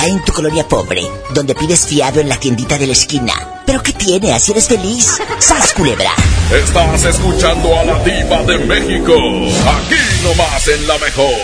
Allá 0.00 0.14
en 0.14 0.24
tu 0.24 0.32
colonia 0.32 0.66
pobre, 0.66 1.02
donde 1.34 1.54
pides 1.54 1.86
fiado 1.86 2.20
en 2.20 2.28
la 2.30 2.40
tiendita 2.40 2.78
de 2.78 2.86
la 2.86 2.94
esquina. 2.94 3.34
¿Pero 3.66 3.82
qué 3.82 3.92
tiene? 3.92 4.32
¿Así 4.32 4.50
eres 4.52 4.66
feliz? 4.66 5.20
¡Sas, 5.38 5.74
culebra! 5.74 6.10
Estás 6.50 7.04
escuchando 7.04 7.78
a 7.78 7.84
la 7.84 8.02
diva 8.02 8.42
de 8.44 8.58
México. 8.60 9.12
Aquí 9.12 9.96
nomás 10.22 10.68
en 10.68 10.88
la 10.88 10.96
mejor. 10.96 11.34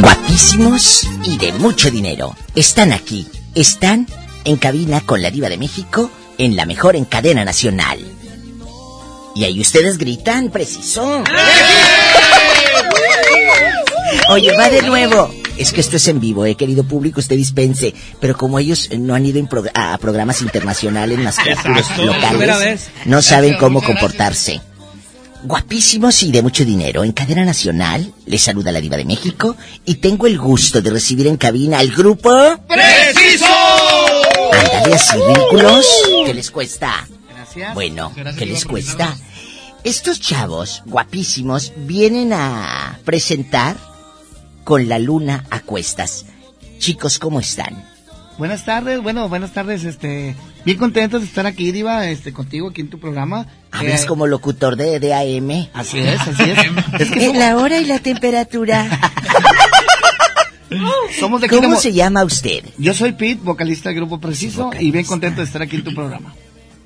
Guapísimos 0.00 1.06
y 1.22 1.38
de 1.38 1.52
mucho 1.52 1.88
dinero. 1.88 2.34
Están 2.56 2.92
aquí. 2.92 3.28
Están 3.54 4.08
en 4.44 4.56
cabina 4.56 5.02
con 5.02 5.22
la 5.22 5.30
diva 5.30 5.48
de 5.48 5.56
México 5.56 6.10
en 6.38 6.56
la 6.56 6.66
mejor 6.66 6.96
en 6.96 7.04
cadena 7.04 7.44
nacional. 7.44 8.00
Y 9.34 9.44
ahí 9.44 9.60
ustedes 9.60 9.98
gritan, 9.98 10.50
preciso. 10.50 11.22
Oye, 14.30 14.56
va 14.56 14.70
de 14.70 14.82
nuevo. 14.82 15.30
Es 15.56 15.72
que 15.72 15.80
esto 15.80 15.96
es 15.96 16.08
en 16.08 16.18
vivo, 16.20 16.44
eh, 16.46 16.56
querido 16.56 16.82
público, 16.84 17.20
usted 17.20 17.36
dispense. 17.36 17.94
Pero 18.20 18.36
como 18.36 18.58
ellos 18.58 18.88
no 18.98 19.14
han 19.14 19.24
ido 19.26 19.38
en 19.38 19.48
prog- 19.48 19.70
a 19.74 19.96
programas 19.98 20.40
internacionales 20.42 21.18
que 21.44 21.54
puros 21.56 21.78
Exacto. 21.80 22.02
Primera 22.28 22.54
locales, 22.54 22.88
no 23.04 23.22
saben 23.22 23.54
cómo 23.58 23.80
comportarse. 23.82 24.60
Guapísimos 25.44 26.22
y 26.22 26.32
de 26.32 26.42
mucho 26.42 26.64
dinero. 26.64 27.04
En 27.04 27.12
cadena 27.12 27.44
nacional 27.44 28.12
les 28.26 28.42
saluda 28.42 28.72
la 28.72 28.80
diva 28.80 28.96
de 28.96 29.04
México 29.04 29.56
y 29.84 29.96
tengo 29.96 30.26
el 30.26 30.38
gusto 30.38 30.80
de 30.80 30.90
recibir 30.90 31.26
en 31.26 31.36
cabina 31.36 31.78
al 31.80 31.90
grupo... 31.90 32.30
¡Preciso! 32.66 33.46
Ándale 34.52 34.94
así, 34.94 35.18
ridículos. 35.18 35.86
¿Qué 36.26 36.34
les 36.34 36.50
cuesta? 36.50 37.06
Gracias. 37.54 37.74
Bueno, 37.74 38.12
Gracias, 38.14 38.36
¿qué 38.36 38.46
les 38.46 38.64
cuesta? 38.64 39.14
Estos 39.84 40.18
chavos 40.20 40.82
guapísimos 40.86 41.72
vienen 41.76 42.32
a 42.32 42.98
presentar 43.04 43.76
con 44.64 44.88
la 44.88 44.98
luna 44.98 45.44
a 45.50 45.60
cuestas. 45.60 46.24
Chicos, 46.78 47.18
¿cómo 47.18 47.38
están? 47.40 47.84
Buenas 48.38 48.64
tardes, 48.64 49.00
bueno, 49.00 49.28
buenas 49.28 49.52
tardes, 49.52 49.84
este, 49.84 50.34
bien 50.64 50.76
contentos 50.78 51.20
de 51.20 51.26
estar 51.28 51.46
aquí, 51.46 51.70
Diva, 51.70 52.08
este, 52.08 52.32
contigo 52.32 52.70
aquí 52.70 52.80
en 52.80 52.90
tu 52.90 52.98
programa. 52.98 53.46
Hablas 53.70 54.02
Eh, 54.02 54.06
como 54.06 54.26
locutor 54.26 54.74
de, 54.76 54.98
de 54.98 55.14
AM. 55.14 55.68
Así 55.72 55.98
es, 56.00 56.20
así 56.20 56.42
es. 56.50 56.58
Es 57.00 57.10
que 57.12 57.24
En 57.26 57.32
somos- 57.32 57.38
la 57.38 57.56
hora 57.58 57.78
y 57.78 57.84
la 57.84 57.98
temperatura. 58.00 59.00
Somos 61.20 61.40
de 61.40 61.48
¿Cómo 61.48 61.74
de 61.74 61.80
se 61.80 61.92
llama 61.92 62.24
usted? 62.24 62.64
Yo 62.78 62.94
soy 62.94 63.12
Pete, 63.12 63.40
vocalista 63.44 63.90
del 63.90 63.96
grupo 63.98 64.18
Preciso, 64.18 64.70
y 64.80 64.90
bien 64.90 65.04
contento 65.04 65.40
de 65.40 65.46
estar 65.46 65.62
aquí 65.62 65.76
en 65.76 65.84
tu 65.84 65.94
programa. 65.94 66.34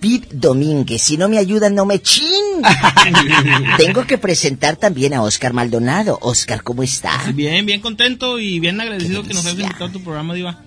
Pete 0.00 0.28
Domínguez. 0.32 1.02
Si 1.02 1.16
no 1.16 1.28
me 1.28 1.38
ayudan, 1.38 1.74
no 1.74 1.86
me 1.86 2.00
chin. 2.00 2.26
Tengo 3.78 4.06
que 4.06 4.18
presentar 4.18 4.76
también 4.76 5.14
a 5.14 5.22
Oscar 5.22 5.52
Maldonado. 5.52 6.18
Oscar, 6.22 6.62
¿cómo 6.62 6.82
está? 6.82 7.32
Bien, 7.34 7.66
bien 7.66 7.80
contento 7.80 8.38
y 8.38 8.60
bien 8.60 8.80
agradecido 8.80 9.22
que 9.22 9.34
nos 9.34 9.46
hayas 9.46 9.60
invitado 9.60 9.86
a 9.86 9.92
tu 9.92 10.02
programa, 10.02 10.34
Diva. 10.34 10.60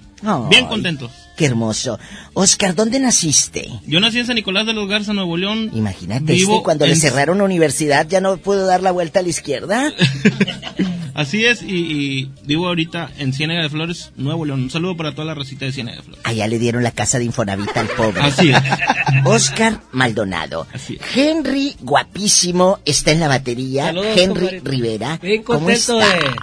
Bien 0.50 0.68
contento. 0.68 1.10
Qué 1.42 1.48
hermoso. 1.48 1.98
Oscar, 2.36 2.76
¿dónde 2.76 3.00
naciste? 3.00 3.68
Yo 3.88 4.00
nací 4.00 4.20
en 4.20 4.28
San 4.28 4.36
Nicolás 4.36 4.68
de 4.68 4.74
los 4.74 4.88
Garza, 4.88 5.12
Nuevo 5.12 5.38
León. 5.38 5.72
Imagínate, 5.74 6.34
Vivo 6.34 6.52
este, 6.58 6.64
cuando 6.64 6.86
le 6.86 6.94
en- 6.94 7.00
cerraron 7.00 7.40
la 7.40 7.46
universidad 7.46 8.08
ya 8.08 8.22
no 8.22 8.38
pudo 8.38 8.68
dar 8.68 8.84
la 8.84 8.92
vuelta 8.92 9.22
a 9.22 9.24
la 9.24 9.30
izquierda. 9.30 9.92
Así 11.16 11.44
es, 11.46 11.64
y, 11.64 11.68
y 12.22 12.32
vivo 12.46 12.68
ahorita 12.68 13.10
en 13.18 13.34
Ciénaga 13.34 13.64
de 13.64 13.70
Flores, 13.70 14.12
Nuevo 14.18 14.46
León. 14.46 14.62
Un 14.62 14.70
saludo 14.70 14.96
para 14.96 15.16
toda 15.16 15.26
la 15.26 15.34
racita 15.34 15.66
de 15.66 15.72
Ciénaga 15.72 15.98
de 15.98 16.04
Flores. 16.04 16.22
Allá 16.26 16.48
le 16.48 16.60
dieron 16.60 16.84
la 16.84 16.92
casa 16.92 17.18
de 17.18 17.26
Infonavit 17.26 17.76
al 17.76 17.88
pobre. 17.88 18.22
Así 18.22 18.52
es. 18.52 18.58
Oscar 19.26 19.82
Maldonado. 19.92 20.68
Henry, 21.16 21.76
guapísimo, 21.82 22.80
está 22.86 23.12
en 23.14 23.20
la 23.20 23.28
batería. 23.28 23.86
Saludos, 23.88 24.08
Henry 24.16 24.46
compadre. 24.48 24.62
Rivera. 24.64 25.20
Bien 25.20 25.42
¿Cómo 25.42 25.60
contento 25.62 26.00
está? 26.00 26.14
de, 26.18 26.36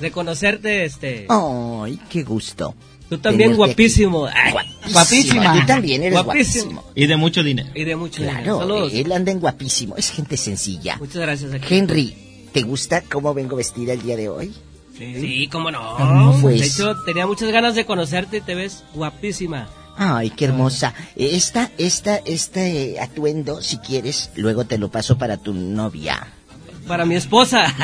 de 0.00 0.10
conocerte, 0.10 0.84
este. 0.86 1.26
Ay, 1.28 2.00
qué 2.08 2.22
gusto. 2.22 2.74
Tú 3.12 3.18
también 3.18 3.50
tenerte 3.50 3.56
guapísimo. 3.66 4.26
Ay, 4.26 4.54
Guapísima. 4.90 5.52
Tú 5.60 5.66
también 5.66 6.02
eres 6.02 6.22
guapísimo. 6.22 6.82
Y 6.94 7.06
de 7.06 7.16
mucho 7.18 7.42
dinero. 7.42 7.68
Y 7.74 7.84
de 7.84 7.94
mucho 7.94 8.22
dinero. 8.22 8.42
Claro, 8.42 8.58
Saludos. 8.60 8.92
él 8.94 9.12
anda 9.12 9.30
en 9.30 9.38
guapísimo. 9.38 9.96
Es 9.98 10.10
gente 10.10 10.38
sencilla. 10.38 10.96
Muchas 10.96 11.20
gracias. 11.20 11.52
aquí. 11.52 11.74
Henry, 11.74 12.14
¿te 12.54 12.62
gusta 12.62 13.02
cómo 13.02 13.34
vengo 13.34 13.56
vestida 13.56 13.92
el 13.92 14.00
día 14.00 14.16
de 14.16 14.30
hoy? 14.30 14.54
Sí, 14.96 15.46
cómo 15.52 15.70
no. 15.70 15.94
¿Cómo 15.98 16.40
pues? 16.40 16.60
De 16.60 16.66
hecho, 16.68 16.96
tenía 17.04 17.26
muchas 17.26 17.50
ganas 17.50 17.74
de 17.74 17.84
conocerte 17.84 18.38
y 18.38 18.40
te 18.40 18.54
ves 18.54 18.82
guapísima. 18.94 19.68
Ay, 19.98 20.30
qué 20.30 20.46
hermosa. 20.46 20.94
Esta, 21.14 21.70
esta, 21.76 22.16
este 22.16 22.98
atuendo, 22.98 23.60
si 23.60 23.76
quieres, 23.76 24.30
luego 24.36 24.64
te 24.64 24.78
lo 24.78 24.90
paso 24.90 25.18
para 25.18 25.36
tu 25.36 25.52
novia. 25.52 26.28
Para 26.88 27.04
mi 27.04 27.16
esposa. 27.16 27.74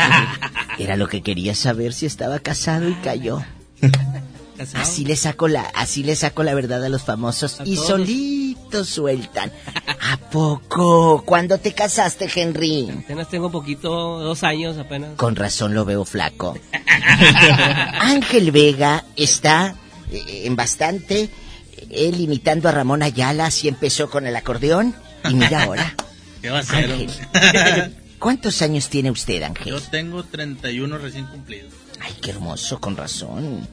Era 0.79 0.97
lo 0.97 1.07
que 1.07 1.21
quería 1.21 1.55
saber 1.55 1.93
si 1.93 2.07
estaba 2.07 2.39
casado 2.39 2.89
y 2.89 2.95
cayó. 2.95 3.43
¿Casado? 4.59 4.83
Así 4.83 5.05
le 5.05 5.17
saco 5.17 5.49
la, 5.49 5.63
así 5.75 6.03
le 6.03 6.17
saco 6.17 6.43
la 6.43 6.53
verdad 6.55 6.85
a 6.85 6.89
los 6.89 7.03
famosos 7.03 7.61
A 7.61 7.65
y 7.65 7.77
todos. 7.77 7.87
solitos 7.87 8.89
sueltan. 8.89 9.53
¿A 10.13 10.17
poco? 10.17 11.23
¿Cuándo 11.25 11.59
te 11.59 11.73
casaste, 11.73 12.29
Henry? 12.35 12.91
Apenas 13.05 13.29
tengo 13.29 13.51
poquito, 13.51 14.19
dos 14.19 14.43
años 14.43 14.77
apenas. 14.77 15.17
Con 15.17 15.37
razón 15.37 15.75
lo 15.75 15.85
veo 15.85 16.05
flaco. 16.05 16.59
Ángel 18.01 18.51
Vega 18.51 19.05
está 19.17 19.75
eh, 20.11 20.43
en 20.45 20.57
bastante. 20.57 21.31
Él 21.91 22.21
imitando 22.21 22.69
a 22.69 22.73
Ramón 22.73 23.03
Ayala, 23.03 23.47
así 23.47 23.69
empezó 23.69 24.11
con 24.11 24.27
el 24.27 24.37
acordeón. 24.37 24.95
Y 25.29 25.35
mira 25.35 25.63
ahora. 25.65 25.95
¿Qué 26.43 26.51
va 26.51 26.59
a 26.61 26.63
ser? 26.63 26.91
Ángel. 26.91 27.97
¿Cuántos 28.19 28.63
años 28.63 28.89
tiene 28.89 29.11
usted, 29.11 29.43
Ángel? 29.43 29.69
Yo 29.75 29.81
tengo 29.81 30.25
31 30.25 30.99
recién 30.99 31.27
cumplidos. 31.27 31.73
Ay, 32.01 32.15
qué 32.21 32.31
hermoso, 32.31 32.81
con 32.81 32.97
razón. 32.97 33.67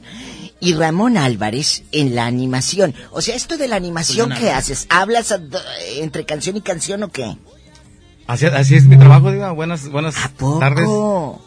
Y 0.60 0.72
Ramón 0.74 1.16
Álvarez 1.18 1.82
en 1.92 2.14
la 2.14 2.26
animación. 2.26 2.94
O 3.10 3.20
sea, 3.20 3.36
esto 3.36 3.56
de 3.58 3.68
la 3.68 3.76
animación, 3.76 4.28
Pues 4.30 4.40
¿qué 4.40 4.50
haces? 4.50 4.86
¿Hablas 4.88 5.34
entre 5.98 6.24
canción 6.24 6.56
y 6.56 6.60
canción 6.62 7.02
o 7.02 7.08
qué? 7.08 7.36
Así, 8.26 8.46
así 8.46 8.74
es 8.74 8.86
mi 8.86 8.96
trabajo, 8.96 9.30
Diva. 9.30 9.52
Buenas, 9.52 9.88
buenas 9.88 10.16
poco? 10.36 10.58
tardes. 10.58 10.86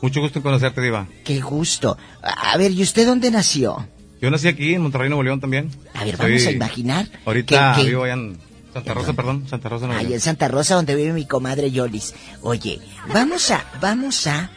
Mucho 0.01 0.21
gusto 0.21 0.39
en 0.39 0.43
conocerte, 0.43 0.81
Diva. 0.81 1.07
Qué 1.25 1.41
gusto. 1.41 1.97
A 2.21 2.55
ver, 2.57 2.71
¿y 2.71 2.81
usted 2.83 3.05
dónde 3.05 3.31
nació? 3.31 3.87
Yo 4.21 4.29
nací 4.31 4.47
aquí 4.47 4.73
en 4.75 4.81
Monterrey, 4.81 5.09
Nuevo 5.09 5.23
León 5.23 5.39
también. 5.41 5.71
A 5.93 6.03
ver, 6.05 6.15
vamos 6.17 6.45
a 6.45 6.51
imaginar. 6.51 7.07
Ahorita 7.25 7.73
que- 7.75 7.81
que- 7.83 7.89
vivo 7.89 8.03
allá 8.03 8.13
en 8.13 8.37
Santa 8.73 8.93
Rosa, 8.93 9.13
perdón, 9.13 9.45
Santa 9.49 9.69
Rosa, 9.69 9.87
Nuevo 9.87 9.99
Ahí 9.99 10.13
en. 10.13 10.19
Santa 10.21 10.47
Rosa, 10.47 10.75
donde 10.75 10.95
vive 10.95 11.13
mi 11.13 11.25
comadre 11.25 11.71
Yolis. 11.71 12.13
Oye, 12.43 12.79
vamos 13.13 13.49
a, 13.51 13.65
vamos 13.81 14.27
a 14.27 14.49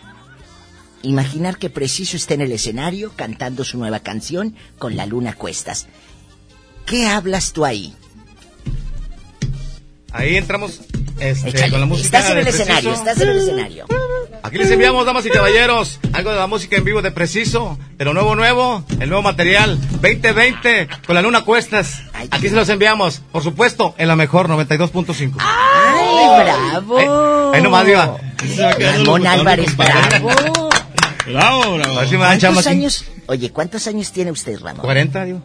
imaginar 1.02 1.58
que 1.58 1.70
Preciso 1.70 2.16
está 2.16 2.34
en 2.34 2.40
el 2.42 2.52
escenario 2.52 3.12
cantando 3.14 3.64
su 3.64 3.78
nueva 3.78 4.00
canción 4.00 4.54
con 4.78 4.96
la 4.96 5.06
luna 5.06 5.34
cuestas. 5.34 5.86
¿Qué 6.86 7.06
hablas 7.06 7.52
tú 7.52 7.64
ahí? 7.64 7.94
Ahí 10.12 10.36
entramos 10.36 10.80
este, 11.18 11.50
Échale. 11.50 11.70
con 11.70 11.80
la 11.80 11.86
música. 11.86 12.18
Estás 12.18 12.30
en 12.30 12.38
el 12.38 12.44
Preciso. 12.44 12.62
escenario, 12.64 12.92
estás 12.92 13.20
en 13.20 13.28
el 13.28 13.38
escenario. 13.38 13.86
Aquí 14.42 14.58
les 14.58 14.70
enviamos, 14.70 15.06
damas 15.06 15.24
y 15.24 15.30
caballeros, 15.30 16.00
algo 16.12 16.30
de 16.30 16.36
la 16.36 16.46
música 16.48 16.76
en 16.76 16.84
vivo 16.84 17.00
de 17.00 17.12
Preciso, 17.12 17.78
de 17.96 18.04
lo 18.04 18.12
nuevo 18.12 18.34
nuevo, 18.34 18.84
el 18.98 19.08
nuevo 19.08 19.22
material, 19.22 19.78
2020, 20.00 20.88
con 21.06 21.14
la 21.14 21.22
luna 21.22 21.42
cuestas. 21.42 22.02
Aquí 22.30 22.48
se 22.48 22.56
los 22.56 22.68
enviamos, 22.68 23.22
por 23.30 23.42
supuesto, 23.42 23.94
en 23.98 24.08
la 24.08 24.16
mejor 24.16 24.48
92.5. 24.48 25.34
¡Ay, 25.38 26.44
bravo! 26.44 26.98
Ahí, 26.98 27.06
ahí 27.56 27.62
nomás, 27.62 27.86
Diva. 27.86 28.16
Ramón 28.78 29.26
Álvarez, 29.26 29.76
bravo. 29.76 30.71
Bravo, 31.26 31.74
bravo. 31.76 31.96
A 31.98 32.00
ver 32.00 32.08
si 32.08 32.16
me 32.16 32.24
dan 32.24 32.40
¿Cuántos 32.40 32.66
años? 32.66 33.04
Oye, 33.26 33.50
¿cuántos 33.50 33.86
años 33.86 34.12
tiene 34.12 34.30
usted, 34.30 34.58
Ramón? 34.60 34.82
40, 34.84 35.24
Diva. 35.24 35.40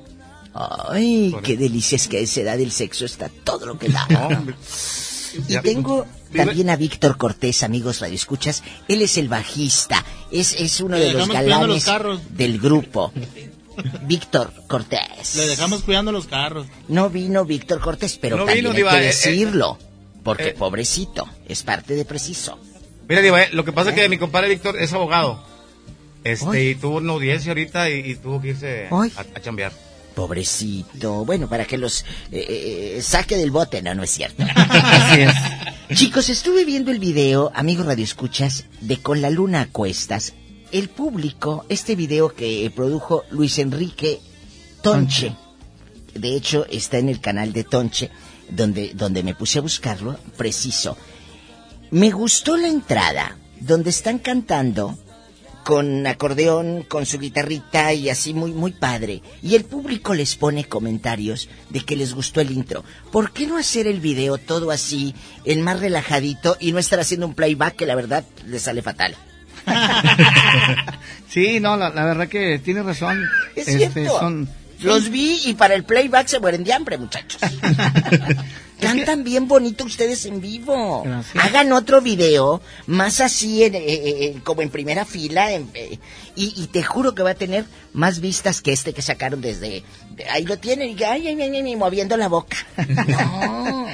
Ay, 0.53 1.35
qué 1.43 1.55
delicia 1.55 1.95
es 1.97 2.07
que 2.07 2.17
a 2.17 2.19
esa 2.21 2.41
edad 2.41 2.59
el 2.59 2.71
sexo 2.71 3.05
está 3.05 3.29
todo 3.29 3.65
lo 3.65 3.77
que 3.77 3.89
da. 3.89 4.07
Y 5.47 5.53
Ya. 5.53 5.61
tengo 5.61 6.05
también 6.35 6.69
a 6.71 6.75
Víctor 6.77 7.17
Cortés, 7.17 7.61
amigos 7.61 7.99
radioescuchas. 7.99 8.63
Él 8.87 9.01
es 9.03 9.17
el 9.17 9.27
bajista. 9.27 10.03
Es, 10.31 10.53
es 10.53 10.79
uno 10.79 10.97
de 10.97 11.11
los 11.11 11.27
los 11.27 11.29
galanes 11.29 11.83
carros. 11.85 12.21
del 12.31 12.59
grupo. 12.59 13.11
Víctor 14.03 14.51
Cortés. 14.67 15.35
Le 15.35 15.45
dejamos 15.47 15.83
cuidando 15.83 16.11
los 16.11 16.25
carros. 16.25 16.65
No 16.87 17.09
vino 17.11 17.45
Víctor 17.45 17.79
Cortés, 17.81 18.17
pero 18.19 18.37
No 18.37 18.45
también 18.45 18.63
vino, 18.63 18.71
hay 18.71 18.77
Diva, 18.77 18.91
que 18.91 18.97
eh, 18.97 19.01
eh, 19.01 19.05
decirlo. 19.07 19.77
Porque 20.23 20.47
eh. 20.49 20.55
pobrecito, 20.57 21.27
es 21.47 21.61
parte 21.61 21.93
de 21.93 22.05
preciso. 22.05 22.57
Mira, 23.07 23.21
Diva, 23.21 23.43
eh, 23.43 23.49
lo 23.51 23.63
que 23.63 23.73
pasa 23.73 23.89
es 23.91 23.95
que 23.95 24.09
mi 24.09 24.17
compadre 24.17 24.49
Víctor 24.49 24.79
es 24.81 24.91
abogado. 24.93 25.43
Este, 26.31 26.63
y 26.63 26.75
tuvo 26.75 26.97
una 26.97 27.13
audiencia 27.13 27.51
ahorita 27.51 27.89
y, 27.89 28.11
y 28.11 28.15
tuvo 28.15 28.41
que 28.41 28.49
irse 28.49 28.87
a, 28.89 29.25
a 29.35 29.41
chambear. 29.41 29.71
Pobrecito. 30.17 31.25
Bueno, 31.25 31.47
para 31.47 31.65
que 31.65 31.77
los 31.77 32.01
eh, 32.31 32.95
eh, 32.97 33.01
saque 33.03 33.37
del 33.37 33.51
bote, 33.51 33.83
no, 33.83 33.93
no 33.93 34.01
es 34.01 34.09
cierto. 34.09 34.43
Así 34.55 35.21
es. 35.21 35.33
Chicos, 35.95 36.29
estuve 36.29 36.65
viendo 36.65 36.89
el 36.89 36.97
video, 36.97 37.51
amigos 37.53 37.85
radioescuchas, 37.85 38.65
de 38.81 38.97
Con 38.97 39.21
la 39.21 39.29
Luna 39.29 39.61
a 39.61 39.67
Cuestas. 39.67 40.33
El 40.71 40.89
público, 40.89 41.65
este 41.69 41.95
video 41.95 42.33
que 42.33 42.71
produjo 42.75 43.25
Luis 43.29 43.59
Enrique 43.59 44.19
Tonche. 44.81 45.35
De 46.15 46.35
hecho, 46.35 46.65
está 46.67 46.97
en 46.97 47.09
el 47.09 47.21
canal 47.21 47.53
de 47.53 47.63
Tonche, 47.63 48.09
donde, 48.49 48.93
donde 48.95 49.21
me 49.21 49.35
puse 49.35 49.59
a 49.59 49.61
buscarlo, 49.61 50.17
preciso. 50.35 50.97
Me 51.91 52.09
gustó 52.09 52.57
la 52.57 52.67
entrada, 52.67 53.37
donde 53.59 53.91
están 53.91 54.17
cantando 54.17 54.97
con 55.67 56.07
acordeón, 56.07 56.83
con 56.83 57.05
su 57.05 57.19
guitarrita 57.19 57.91
y 57.91 58.09
así 58.09 58.33
muy, 58.33 58.53
muy 58.53 58.71
padre. 58.71 59.21
Y 59.43 59.55
el 59.55 59.65
público 59.65 60.13
les 60.13 60.37
pone 60.37 60.63
comentarios 60.63 61.49
de 61.69 61.81
que 61.81 61.97
les 61.97 62.13
gustó 62.13 62.39
el 62.39 62.51
intro. 62.51 62.85
¿Por 63.11 63.31
qué 63.33 63.47
no 63.47 63.57
hacer 63.57 63.85
el 63.85 63.99
video 63.99 64.37
todo 64.37 64.71
así, 64.71 65.13
el 65.43 65.59
más 65.59 65.81
relajadito 65.81 66.55
y 66.61 66.71
no 66.71 66.79
estar 66.79 67.01
haciendo 67.01 67.27
un 67.27 67.33
playback 67.33 67.75
que 67.75 67.85
la 67.85 67.95
verdad 67.95 68.23
les 68.45 68.61
sale 68.61 68.81
fatal? 68.81 69.17
Sí, 71.29 71.59
no, 71.59 71.75
la, 71.75 71.89
la 71.89 72.05
verdad 72.05 72.29
que 72.29 72.59
tiene 72.59 72.81
razón. 72.81 73.21
Es 73.53 73.67
Este, 73.67 73.91
cierto. 73.91 74.19
son, 74.19 74.49
Los 74.81 75.09
vi 75.09 75.39
y 75.45 75.53
para 75.55 75.73
el 75.75 75.83
playback 75.83 76.27
se 76.27 76.39
mueren 76.39 76.63
de 76.63 76.73
hambre, 76.73 76.97
muchachos. 76.97 77.41
Cantan 78.79 79.23
bien 79.23 79.47
bonito 79.47 79.85
ustedes 79.85 80.25
en 80.27 80.39
vivo. 80.39 81.01
Gracias. 81.03 81.43
Hagan 81.43 81.71
otro 81.73 81.99
video 81.99 82.61
más 82.85 83.21
así, 83.21 83.63
en, 83.63 83.73
eh, 83.73 83.81
eh, 83.87 84.35
como 84.43 84.61
en 84.61 84.69
primera 84.69 85.03
fila. 85.03 85.51
en- 85.51 85.69
eh, 85.73 85.97
y, 86.35 86.53
y 86.61 86.67
te 86.67 86.83
juro 86.83 87.15
que 87.15 87.23
va 87.23 87.31
a 87.31 87.35
tener 87.35 87.65
más 87.93 88.19
vistas 88.19 88.61
que 88.61 88.71
este 88.71 88.93
que 88.93 89.01
sacaron 89.01 89.41
desde... 89.41 89.83
Ahí 90.31 90.45
lo 90.45 90.57
tienen, 90.59 90.89
y 90.97 91.03
ay, 91.03 91.27
ay, 91.27 91.41
ay, 91.41 91.55
ay, 91.57 91.75
moviendo 91.75 92.15
la 92.17 92.27
boca. 92.27 92.57
No. 93.07 93.87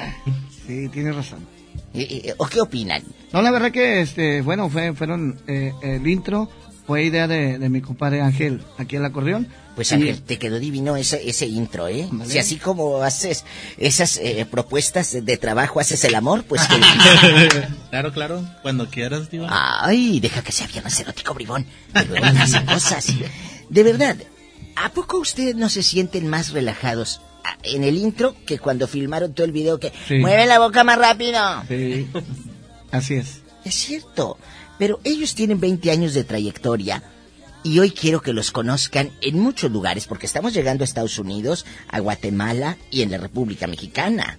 Sí, 0.67 0.89
tiene 0.89 1.11
razón. 1.13 1.45
Eh, 1.93 2.21
eh, 2.25 2.33
¿O 2.37 2.45
qué 2.47 2.59
opinan? 2.59 3.03
No, 3.31 3.41
la 3.41 3.51
verdad 3.51 3.71
que, 3.71 4.01
este, 4.01 4.41
bueno, 4.41 4.69
fue, 4.69 4.93
fueron, 4.93 5.39
eh, 5.47 5.71
el 5.81 6.05
intro 6.07 6.49
fue 6.85 7.03
idea 7.03 7.27
de, 7.27 7.59
de 7.59 7.69
mi 7.69 7.81
compadre 7.81 8.21
Ángel, 8.21 8.61
aquí 8.77 8.95
el 8.97 9.05
acordeón. 9.05 9.47
Pues 9.75 9.91
Ángel, 9.91 10.21
te 10.21 10.37
quedó 10.37 10.59
divino 10.59 10.95
ese, 10.97 11.27
ese 11.27 11.47
intro, 11.47 11.87
¿eh? 11.87 12.07
Vale. 12.11 12.29
Si 12.29 12.37
así 12.37 12.57
como 12.57 13.01
haces 13.01 13.43
esas 13.77 14.17
eh, 14.17 14.45
propuestas 14.49 15.17
de 15.25 15.37
trabajo, 15.37 15.79
haces 15.79 16.03
el 16.03 16.13
amor, 16.13 16.43
pues 16.43 16.61
que... 16.67 17.67
Claro, 17.89 18.13
claro. 18.13 18.45
Cuando 18.61 18.87
quieras, 18.89 19.29
tío. 19.29 19.47
Ay, 19.49 20.19
deja 20.19 20.43
que 20.43 20.51
sea 20.51 20.67
viernes 20.67 20.99
erótico, 20.99 21.33
bribón. 21.33 21.65
Hacen 21.93 22.65
cosas. 22.67 23.07
De 23.69 23.83
verdad, 23.83 24.15
¿a 24.75 24.89
poco 24.89 25.17
ustedes 25.17 25.55
no 25.55 25.69
se 25.69 25.81
sienten 25.81 26.27
más 26.27 26.51
relajados 26.51 27.21
en 27.63 27.83
el 27.83 27.97
intro 27.97 28.35
que 28.45 28.59
cuando 28.59 28.87
filmaron 28.87 29.33
todo 29.33 29.45
el 29.45 29.51
video 29.51 29.79
que... 29.79 29.91
Sí. 30.07 30.15
¡Mueve 30.19 30.45
la 30.45 30.59
boca 30.59 30.83
más 30.83 30.99
rápido! 30.99 31.39
Sí, 31.67 32.07
así 32.91 33.15
es. 33.15 33.42
Es 33.65 33.75
cierto, 33.75 34.37
pero 34.77 34.99
ellos 35.03 35.35
tienen 35.35 35.59
20 35.59 35.91
años 35.91 36.13
de 36.13 36.23
trayectoria 36.23 37.03
y 37.63 37.79
hoy 37.79 37.91
quiero 37.91 38.21
que 38.21 38.33
los 38.33 38.51
conozcan 38.51 39.11
en 39.21 39.39
muchos 39.39 39.71
lugares 39.71 40.05
porque 40.05 40.25
estamos 40.25 40.53
llegando 40.53 40.83
a 40.83 40.85
Estados 40.85 41.17
Unidos, 41.19 41.65
a 41.89 41.99
Guatemala 41.99 42.77
y 42.91 43.01
en 43.03 43.11
la 43.11 43.17
República 43.17 43.67
Mexicana. 43.67 44.37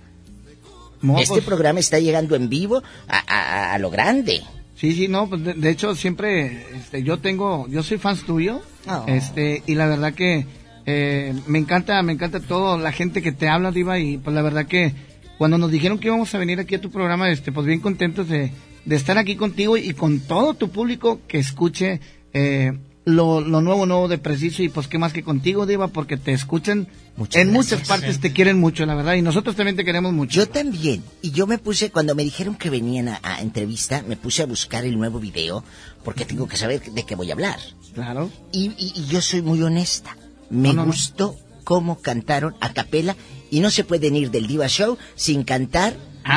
No, 1.00 1.18
este 1.18 1.34
pues, 1.34 1.44
programa 1.44 1.80
está 1.80 1.98
llegando 1.98 2.34
en 2.36 2.48
vivo 2.48 2.82
a, 3.08 3.18
a- 3.26 3.74
a 3.74 3.78
lo 3.78 3.90
grande. 3.90 4.42
Sí, 4.76 4.92
sí, 4.94 5.08
no, 5.08 5.28
pues 5.28 5.42
de, 5.44 5.54
de 5.54 5.70
hecho 5.70 5.94
siempre, 5.94 6.66
este, 6.76 7.02
yo 7.02 7.18
tengo, 7.18 7.66
yo 7.68 7.82
soy 7.82 7.98
fan 7.98 8.16
tuyo, 8.18 8.60
Oh. 8.86 9.04
este, 9.06 9.62
y 9.66 9.74
la 9.76 9.86
verdad 9.86 10.12
que 10.12 10.46
eh, 10.84 11.34
me 11.46 11.58
encanta, 11.58 12.02
me 12.02 12.12
encanta 12.12 12.40
todo, 12.40 12.76
la 12.76 12.92
gente 12.92 13.22
que 13.22 13.32
te 13.32 13.48
habla, 13.48 13.70
Diva, 13.70 13.98
y 13.98 14.18
pues 14.18 14.34
la 14.34 14.42
verdad 14.42 14.66
que 14.66 14.92
cuando 15.38 15.56
nos 15.56 15.70
dijeron 15.70 15.98
que 15.98 16.08
íbamos 16.08 16.34
a 16.34 16.38
venir 16.38 16.60
aquí 16.60 16.74
a 16.74 16.80
tu 16.82 16.90
programa, 16.90 17.30
este, 17.30 17.50
pues 17.52 17.66
bien 17.66 17.80
contentos 17.80 18.28
de, 18.28 18.52
de 18.84 18.96
estar 18.96 19.18
aquí 19.18 19.36
contigo 19.36 19.76
y 19.76 19.92
con 19.94 20.20
todo 20.20 20.54
tu 20.54 20.70
público 20.70 21.20
que 21.28 21.38
escuche 21.38 22.00
eh, 22.32 22.72
lo, 23.04 23.40
lo 23.40 23.60
nuevo, 23.60 23.84
nuevo 23.86 24.08
de 24.08 24.18
Preciso, 24.18 24.62
y 24.62 24.68
pues 24.70 24.88
qué 24.88 24.98
más 24.98 25.12
que 25.12 25.22
contigo, 25.22 25.66
Diva, 25.66 25.88
porque 25.88 26.16
te 26.16 26.32
escuchan 26.32 26.88
Muchas 27.16 27.42
en 27.42 27.52
gracias. 27.52 27.72
muchas 27.78 27.88
partes, 27.88 28.18
te 28.20 28.32
quieren 28.32 28.58
mucho, 28.58 28.86
la 28.86 28.94
verdad, 28.94 29.14
y 29.14 29.22
nosotros 29.22 29.54
también 29.56 29.76
te 29.76 29.84
queremos 29.84 30.12
mucho. 30.12 30.40
Yo 30.40 30.48
también. 30.48 31.04
Y 31.22 31.30
yo 31.30 31.46
me 31.46 31.58
puse, 31.58 31.90
cuando 31.90 32.14
me 32.14 32.24
dijeron 32.24 32.54
que 32.56 32.70
venían 32.70 33.08
a, 33.08 33.20
a 33.22 33.40
entrevista, 33.42 34.02
me 34.08 34.16
puse 34.16 34.42
a 34.42 34.46
buscar 34.46 34.84
el 34.84 34.96
nuevo 34.96 35.20
video 35.20 35.62
porque 36.02 36.24
tengo 36.24 36.48
que 36.48 36.56
saber 36.56 36.80
de 36.82 37.02
qué 37.04 37.14
voy 37.14 37.30
a 37.30 37.34
hablar. 37.34 37.58
Claro. 37.94 38.30
Y, 38.52 38.66
y- 38.78 38.92
y 38.96 39.06
yo 39.06 39.20
soy 39.20 39.42
muy 39.42 39.62
honesta. 39.62 40.16
Me 40.50 40.68
No, 40.68 40.74
no, 40.74 40.80
no. 40.82 40.86
gustó 40.92 41.36
cómo 41.62 42.00
cantaron 42.00 42.54
a 42.60 42.72
capela 42.72 43.16
y 43.50 43.60
no 43.60 43.70
se 43.70 43.84
pueden 43.84 44.16
ir 44.16 44.30
del 44.30 44.46
Diva 44.46 44.66
Show 44.66 44.96
sin 45.14 45.44
cantar 45.44 45.94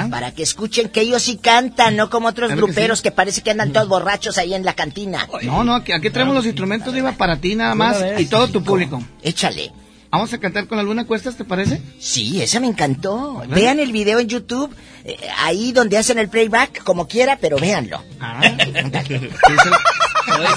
para 0.09 0.31
que 0.31 0.43
escuchen 0.43 0.89
que 0.89 1.01
ellos 1.01 1.22
sí 1.22 1.38
cantan, 1.38 1.95
no 1.95 2.09
como 2.09 2.27
otros 2.27 2.51
¿Ah? 2.51 2.53
Que 2.55 2.61
gruperos 2.61 2.99
sí. 2.99 3.03
que, 3.03 3.11
parece 3.11 3.41
que 3.41 3.51
andan 3.51 3.72
todos 3.72 3.88
borrachos 3.88 4.38
ahí 4.38 4.53
en 4.53 4.65
la 4.65 4.73
cantina. 4.73 5.27
No, 5.43 5.64
no, 5.64 5.76
aquí, 5.76 5.93
aquí 5.93 6.09
traemos 6.09 6.35
los 6.35 6.45
instrumentos, 6.45 6.93
Diva, 6.93 7.14
para 7.14 7.38
ti 7.38 7.55
nada 7.55 7.76
más 7.76 7.97
y 8.18 8.26
todo 8.26 8.47
tu 8.47 8.64
público. 8.64 9.01
Échale. 9.22 9.72
Vamos 10.09 10.31
a 10.31 10.38
cantar 10.38 10.68
con 10.68 10.77
la 10.77 10.84
luna 10.84 11.05
cuestas, 11.05 11.35
¿te 11.35 11.43
parece? 11.43 11.81
Sí, 11.99 12.41
esa 12.41 12.59
me 12.61 12.68
encantó. 12.68 13.43
Vean 13.49 13.80
el 13.80 13.91
video 13.91 14.19
en 14.19 14.27
YouTube, 14.27 14.73
eh, 15.03 15.18
ahí 15.39 15.73
donde 15.73 15.97
hacen 15.97 16.18
el 16.18 16.30
playback, 16.30 16.81
como 16.84 17.07
quiera, 17.07 17.38
pero 17.41 17.57
véanlo. 17.57 18.01
Ah, 18.19 18.41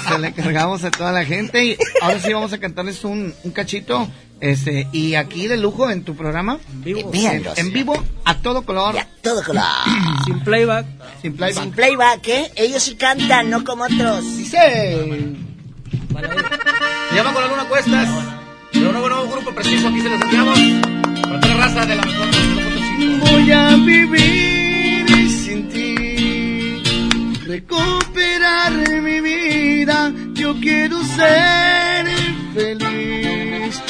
Se 0.07 0.19
le 0.19 0.27
encargamos 0.29 0.83
a 0.83 0.91
toda 0.91 1.11
la 1.11 1.25
gente 1.25 1.65
y 1.65 1.77
ahora 2.01 2.19
sí 2.19 2.31
vamos 2.31 2.53
a 2.53 2.59
cantarles 2.59 3.03
un, 3.03 3.33
un 3.43 3.51
cachito 3.51 4.07
este 4.41 4.87
y 4.91 5.15
aquí 5.15 5.47
de 5.47 5.55
lujo 5.57 5.89
en 5.89 6.03
tu 6.03 6.15
programa 6.15 6.57
Eh, 6.85 7.05
véanlos. 7.11 7.57
en, 7.57 7.67
en 7.67 7.73
vivo 7.73 7.93
a 8.25 8.35
todo 8.35 8.63
color 8.63 8.95
todo 9.21 9.43
color 9.43 9.63
sin 10.25 10.39
playback 10.43 10.85
sin 11.21 11.35
playback 11.37 11.63
Sin 11.63 11.71
playback, 11.71 12.27
¿eh? 12.27 12.51
Ellos 12.55 12.81
sí 12.83 12.95
cantan, 12.95 13.49
no 13.51 13.63
como 13.63 13.83
otros. 13.83 14.37
dice 14.37 14.57
Se 17.09 17.15
llama 17.15 17.33
Con 17.33 17.43
la 17.43 17.47
Luna 17.49 17.65
Cuestas. 17.69 18.09
Pero 18.71 18.89
un 18.89 18.93
nuevo, 19.09 19.27
grupo 19.27 19.51
preciso, 19.53 19.87
aquí 19.89 20.01
se 20.01 20.09
los 20.09 20.21
enviamos. 20.21 20.59
Para 21.21 21.39
toda 21.41 21.55
la 21.55 21.65
raza 21.67 21.85
de 21.85 21.95
la 21.95 22.01
mejor 22.03 22.27
92.5. 22.27 23.19
voy 23.31 23.51
a 23.51 23.75
vivir 23.75 25.29
sin 25.29 25.69
ti 25.69 26.83
recuperar 27.45 28.71
mi 29.01 29.19
vida 29.21 30.11
yo 30.33 30.55
quiero 30.61 31.03
ser 31.03 32.07
feliz 32.55 33.81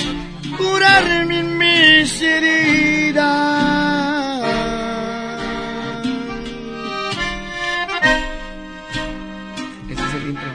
curarme 0.81 1.39
en 1.39 1.57
mis 1.59 2.21
heridas 2.21 3.21
ese 9.89 10.01
es 10.01 10.13
el 10.15 10.29
intro. 10.29 10.49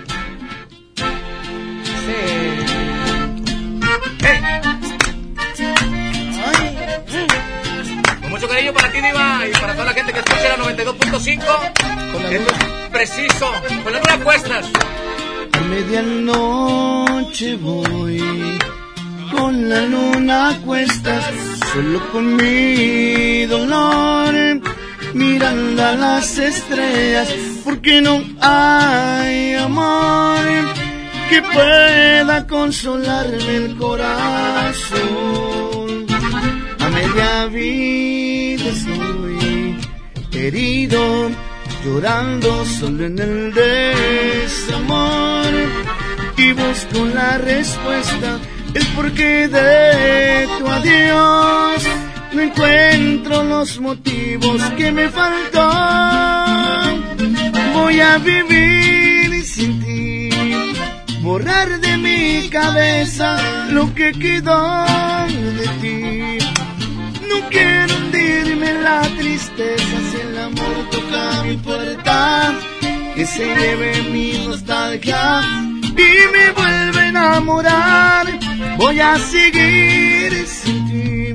Con 8.21 8.31
mucho 8.31 8.49
cariño 8.49 8.73
para 8.73 8.91
ti, 8.91 9.01
Diva, 9.01 9.47
y 9.47 9.53
para 9.53 9.73
toda 9.75 9.85
la 9.85 9.93
gente 9.93 10.13
que 10.13 10.19
escucha 10.19 10.57
la 10.57 10.65
92.5. 10.65 11.45
Esto 12.33 12.55
es 12.55 12.89
preciso. 12.91 13.53
Con 13.85 13.93
la 13.93 14.01
Luna 14.01 14.25
Cuestas. 14.25 14.67
A 15.53 15.61
medianoche 15.61 17.57
voy 17.57 18.59
con 19.31 19.69
la 19.69 19.83
luna 19.87 20.59
cuestas, 20.65 21.25
solo 21.73 22.01
con 22.13 22.37
mi 22.37 23.45
dolor. 23.47 24.35
mirando 25.15 25.83
a 25.83 25.93
las 25.93 26.37
estrellas, 26.37 27.29
porque 27.65 28.03
no 28.03 28.23
hay 28.41 29.55
amor 29.55 30.45
que 31.31 31.43
pueda 31.43 32.47
consolarme 32.47 33.57
el 33.57 33.77
corazón. 33.77 34.97
A 36.79 36.89
media 36.89 37.47
vida 37.47 38.65
estoy 38.69 39.77
herido, 40.33 41.31
llorando 41.85 42.65
solo 42.65 43.07
en 43.07 43.19
el 43.19 43.55
desamor 43.55 45.47
y 46.37 46.53
busco 46.53 47.07
la 47.15 47.39
respuesta, 47.39 48.39
el 48.77 48.87
porqué 48.95 49.49
de 49.49 50.47
tu 50.59 50.67
adiós. 50.69 51.83
No 52.33 52.43
encuentro 52.43 53.43
los 53.45 53.81
motivos 53.81 54.63
que 54.77 54.93
me 54.93 55.09
faltan. 55.09 55.57
Voy 57.75 58.01
a 58.01 58.19
vivir 58.19 59.45
sin 59.45 59.81
ti, 59.85 60.29
borrar 61.23 61.81
de 61.81 61.97
mi 61.97 62.49
cabeza 62.49 63.39
lo 63.71 63.95
que 63.95 64.13
quedó 64.13 64.85
de 65.61 65.69
ti. 65.81 66.39
No 67.29 67.37
quiero 67.49 67.97
hundirme 67.97 68.71
en 68.71 68.85
la 68.85 69.01
tristeza 69.19 69.97
si 70.11 70.17
el 70.27 70.39
amor 70.39 70.77
toca 70.91 71.43
mi 71.45 71.57
puerta, 71.57 72.55
que 73.15 73.25
se 73.25 73.45
lleve 73.55 74.03
mi 74.13 74.47
nostalgia 74.47 75.76
y 76.03 76.33
me 76.33 76.51
vuelve 76.53 77.01
a 77.01 77.09
enamorar. 77.09 78.27
Voy 78.79 79.01
a 79.01 79.17
seguir 79.19 80.47
sin 80.47 80.89
ti, 80.89 81.35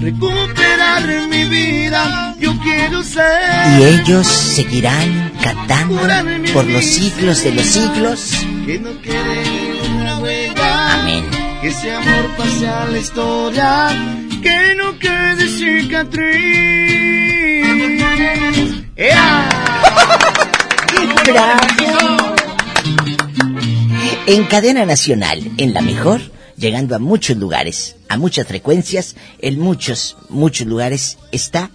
recuperar 0.00 1.06
mi 1.28 1.44
vida. 1.44 2.34
Yo 2.38 2.56
quiero 2.62 3.02
ser. 3.02 3.80
Y 3.80 3.84
ellos 3.84 4.26
seguirán 4.26 5.32
cantando 5.42 6.00
por 6.52 6.64
los 6.66 6.84
siglos 6.84 7.42
de 7.42 7.52
los 7.52 7.66
siglos. 7.66 8.46
Que 8.64 8.78
no 8.78 9.00
quede 9.02 9.80
una 9.94 10.18
huella. 10.18 11.00
Amén. 11.00 11.24
Que 11.60 11.68
ese 11.68 11.92
amor 11.92 12.36
pase 12.36 12.68
a 12.68 12.86
la 12.86 12.98
historia. 12.98 13.88
Que 14.42 14.74
no 14.76 14.98
quede 14.98 15.48
cicatriz. 15.48 16.86
¡Ea! 18.96 19.48
¡Bravo! 21.26 22.25
En 24.28 24.44
cadena 24.46 24.84
nacional, 24.84 25.40
en 25.56 25.72
la 25.72 25.82
mejor, 25.82 26.20
llegando 26.56 26.96
a 26.96 26.98
muchos 26.98 27.36
lugares, 27.36 27.94
a 28.08 28.16
muchas 28.16 28.44
frecuencias, 28.48 29.14
en 29.38 29.56
muchos, 29.60 30.16
muchos 30.28 30.66
lugares 30.66 31.16
está 31.30 31.70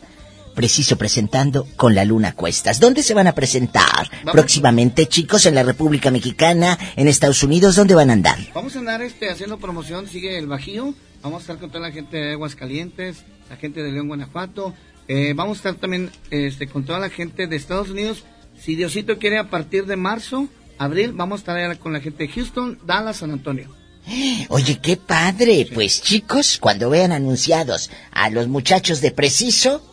preciso 0.54 0.98
presentando 0.98 1.66
con 1.78 1.96
la 1.96 2.04
luna 2.04 2.36
cuestas. 2.36 2.82
¿Dónde 2.82 3.04
se 3.04 3.14
van 3.14 3.28
a 3.28 3.36
presentar 3.36 4.12
próximamente, 4.34 5.08
chicos? 5.08 5.46
¿En 5.46 5.56
la 5.56 5.64
República 5.64 6.12
Mexicana? 6.12 6.78
¿En 6.98 7.08
Estados 7.08 7.42
Unidos? 7.42 7.78
¿Dónde 7.78 7.96
van 7.96 8.10
a 8.10 8.14
andar? 8.14 8.38
Vamos 8.54 8.76
a 8.76 8.80
andar 8.80 9.02
este, 9.02 9.30
haciendo 9.30 9.58
promoción, 9.58 10.10
sigue 10.10 10.38
el 10.38 10.48
Bajío. 10.48 10.94
Vamos 11.22 11.38
a 11.38 11.42
estar 11.44 11.58
con 11.58 11.70
toda 11.70 11.88
la 11.88 11.94
gente 11.94 12.18
de 12.18 12.34
Aguascalientes, 12.34 13.24
la 13.50 13.56
gente 13.56 13.82
de 13.82 13.94
León, 13.94 14.10
Guanajuato. 14.10 14.74
Eh, 15.08 15.32
vamos 15.38 15.56
a 15.56 15.60
estar 15.60 15.76
también 15.76 16.12
este, 16.32 16.68
con 16.68 16.84
toda 16.84 17.00
la 17.00 17.10
gente 17.10 17.48
de 17.48 17.56
Estados 17.56 17.90
Unidos. 17.90 18.26
Si 18.60 18.76
Diosito 18.76 19.18
quiere, 19.20 19.38
a 19.38 19.50
partir 19.50 19.86
de 19.86 19.96
marzo, 19.96 20.50
abril, 20.84 21.14
vamos 21.14 21.38
a 21.38 21.42
estar 21.42 21.58
allá 21.58 21.76
con 21.76 21.94
la 21.94 22.00
gente 22.02 22.26
de 22.26 22.34
Houston, 22.34 22.80
Dallas, 22.86 23.18
San 23.18 23.32
Antonio. 23.32 23.70
Oye, 24.50 24.80
qué 24.80 24.98
padre. 24.98 25.68
Pues 25.74 26.02
chicos, 26.02 26.58
cuando 26.60 26.90
vean 26.90 27.12
anunciados 27.12 27.90
a 28.12 28.30
los 28.30 28.48
muchachos 28.48 29.02
de 29.02 29.12
Preciso, 29.12 29.84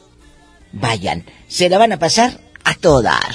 vayan. 0.73 1.25
Se 1.49 1.69
la 1.69 1.79
van 1.79 1.93
a 1.93 1.99
pasar 1.99 2.41
a 2.65 2.75
todo 2.75 3.03
dar. 3.03 3.35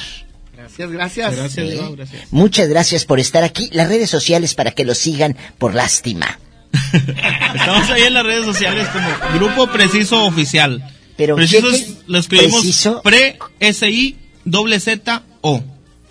Gracias, 0.55 0.91
gracias. 0.91 1.35
Gracias. 1.35 1.67
Diego, 1.67 1.95
gracias. 1.95 2.21
Muchas 2.31 2.67
gracias 2.69 3.05
por 3.05 3.19
estar 3.19 3.43
aquí. 3.43 3.69
Las 3.73 3.89
redes 3.89 4.09
sociales 4.09 4.55
para 4.55 4.71
que 4.71 4.85
lo 4.85 4.95
sigan 4.95 5.35
por 5.57 5.75
lástima. 5.75 6.39
Estamos 6.93 7.89
ahí 7.91 8.03
en 8.03 8.13
las 8.13 8.23
redes 8.23 8.45
sociales 8.45 8.87
como 8.89 9.39
Grupo 9.39 9.67
Preciso 9.71 10.25
Oficial. 10.25 10.83
Pero 11.15 11.35
Preciso 11.35 11.67
lo 12.07 12.17
escribimos 12.17 12.61
Preciso. 12.61 13.01
pre-SI 13.03 14.17
doble 14.45 14.79
Z 14.79 15.21
O. 15.41 15.63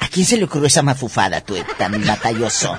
¿A 0.02 0.08
quién 0.08 0.26
se 0.26 0.36
le 0.36 0.44
ocurrió 0.44 0.66
esa 0.66 0.82
mafufada, 0.82 1.40
tú, 1.42 1.54
tan 1.78 1.92
batalloso? 2.04 2.76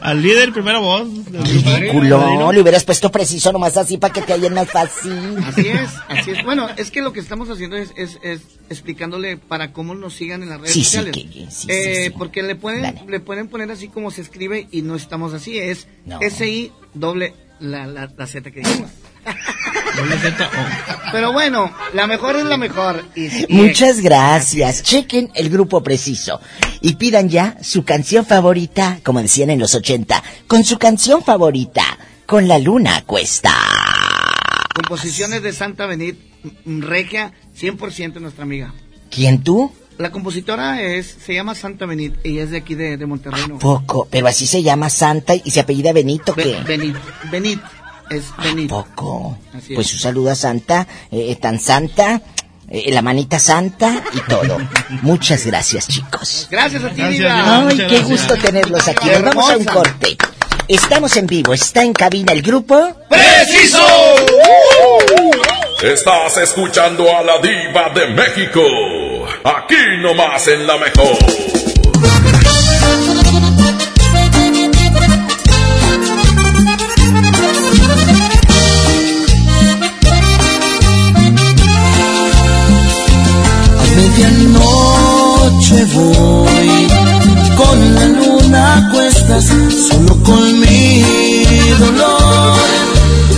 Al 0.00 0.22
líder, 0.22 0.52
primera 0.52 0.78
voz. 0.78 1.06
Ridículo. 1.30 2.50
Le 2.52 2.60
hubieras 2.60 2.84
puesto 2.84 3.10
preciso 3.10 3.52
nomás 3.52 3.76
así 3.76 3.98
para 3.98 4.12
que 4.12 4.22
te 4.22 4.32
hayan 4.32 4.54
más 4.54 4.70
fácil. 4.70 5.36
Así 5.44 5.68
es, 5.68 5.90
así 6.08 6.30
es. 6.30 6.44
Bueno, 6.44 6.68
es 6.76 6.90
que 6.90 7.02
lo 7.02 7.12
que 7.12 7.20
estamos 7.20 7.50
haciendo 7.50 7.76
es, 7.76 7.90
es, 7.96 8.18
es 8.22 8.40
explicándole 8.70 9.36
para 9.36 9.72
cómo 9.72 9.94
nos 9.94 10.14
sigan 10.14 10.42
en 10.42 10.48
las 10.48 10.60
redes 10.60 10.72
Sí, 10.72 10.80
sí, 10.84 10.96
sociales. 10.96 11.12
que- 11.12 11.22
sí, 11.50 11.66
Eh, 11.68 11.94
sí, 11.96 12.04
sí. 12.04 12.10
Porque 12.16 12.42
le 12.42 12.54
pueden, 12.56 12.82
Dale. 12.82 13.02
le 13.06 13.20
pueden 13.20 13.48
poner 13.48 13.70
así 13.70 13.88
como 13.88 14.10
se 14.10 14.22
escribe 14.22 14.66
y 14.70 14.82
no 14.82 14.96
estamos 14.96 15.34
así. 15.34 15.58
Es 15.58 15.88
No. 16.06 16.18
SI 16.22 16.72
doble 16.94 17.34
la, 17.62 17.86
la, 17.86 18.10
la 18.16 18.26
Z 18.26 18.50
que 18.50 18.60
dijimos. 18.60 18.90
Doble 19.96 20.16
Z 20.18 20.44
O. 20.46 21.10
Pero 21.12 21.32
bueno, 21.32 21.72
la 21.94 22.06
mejor 22.06 22.36
es 22.36 22.44
la 22.44 22.56
mejor. 22.56 23.04
Y, 23.14 23.26
y- 23.26 23.46
Muchas 23.50 24.00
gracias. 24.00 24.82
Chequen 24.82 25.30
el 25.34 25.48
grupo 25.50 25.82
preciso 25.82 26.40
y 26.80 26.94
pidan 26.96 27.28
ya 27.28 27.56
su 27.62 27.84
canción 27.84 28.26
favorita, 28.26 28.98
como 29.04 29.20
decían 29.22 29.50
en 29.50 29.58
los 29.58 29.74
80, 29.74 30.22
con 30.46 30.64
su 30.64 30.78
canción 30.78 31.22
favorita, 31.22 31.84
con 32.26 32.48
la 32.48 32.58
luna 32.58 33.02
cuesta. 33.06 33.52
Composiciones 34.74 35.42
de 35.42 35.52
Santa 35.52 35.86
Benit, 35.86 36.18
Regia, 36.64 37.32
100% 37.58 38.20
nuestra 38.20 38.44
amiga. 38.44 38.72
¿Quién 39.10 39.42
tú? 39.44 39.72
La 39.98 40.10
compositora 40.10 40.82
es, 40.82 41.16
se 41.24 41.34
llama 41.34 41.54
Santa 41.54 41.86
Benit, 41.86 42.14
ella 42.24 42.42
es 42.44 42.50
de 42.50 42.56
aquí 42.58 42.74
de, 42.74 42.96
de 42.96 43.06
Monterrey. 43.06 43.44
Poco, 43.60 44.08
pero 44.10 44.26
así 44.26 44.46
se 44.46 44.62
llama 44.62 44.88
Santa 44.90 45.34
y 45.34 45.50
se 45.50 45.60
apellida 45.60 45.92
Benito, 45.92 46.34
Be- 46.34 46.42
¿qué? 46.44 46.56
Benit, 46.66 46.96
Benit, 47.30 47.60
es 48.10 48.24
Benit. 48.42 48.68
Poco. 48.70 49.38
Así 49.56 49.74
Pues 49.74 49.88
es. 49.88 49.94
un 49.94 50.00
saludo 50.00 50.30
a 50.30 50.34
Santa, 50.34 50.88
eh, 51.10 51.36
tan 51.36 51.60
Santa, 51.60 52.20
eh, 52.68 52.90
la 52.90 53.02
manita 53.02 53.38
Santa 53.38 54.02
y 54.12 54.20
todo. 54.28 54.58
Muchas 55.02 55.44
gracias, 55.46 55.86
chicos. 55.88 56.48
Gracias 56.50 56.82
a 56.82 56.88
ti, 56.90 56.96
Gracias, 57.02 57.18
Diva. 57.18 57.58
Ay, 57.68 57.76
qué 57.76 57.82
gracias. 57.84 58.08
gusto 58.08 58.36
tenerlos 58.38 58.88
aquí. 58.88 59.08
Nos 59.10 59.22
vamos 59.22 59.50
a 59.50 59.56
un 59.58 59.64
corte. 59.66 60.16
Estamos 60.68 61.16
en 61.16 61.26
vivo, 61.26 61.52
está 61.52 61.82
en 61.82 61.92
cabina 61.92 62.32
el 62.32 62.40
grupo. 62.42 62.96
¡Preciso! 63.10 63.86
Estás 65.82 66.38
escuchando 66.38 67.04
a 67.14 67.22
la 67.22 67.38
diva 67.40 67.90
de 67.94 68.06
México. 68.14 68.60
Aquí 69.44 69.74
nomás 70.00 70.46
en 70.46 70.66
la 70.68 70.78
mejor. 70.78 71.18
A 83.80 83.84
medianoche 83.96 85.84
voy 85.92 86.88
con 87.56 87.94
la 87.96 88.04
luna 88.06 88.76
a 88.76 88.90
cuestas, 88.92 89.52
solo 89.88 90.22
con 90.22 90.60
mi 90.60 91.02
dolor, 91.80 92.60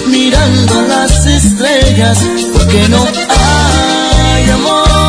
mirando 0.08 0.82
las 0.82 1.26
estrellas, 1.26 2.18
porque 2.52 2.88
no 2.90 3.06
hay 3.30 4.50
amor 4.50 5.03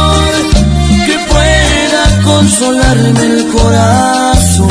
consolarme 2.26 3.26
el 3.26 3.48
corazón. 3.48 4.70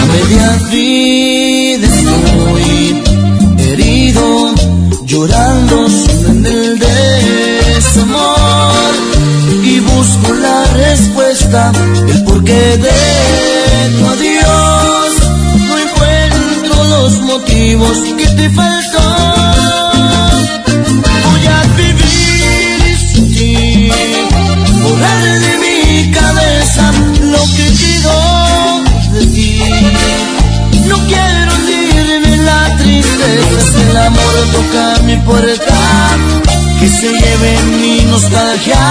A 0.00 0.04
media 0.14 0.48
vida 0.70 1.86
estoy 1.86 3.02
herido, 3.58 4.54
llorando 5.04 5.86
en 6.28 6.46
el 6.46 6.78
desamor 6.78 8.24
y 9.62 9.80
busco 9.80 10.34
la 10.34 10.64
respuesta, 10.74 11.72
el 12.08 12.24
porqué 12.24 12.78
de 12.86 13.00
tu 13.98 14.06
adiós. 14.06 15.12
No 15.66 15.78
encuentro 15.78 16.84
los 16.94 17.12
motivos 17.22 17.98
que 18.18 18.26
te 18.26 18.50
faltó. 18.50 18.93
Toca 34.54 35.02
mi 35.02 35.16
puerta, 35.16 35.78
que 36.78 36.88
se 36.88 37.10
lleve 37.10 37.62
mi 37.80 38.00
nostalgia 38.04 38.84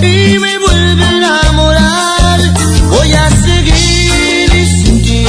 y 0.00 0.38
me 0.38 0.58
vuelve 0.58 1.04
a 1.04 1.10
enamorar. 1.18 2.40
Voy 2.88 3.12
a 3.12 3.30
seguir 3.30 4.54
y 4.54 4.66
sin 4.66 5.02
ti, 5.02 5.26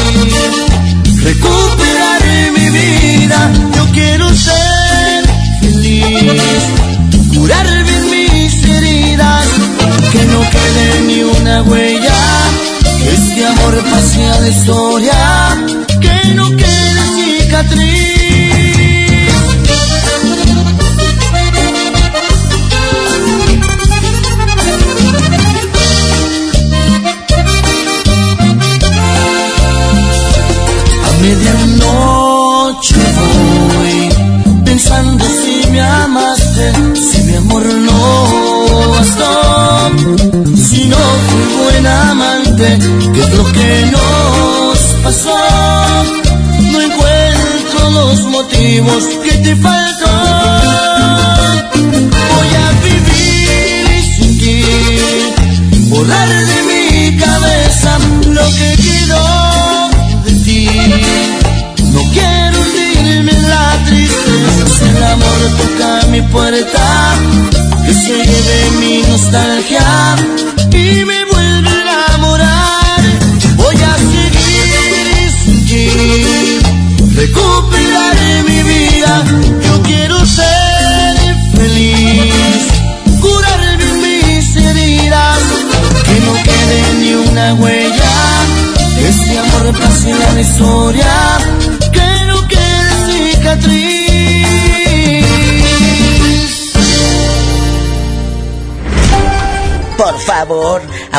recuperar 1.21 2.21
mi 2.55 2.69
vida. 2.79 3.51
Yo 3.75 3.85
quiero 3.91 4.33
ser 4.33 5.25
feliz, 5.59 6.63
curar 7.35 7.67
bien 7.83 8.09
mis 8.09 8.63
heridas, 8.63 9.47
que 10.13 10.23
no 10.33 10.39
quede 10.53 11.01
ni 11.07 11.23
una 11.23 11.61
huella. 11.63 12.19
Este 13.15 13.45
amor 13.45 13.75
pase 13.91 14.23
a 14.25 14.47
historia, 14.47 15.19
que 15.99 16.33
no 16.35 16.47
quede 16.55 17.01
cicatriz. 17.15 18.06
Faltó. 49.55 49.67
Voy 49.67 49.76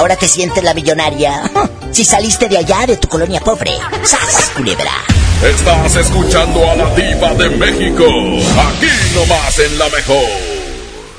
ahora 0.08 0.16
te 0.18 0.26
sientes 0.28 0.64
la 0.64 0.72
millonaria. 0.74 1.42
Si 1.90 2.04
saliste 2.04 2.48
de 2.48 2.58
allá, 2.58 2.86
de 2.86 2.96
tu 2.98 3.08
colonia 3.08 3.40
pobre. 3.40 3.72
¡Sas, 4.04 4.50
culebra! 4.54 4.92
Estás 5.42 5.96
escuchando 5.96 6.70
a 6.70 6.76
la 6.76 6.94
diva 6.94 7.34
de 7.34 7.48
México. 7.48 8.04
Aquí 8.04 8.86
nomás 9.14 9.58
en 9.58 9.78
la 9.78 9.88
mejor. 9.88 10.28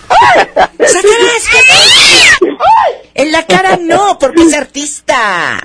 ¡Satanás! 0.87 1.43
¿qué- 1.51 2.47
En 3.15 3.31
la 3.31 3.45
cara 3.47 3.77
no, 3.81 4.17
porque 4.19 4.43
es 4.43 4.53
artista. 4.53 5.59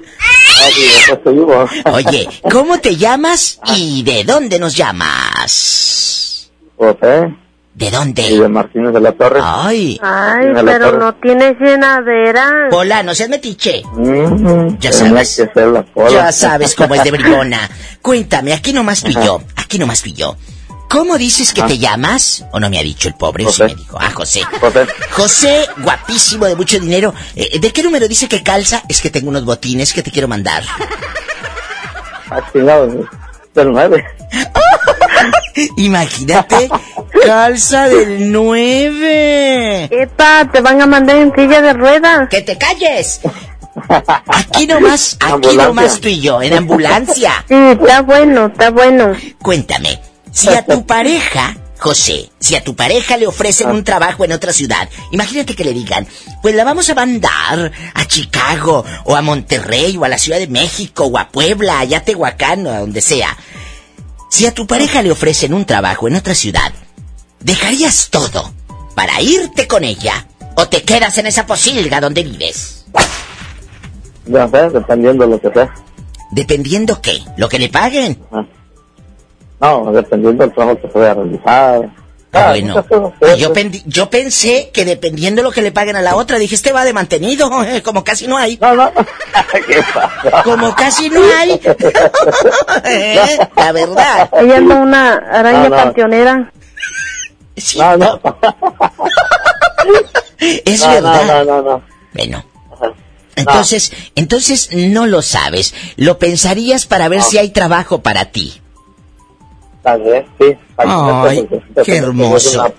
Oye, 1.92 2.26
¿cómo 2.50 2.80
te 2.80 2.96
llamas 2.96 3.60
y 3.76 4.02
de 4.04 4.24
dónde 4.24 4.58
nos 4.58 4.74
llamas? 4.74 6.50
José. 6.78 7.34
¿De 7.74 7.90
dónde? 7.90 8.22
Y 8.22 8.38
de 8.38 8.48
Martínez 8.48 8.92
de 8.94 9.00
la 9.00 9.12
Torre. 9.12 9.40
Ay. 9.42 9.98
Ay, 10.00 10.46
pero 10.64 10.78
Torre. 10.90 10.98
no 10.98 11.14
tienes 11.16 11.58
llenadera. 11.58 12.68
Pola, 12.70 13.02
no 13.02 13.14
seas 13.16 13.28
metiche. 13.28 13.82
Mm, 13.94 14.78
Ya 14.78 14.90
tenía 14.90 14.92
sabes. 15.08 15.28
que 15.36 15.50
ser 15.52 15.66
la 15.68 15.82
cola. 15.82 16.10
Ya 16.10 16.32
sabes 16.32 16.74
cómo 16.76 16.94
es 16.94 17.02
de 17.02 17.10
bribona. 17.12 17.68
Cuéntame, 18.00 18.52
aquí 18.52 18.72
nomás 18.72 19.02
pilló, 19.02 19.42
aquí 19.56 19.78
nomás 19.78 20.02
pilló. 20.02 20.36
¿Cómo 20.88 21.18
dices 21.18 21.52
que 21.52 21.62
Ah. 21.62 21.66
te 21.66 21.78
llamas? 21.78 22.44
¿O 22.52 22.60
no 22.60 22.70
me 22.70 22.78
ha 22.78 22.82
dicho 22.82 23.08
el 23.08 23.14
pobre? 23.14 23.44
¿O 23.44 23.50
sí 23.50 23.62
José. 23.62 23.74
me 23.74 23.80
dijo? 23.80 23.98
Ah, 24.00 24.10
José. 24.14 24.42
José. 24.60 24.86
José, 25.10 25.66
guapísimo, 25.78 26.46
de 26.46 26.54
mucho 26.54 26.78
dinero. 26.78 27.12
Eh, 27.34 27.58
¿De 27.58 27.72
qué 27.72 27.82
número 27.82 28.06
dice 28.06 28.28
que 28.28 28.44
calza? 28.44 28.82
Es 28.88 29.00
que 29.00 29.10
tengo 29.10 29.30
unos 29.30 29.44
botines 29.44 29.92
que 29.92 30.02
te 30.04 30.12
quiero 30.12 30.28
mandar. 30.28 30.62
Ah, 32.30 32.40
chingado, 32.52 32.86
del 33.54 33.72
9. 33.72 34.04
Imagínate, 35.76 36.68
calza 37.24 37.88
del 37.88 38.32
9. 38.32 39.84
Epa, 39.90 40.48
te 40.52 40.60
van 40.60 40.80
a 40.82 40.86
mandar 40.86 41.16
en 41.16 41.32
silla 41.34 41.62
de 41.62 41.72
ruedas. 41.72 42.28
¡Que 42.28 42.42
te 42.42 42.56
calles! 42.58 43.20
Aquí 44.28 44.66
nomás, 44.66 45.16
aquí 45.20 45.32
Ambulancia. 45.32 45.64
nomás 45.66 46.00
tú 46.00 46.08
y 46.08 46.20
yo, 46.20 46.40
en 46.42 46.54
ambulancia. 46.54 47.44
Sí, 47.48 47.54
está 47.54 48.02
bueno, 48.02 48.46
está 48.46 48.70
bueno. 48.70 49.12
Cuéntame, 49.42 50.00
si 50.30 50.48
a 50.48 50.64
tu 50.64 50.86
pareja, 50.86 51.56
José, 51.78 52.30
si 52.38 52.54
a 52.54 52.62
tu 52.62 52.76
pareja 52.76 53.16
le 53.16 53.26
ofrecen 53.26 53.70
un 53.70 53.82
trabajo 53.82 54.24
en 54.24 54.32
otra 54.32 54.52
ciudad, 54.52 54.88
imagínate 55.10 55.56
que 55.56 55.64
le 55.64 55.72
digan, 55.72 56.06
pues 56.40 56.54
la 56.54 56.64
vamos 56.64 56.88
a 56.88 56.94
mandar 56.94 57.72
a 57.94 58.04
Chicago, 58.06 58.84
o 59.04 59.16
a 59.16 59.22
Monterrey, 59.22 59.96
o 59.96 60.04
a 60.04 60.08
la 60.08 60.18
Ciudad 60.18 60.38
de 60.38 60.46
México, 60.48 61.06
o 61.06 61.18
a 61.18 61.28
Puebla, 61.28 61.80
allá 61.80 61.98
a 61.98 62.04
Tehuacán, 62.04 62.66
o 62.66 62.70
a 62.70 62.78
donde 62.78 63.00
sea. 63.00 63.36
Si 64.34 64.46
a 64.46 64.52
tu 64.52 64.66
pareja 64.66 65.00
le 65.00 65.12
ofrecen 65.12 65.54
un 65.54 65.64
trabajo 65.64 66.08
en 66.08 66.16
otra 66.16 66.34
ciudad, 66.34 66.72
¿dejarías 67.38 68.10
todo 68.10 68.50
para 68.96 69.20
irte 69.20 69.68
con 69.68 69.84
ella? 69.84 70.26
¿O 70.56 70.66
te 70.66 70.82
quedas 70.82 71.16
en 71.18 71.28
esa 71.28 71.46
posilga 71.46 72.00
donde 72.00 72.24
vives? 72.24 72.84
Ya 74.26 74.48
sé, 74.48 74.70
dependiendo 74.70 75.24
de 75.24 75.30
lo 75.30 75.40
que 75.40 75.52
sea. 75.52 75.72
Dependiendo 76.32 77.00
qué, 77.00 77.22
lo 77.36 77.48
que 77.48 77.60
le 77.60 77.68
paguen. 77.68 78.18
No, 79.60 79.92
dependiendo 79.92 80.42
del 80.42 80.52
trabajo 80.52 80.80
que 80.80 80.90
se 80.90 80.98
vaya 80.98 81.12
a 81.12 81.14
realizar. 81.14 81.94
Ah, 82.34 82.48
bueno. 82.50 82.84
Ah, 83.22 83.34
yo, 83.36 83.52
pen- 83.52 83.82
yo 83.86 84.10
pensé 84.10 84.70
que 84.72 84.84
dependiendo 84.84 85.42
lo 85.42 85.50
que 85.52 85.62
le 85.62 85.72
paguen 85.72 85.96
a 85.96 86.02
la 86.02 86.16
otra, 86.16 86.38
dije, 86.38 86.54
este 86.54 86.72
va 86.72 86.84
de 86.84 86.92
mantenido, 86.92 87.50
como 87.84 88.02
casi 88.04 88.26
no 88.26 88.36
hay. 88.36 88.58
No, 88.60 88.74
no. 88.74 88.92
¿Qué 89.66 89.82
pasa? 89.94 90.42
Como 90.42 90.74
casi 90.74 91.08
no 91.10 91.20
hay. 91.38 91.60
Eh, 92.84 93.38
La 93.56 93.72
verdad. 93.72 94.28
Ella 94.40 94.56
anda 94.58 94.74
una 94.76 95.14
araña 95.14 95.62
No, 95.64 95.68
no. 95.70 95.76
panteonera. 95.76 96.52
Sí, 97.56 97.78
No, 97.78 97.96
no. 97.96 98.20
Es 100.40 100.80
no, 100.82 100.88
verdad. 100.90 101.22
No, 101.26 101.44
no, 101.44 101.44
no, 101.44 101.62
no. 101.62 101.82
Bueno. 102.12 102.44
Entonces, 103.36 103.92
entonces 104.14 104.68
no 104.72 105.06
lo 105.06 105.22
sabes. 105.22 105.74
Lo 105.96 106.18
pensarías 106.18 106.86
para 106.86 107.08
ver 107.08 107.22
si 107.22 107.38
hay 107.38 107.50
trabajo 107.50 108.00
para 108.02 108.26
ti. 108.26 108.60
Tal 109.84 110.00
vez, 110.02 110.24
sí. 110.40 110.56
Ay, 110.78 111.46
qué 111.84 111.96
hermoso. 111.98 112.74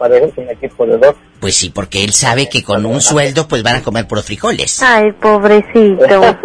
Pues 1.39 1.55
sí, 1.55 1.69
porque 1.69 2.03
él 2.03 2.11
sabe 2.13 2.49
que 2.49 2.63
con 2.63 2.83
un 2.85 2.99
sueldo 2.99 3.47
pues 3.47 3.61
van 3.61 3.75
a 3.75 3.83
comer 3.83 4.07
por 4.07 4.21
frijoles. 4.23 4.81
Ay, 4.81 5.11
pobrecito. 5.11 6.05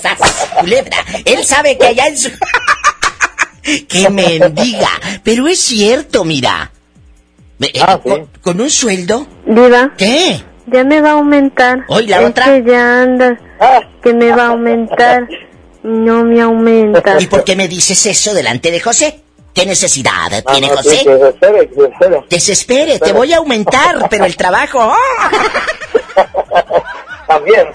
¡Sas, 0.00 0.48
culebra! 0.60 0.96
Él 1.24 1.44
sabe 1.44 1.76
que 1.76 1.86
allá 1.86 2.06
en 2.06 2.16
su... 2.16 2.30
¡Qué 3.88 4.08
mendiga! 4.10 4.90
Pero 5.24 5.48
es 5.48 5.58
cierto, 5.58 6.24
mira. 6.24 6.70
Me- 7.58 7.68
eh, 7.68 7.80
con, 8.02 8.26
con 8.42 8.60
un 8.60 8.70
sueldo... 8.70 9.26
Diva. 9.44 9.92
¿Qué? 9.98 10.40
Ya 10.66 10.84
me 10.84 11.00
va 11.00 11.10
a 11.10 11.14
aumentar. 11.14 11.84
Hoy 11.88 12.06
la 12.06 12.20
es 12.22 12.28
otra. 12.30 12.44
que 12.44 12.62
ya 12.70 13.02
anda. 13.02 13.38
Que 14.02 14.14
me 14.14 14.30
va 14.30 14.44
a 14.44 14.48
aumentar. 14.50 15.26
No 15.84 16.24
me 16.24 16.40
aumenta. 16.40 17.20
¿Y 17.20 17.26
por 17.26 17.44
qué 17.44 17.54
me 17.54 17.68
dices 17.68 18.06
eso 18.06 18.32
delante 18.32 18.70
de 18.70 18.80
José? 18.80 19.20
¿Qué 19.52 19.66
necesidad 19.66 20.42
tiene 20.50 20.68
no, 20.68 20.76
José? 20.76 20.96
sí, 20.96 21.04
que 21.04 21.18
se 21.18 21.28
espere, 21.28 21.68
que 21.68 21.74
se 21.74 21.84
espere. 21.84 22.24
Desespere, 22.28 22.98
te 22.98 23.12
voy 23.12 23.32
a 23.32 23.36
aumentar, 23.36 24.06
pero 24.10 24.24
el 24.24 24.34
trabajo... 24.36 24.80
¡ah! 24.80 25.30
También. 27.26 27.68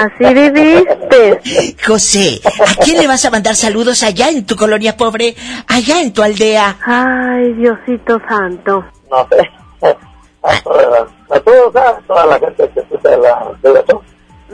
Así 0.00 0.34
viviste. 0.34 1.74
José, 1.84 2.40
¿a 2.44 2.74
quién 2.84 2.98
le 2.98 3.06
vas 3.06 3.24
a 3.24 3.30
mandar 3.30 3.56
saludos 3.56 4.02
allá 4.02 4.28
en 4.28 4.44
tu 4.44 4.56
colonia 4.56 4.96
pobre? 4.96 5.34
Allá 5.68 6.00
en 6.00 6.12
tu 6.12 6.22
aldea. 6.22 6.76
Ay, 6.84 7.52
Diosito 7.54 8.20
santo. 8.28 8.84
No 9.10 9.28
sé. 9.30 9.50
A 10.44 11.40
todos, 11.40 11.74
a 11.76 11.98
toda 12.06 12.26
la 12.26 12.38
gente 12.38 12.68
que 12.74 13.08
de 13.08 13.16
la, 13.16 13.52
de 13.62 13.72
la. 13.72 13.84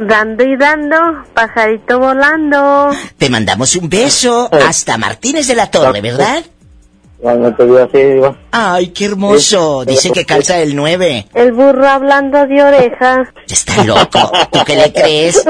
Dando 0.01 0.45
y 0.45 0.57
dando, 0.57 0.97
pajarito 1.35 1.99
volando. 1.99 2.91
Te 3.17 3.29
mandamos 3.29 3.75
un 3.77 3.89
beso 3.89 4.49
hasta 4.53 4.97
Martínez 4.97 5.49
de 5.49 5.55
la 5.57 5.71
Torre, 5.71 6.01
¿verdad? 6.01 6.45
Así. 7.25 8.37
Ay, 8.53 8.89
qué 8.89 9.07
hermoso. 9.07 9.85
Dice 9.85 10.13
que 10.13 10.25
calza 10.25 10.59
el 10.59 10.77
9. 10.77 11.27
El 11.35 11.53
burro 11.53 11.89
hablando 11.89 12.47
de 12.47 12.63
orejas. 12.63 13.29
Está 13.49 13.83
loco. 13.85 14.31
¿Tú 14.53 14.61
qué 14.65 14.77
le 14.77 14.93
crees? 14.93 15.45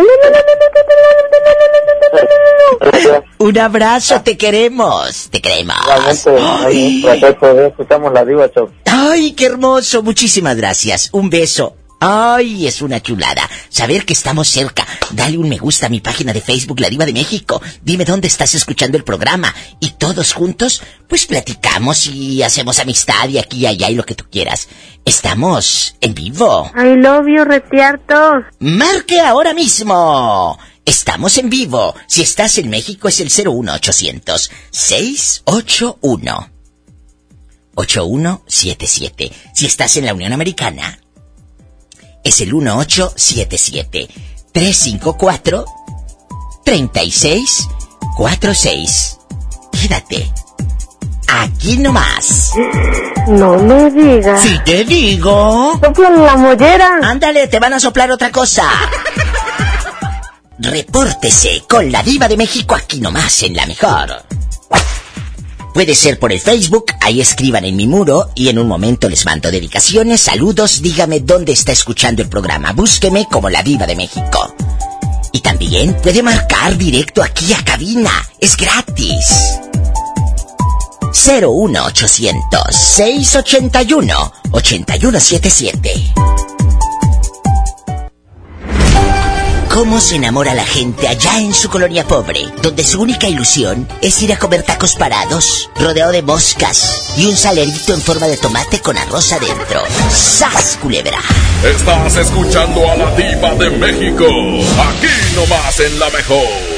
Un 3.38 3.58
abrazo, 3.58 4.22
te 4.22 4.38
queremos. 4.38 5.28
Te 5.30 5.42
queremos. 5.42 5.76
Show. 8.54 8.70
Ay, 8.86 9.32
qué 9.32 9.46
hermoso. 9.46 10.02
Muchísimas 10.02 10.56
gracias. 10.56 11.10
Un 11.12 11.28
beso. 11.28 11.76
Ay, 12.00 12.68
es 12.68 12.80
una 12.80 13.02
chulada. 13.02 13.48
Saber 13.68 14.04
que 14.04 14.12
estamos 14.12 14.48
cerca. 14.48 14.86
Dale 15.10 15.36
un 15.36 15.48
me 15.48 15.58
gusta 15.58 15.86
a 15.86 15.88
mi 15.88 16.00
página 16.00 16.32
de 16.32 16.40
Facebook, 16.40 16.78
La 16.80 16.90
Diva 16.90 17.04
de 17.04 17.12
México. 17.12 17.60
Dime 17.82 18.04
dónde 18.04 18.28
estás 18.28 18.54
escuchando 18.54 18.96
el 18.96 19.02
programa. 19.02 19.52
Y 19.80 19.90
todos 19.90 20.32
juntos, 20.32 20.82
pues 21.08 21.26
platicamos 21.26 22.06
y 22.06 22.42
hacemos 22.42 22.78
amistad 22.78 23.28
y 23.28 23.38
aquí 23.38 23.58
y 23.58 23.66
allá 23.66 23.90
y 23.90 23.96
lo 23.96 24.04
que 24.04 24.14
tú 24.14 24.26
quieras. 24.30 24.68
Estamos 25.04 25.96
en 26.00 26.14
vivo. 26.14 26.70
I 26.76 26.94
love 26.96 27.26
you, 27.26 27.44
retiarto. 27.44 28.44
Marque 28.60 29.20
ahora 29.20 29.52
mismo. 29.52 30.56
Estamos 30.84 31.36
en 31.36 31.50
vivo. 31.50 31.96
Si 32.06 32.22
estás 32.22 32.58
en 32.58 32.70
México 32.70 33.08
es 33.08 33.18
el 33.20 33.26
01800 33.26 34.50
681 34.70 36.50
8177. 37.74 39.32
Si 39.52 39.66
estás 39.66 39.96
en 39.96 40.06
la 40.06 40.14
Unión 40.14 40.32
Americana 40.32 41.00
es 42.28 42.40
el 42.40 42.54
1877 42.54 44.08
354 44.52 45.64
3646. 46.64 49.18
Quédate 49.72 50.32
Aquí 51.28 51.76
nomás. 51.76 52.52
No 53.28 53.58
me 53.58 53.90
digas. 53.90 54.42
Si 54.42 54.58
te 54.60 54.84
digo. 54.84 55.78
Sopla 55.82 56.10
la 56.10 56.36
mollera. 56.36 57.00
Ándale, 57.02 57.48
te 57.48 57.60
van 57.60 57.74
a 57.74 57.80
soplar 57.80 58.10
otra 58.10 58.32
cosa. 58.32 58.64
Repórtese 60.58 61.64
con 61.68 61.92
la 61.92 62.02
diva 62.02 62.28
de 62.28 62.36
México 62.36 62.74
aquí 62.74 63.00
nomás 63.00 63.42
en 63.42 63.54
la 63.54 63.66
mejor. 63.66 64.24
Puede 65.78 65.94
ser 65.94 66.18
por 66.18 66.32
el 66.32 66.40
Facebook, 66.40 66.86
ahí 67.02 67.20
escriban 67.20 67.64
en 67.64 67.76
mi 67.76 67.86
muro 67.86 68.30
y 68.34 68.48
en 68.48 68.58
un 68.58 68.66
momento 68.66 69.08
les 69.08 69.24
mando 69.24 69.48
dedicaciones, 69.48 70.22
saludos, 70.22 70.82
dígame 70.82 71.20
dónde 71.20 71.52
está 71.52 71.70
escuchando 71.70 72.20
el 72.20 72.28
programa, 72.28 72.72
búsqueme 72.72 73.28
como 73.30 73.48
la 73.48 73.62
diva 73.62 73.86
de 73.86 73.94
México. 73.94 74.56
Y 75.30 75.38
también 75.38 75.94
puede 76.02 76.20
marcar 76.20 76.76
directo 76.76 77.22
aquí 77.22 77.52
a 77.52 77.62
cabina, 77.62 78.10
es 78.40 78.56
gratis. 78.56 79.60
01800 81.12 82.74
681 82.74 84.32
8177 84.50 86.57
¿Cómo 89.78 90.00
se 90.00 90.16
enamora 90.16 90.54
la 90.54 90.64
gente 90.64 91.06
allá 91.06 91.38
en 91.38 91.54
su 91.54 91.70
colonia 91.70 92.04
pobre, 92.04 92.46
donde 92.62 92.84
su 92.84 93.00
única 93.00 93.28
ilusión 93.28 93.86
es 94.02 94.20
ir 94.20 94.32
a 94.32 94.36
comer 94.36 94.64
tacos 94.64 94.96
parados, 94.96 95.70
rodeado 95.76 96.10
de 96.10 96.20
moscas 96.20 97.04
y 97.16 97.26
un 97.26 97.36
salerito 97.36 97.94
en 97.94 98.00
forma 98.00 98.26
de 98.26 98.36
tomate 98.38 98.80
con 98.80 98.98
arroz 98.98 99.32
adentro? 99.32 99.84
¡Sas, 100.10 100.80
culebra! 100.82 101.20
Estás 101.62 102.16
escuchando 102.16 102.90
a 102.90 102.96
la 102.96 103.14
diva 103.14 103.54
de 103.54 103.70
México, 103.70 104.26
aquí 104.26 105.36
nomás 105.36 105.78
en 105.78 106.00
la 106.00 106.10
mejor. 106.10 106.77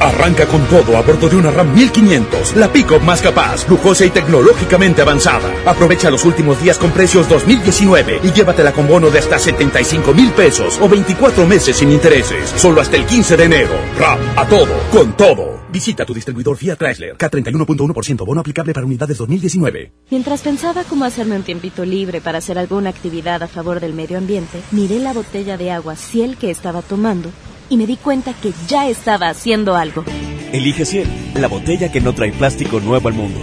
Arranca 0.00 0.46
con 0.46 0.64
todo 0.66 0.96
a 0.96 1.02
bordo 1.02 1.28
de 1.28 1.36
una 1.36 1.50
RAM 1.50 1.74
1500, 1.74 2.56
la 2.56 2.72
pick-up 2.72 3.02
más 3.02 3.20
capaz, 3.20 3.68
lujosa 3.68 4.04
y 4.04 4.10
tecnológicamente 4.10 5.02
avanzada. 5.02 5.52
Aprovecha 5.66 6.10
los 6.10 6.24
últimos 6.24 6.60
días 6.62 6.78
con 6.78 6.90
precios 6.92 7.28
2019 7.28 8.20
y 8.22 8.32
llévatela 8.32 8.72
con 8.72 8.86
bono 8.86 9.10
de 9.10 9.18
hasta 9.18 9.38
75 9.38 10.14
mil 10.14 10.30
pesos 10.32 10.78
o 10.80 10.88
24 10.88 11.46
meses 11.46 11.76
sin 11.76 11.90
intereses. 11.90 12.50
Solo 12.56 12.80
hasta 12.80 12.96
el 12.96 13.06
15 13.06 13.36
de 13.36 13.44
enero. 13.44 13.74
RAM, 13.98 14.18
a 14.36 14.46
todo, 14.46 14.74
con 14.92 15.16
todo. 15.16 15.58
Visita 15.70 16.06
tu 16.06 16.14
distribuidor 16.14 16.56
Fiat 16.56 16.78
Chrysler, 16.78 17.16
K31.1% 17.16 18.24
bono 18.24 18.40
aplicable 18.40 18.72
para 18.72 18.86
unidades 18.86 19.18
2019. 19.18 19.92
Mientras 20.10 20.40
pensaba 20.40 20.84
cómo 20.84 21.04
hacerme 21.04 21.36
un 21.36 21.42
tiempito 21.42 21.84
libre 21.84 22.20
para 22.20 22.38
hacer 22.38 22.58
alguna 22.58 22.90
actividad 22.90 23.42
a 23.42 23.48
favor 23.48 23.80
del 23.80 23.92
medio 23.92 24.16
ambiente, 24.16 24.60
miré 24.70 24.98
la 24.98 25.12
botella 25.12 25.56
de 25.58 25.70
agua 25.70 25.96
Ciel 25.96 26.36
que 26.38 26.50
estaba 26.50 26.80
tomando 26.80 27.30
y 27.68 27.76
me 27.76 27.86
di 27.86 27.96
cuenta 27.96 28.32
que 28.34 28.52
ya 28.66 28.88
estaba 28.88 29.28
haciendo 29.28 29.76
algo. 29.76 30.04
Elige 30.52 30.84
Ciel, 30.84 31.08
la 31.34 31.48
botella 31.48 31.92
que 31.92 32.00
no 32.00 32.14
trae 32.14 32.32
plástico 32.32 32.80
nuevo 32.80 33.08
al 33.08 33.14
mundo. 33.14 33.40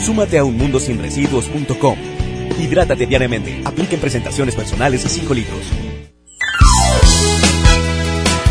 Súmate 0.00 0.38
a 0.38 0.44
unmundosinresiduos.com. 0.44 1.96
Hidrátate 2.58 3.06
diariamente. 3.06 3.62
Apliquen 3.64 4.00
presentaciones 4.00 4.54
personales 4.54 5.04
a 5.06 5.08
5 5.08 5.34
litros. 5.34 5.60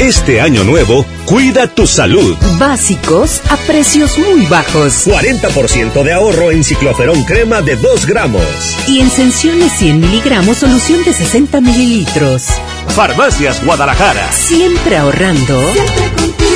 Este 0.01 0.41
año 0.41 0.63
nuevo, 0.63 1.05
cuida 1.25 1.67
tu 1.67 1.85
salud. 1.85 2.35
Básicos 2.57 3.39
a 3.51 3.57
precios 3.67 4.17
muy 4.17 4.47
bajos. 4.47 5.07
40% 5.07 6.01
de 6.01 6.11
ahorro 6.11 6.49
en 6.49 6.63
cicloferón 6.63 7.23
crema 7.23 7.61
de 7.61 7.75
2 7.75 8.07
gramos. 8.07 8.41
Y 8.87 8.99
en 8.99 9.11
Sensiones 9.11 9.71
100 9.73 9.99
miligramos 9.99 10.57
solución 10.57 11.03
de 11.03 11.13
60 11.13 11.61
mililitros. 11.61 12.47
Farmacias 12.87 13.63
Guadalajara. 13.63 14.31
Siempre 14.31 14.97
ahorrando. 14.97 15.55
Allá 15.59 15.93
en 16.15 16.50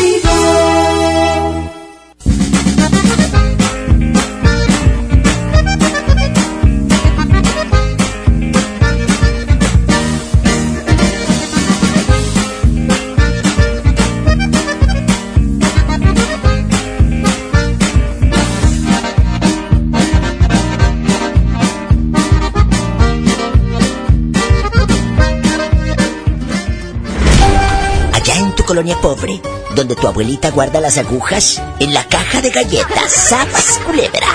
colonia 28.75 28.99
pobre, 28.99 29.39
donde 29.73 29.95
tu 29.95 30.05
abuelita 30.05 30.51
guarda 30.51 30.81
las 30.81 30.97
agujas 30.97 31.61
en 31.79 31.93
la 31.93 32.03
caja 32.09 32.41
de 32.41 32.49
galletas, 32.49 33.09
¡Saps, 33.09 33.79
culebra! 33.85 34.27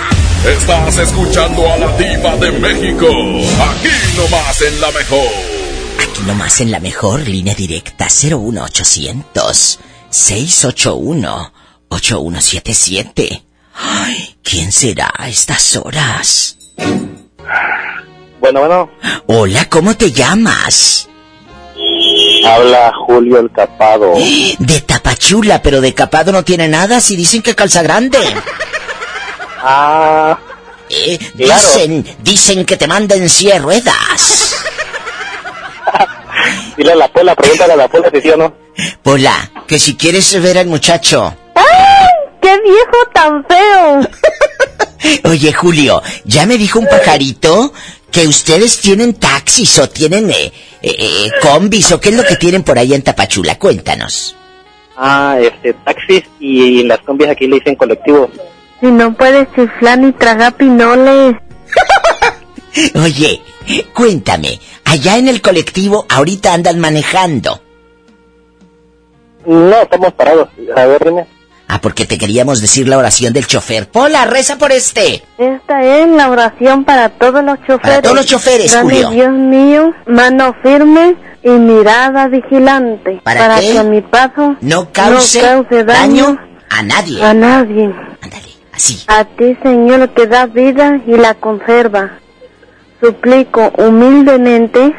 Estás 0.47 0.97
escuchando 0.97 1.71
a 1.71 1.77
la 1.77 1.95
diva 1.99 2.35
de 2.37 2.51
México, 2.53 3.07
aquí 3.07 3.91
nomás 4.17 4.63
en 4.63 4.81
la 4.81 4.91
mejor. 4.93 5.29
Aquí 5.99 6.23
nomás 6.27 6.59
en 6.63 6.71
la 6.71 6.81
mejor 6.81 7.29
línea 7.29 7.55
directa 7.55 8.07
01800 8.07 9.79
681 10.09 11.53
8177. 11.91 13.45
Ay, 13.75 14.37
¿quién 14.43 14.73
será 14.73 15.13
a 15.19 15.29
estas 15.29 15.77
horas? 15.77 16.57
Bueno, 18.41 18.61
bueno. 18.61 18.91
Hola, 19.27 19.69
¿cómo 19.69 19.95
te 19.99 20.11
llamas? 20.11 21.10
Habla 22.45 22.93
Julio 23.07 23.39
el 23.41 23.51
Capado. 23.51 24.15
De 24.59 24.81
Tapachula, 24.81 25.63
pero 25.63 25.81
de 25.81 25.95
capado 25.95 26.33
no 26.33 26.45
tiene 26.45 26.69
nada 26.69 27.01
si 27.01 27.17
dicen 27.17 27.43
que 27.43 27.55
calza 27.55 27.83
grande. 27.83 28.19
Ah. 29.63 30.39
Eh, 30.89 31.19
claro. 31.37 31.61
Dicen, 31.61 32.17
dicen 32.23 32.65
que 32.65 32.77
te 32.77 32.87
manda 32.87 33.15
en 33.15 33.29
silla 33.29 33.55
de 33.55 33.61
ruedas. 33.61 34.57
Dile 36.77 36.93
a 36.93 36.97
la 36.97 37.09
Pola, 37.09 37.35
pregúntale 37.35 37.75
a 37.75 37.77
la 37.77 37.89
Pola 37.89 38.11
si 38.13 38.21
sí 38.21 38.31
o 38.31 38.37
no. 38.37 38.53
Pola, 39.03 39.51
que 39.67 39.79
si 39.79 39.97
quieres 39.97 40.41
ver 40.43 40.59
al 40.59 40.67
muchacho. 40.67 41.35
¡Ay! 41.55 41.65
¡Qué 42.41 42.59
viejo 42.63 43.07
tan 43.13 43.45
feo! 43.45 44.09
Oye, 45.31 45.53
Julio, 45.53 46.03
ya 46.25 46.47
me 46.47 46.59
dijo 46.59 46.79
un 46.79 46.87
pajarito 46.87 47.73
que 48.11 48.27
ustedes 48.27 48.81
tienen 48.81 49.15
taxis 49.15 49.79
o 49.79 49.89
tienen 49.89 50.31
eh, 50.31 50.53
eh, 50.83 50.97
eh, 50.99 51.31
combis 51.43 51.93
o 51.93 52.01
qué 52.01 52.11
es 52.11 52.17
lo 52.17 52.25
que 52.25 52.37
tienen 52.37 52.63
por 52.63 52.79
ahí 52.79 52.95
en 52.95 53.03
Tapachula. 53.03 53.59
Cuéntanos. 53.59 54.37
Ah, 54.97 55.39
este, 55.41 55.73
taxis 55.73 56.25
y 56.39 56.83
las 56.85 57.01
combis 57.01 57.29
aquí 57.29 57.47
le 57.47 57.57
dicen 57.57 57.77
colectivos. 57.77 58.31
Si 58.81 58.87
no 58.87 59.13
puedes 59.15 59.49
chiflar 59.55 59.99
ni 59.99 60.13
tragar 60.13 60.57
pinoles. 60.57 61.37
Oye, 62.95 63.43
cuéntame, 63.95 64.61
allá 64.85 65.19
en 65.19 65.29
el 65.29 65.41
colectivo 65.41 66.07
ahorita 66.09 66.55
andan 66.55 66.79
manejando. 66.79 67.61
No, 69.47 69.83
estamos 69.83 70.13
parados. 70.13 70.49
A 70.77 70.87
ver, 70.87 71.05
dime. 71.05 71.27
Ah, 71.73 71.79
porque 71.81 72.05
te 72.05 72.19
queríamos 72.19 72.61
decir 72.61 72.89
la 72.89 72.99
oración 72.99 73.33
del 73.33 73.47
chofer. 73.47 73.89
Pola, 73.89 74.25
reza 74.25 74.59
por 74.59 74.73
este. 74.73 75.23
Esta 75.39 75.85
es 75.85 76.09
la 76.09 76.29
oración 76.29 76.85
para 76.85 77.11
todos 77.11 77.45
los 77.45 77.59
choferes. 77.61 77.81
Para 77.81 78.03
todos 78.03 78.17
los 78.17 78.27
choferes, 78.27 78.73
Dame, 78.73 78.95
Julio. 79.05 79.11
Dios 79.11 79.31
mío, 79.31 79.95
mano 80.07 80.53
firme 80.65 81.15
y 81.45 81.51
mirada 81.51 82.27
vigilante. 82.27 83.21
¿Para 83.23 83.61
qué? 83.61 83.71
que 83.75 83.83
mi 83.85 84.01
paso 84.01 84.57
No 84.61 84.91
cause, 84.93 85.41
no 85.41 85.65
cause 85.65 85.85
daño, 85.85 86.41
a 86.71 86.83
nadie. 86.83 87.23
a 87.23 87.35
nadie. 87.35 87.95
así. 88.73 89.05
A 89.07 89.25
ti, 89.25 89.57
Señor, 89.63 90.09
que 90.11 90.27
da 90.27 90.47
vida 90.47 91.01
y 91.07 91.13
la 91.13 91.35
conserva. 91.35 92.19
Suplico 93.01 93.73
humildemente 93.79 94.93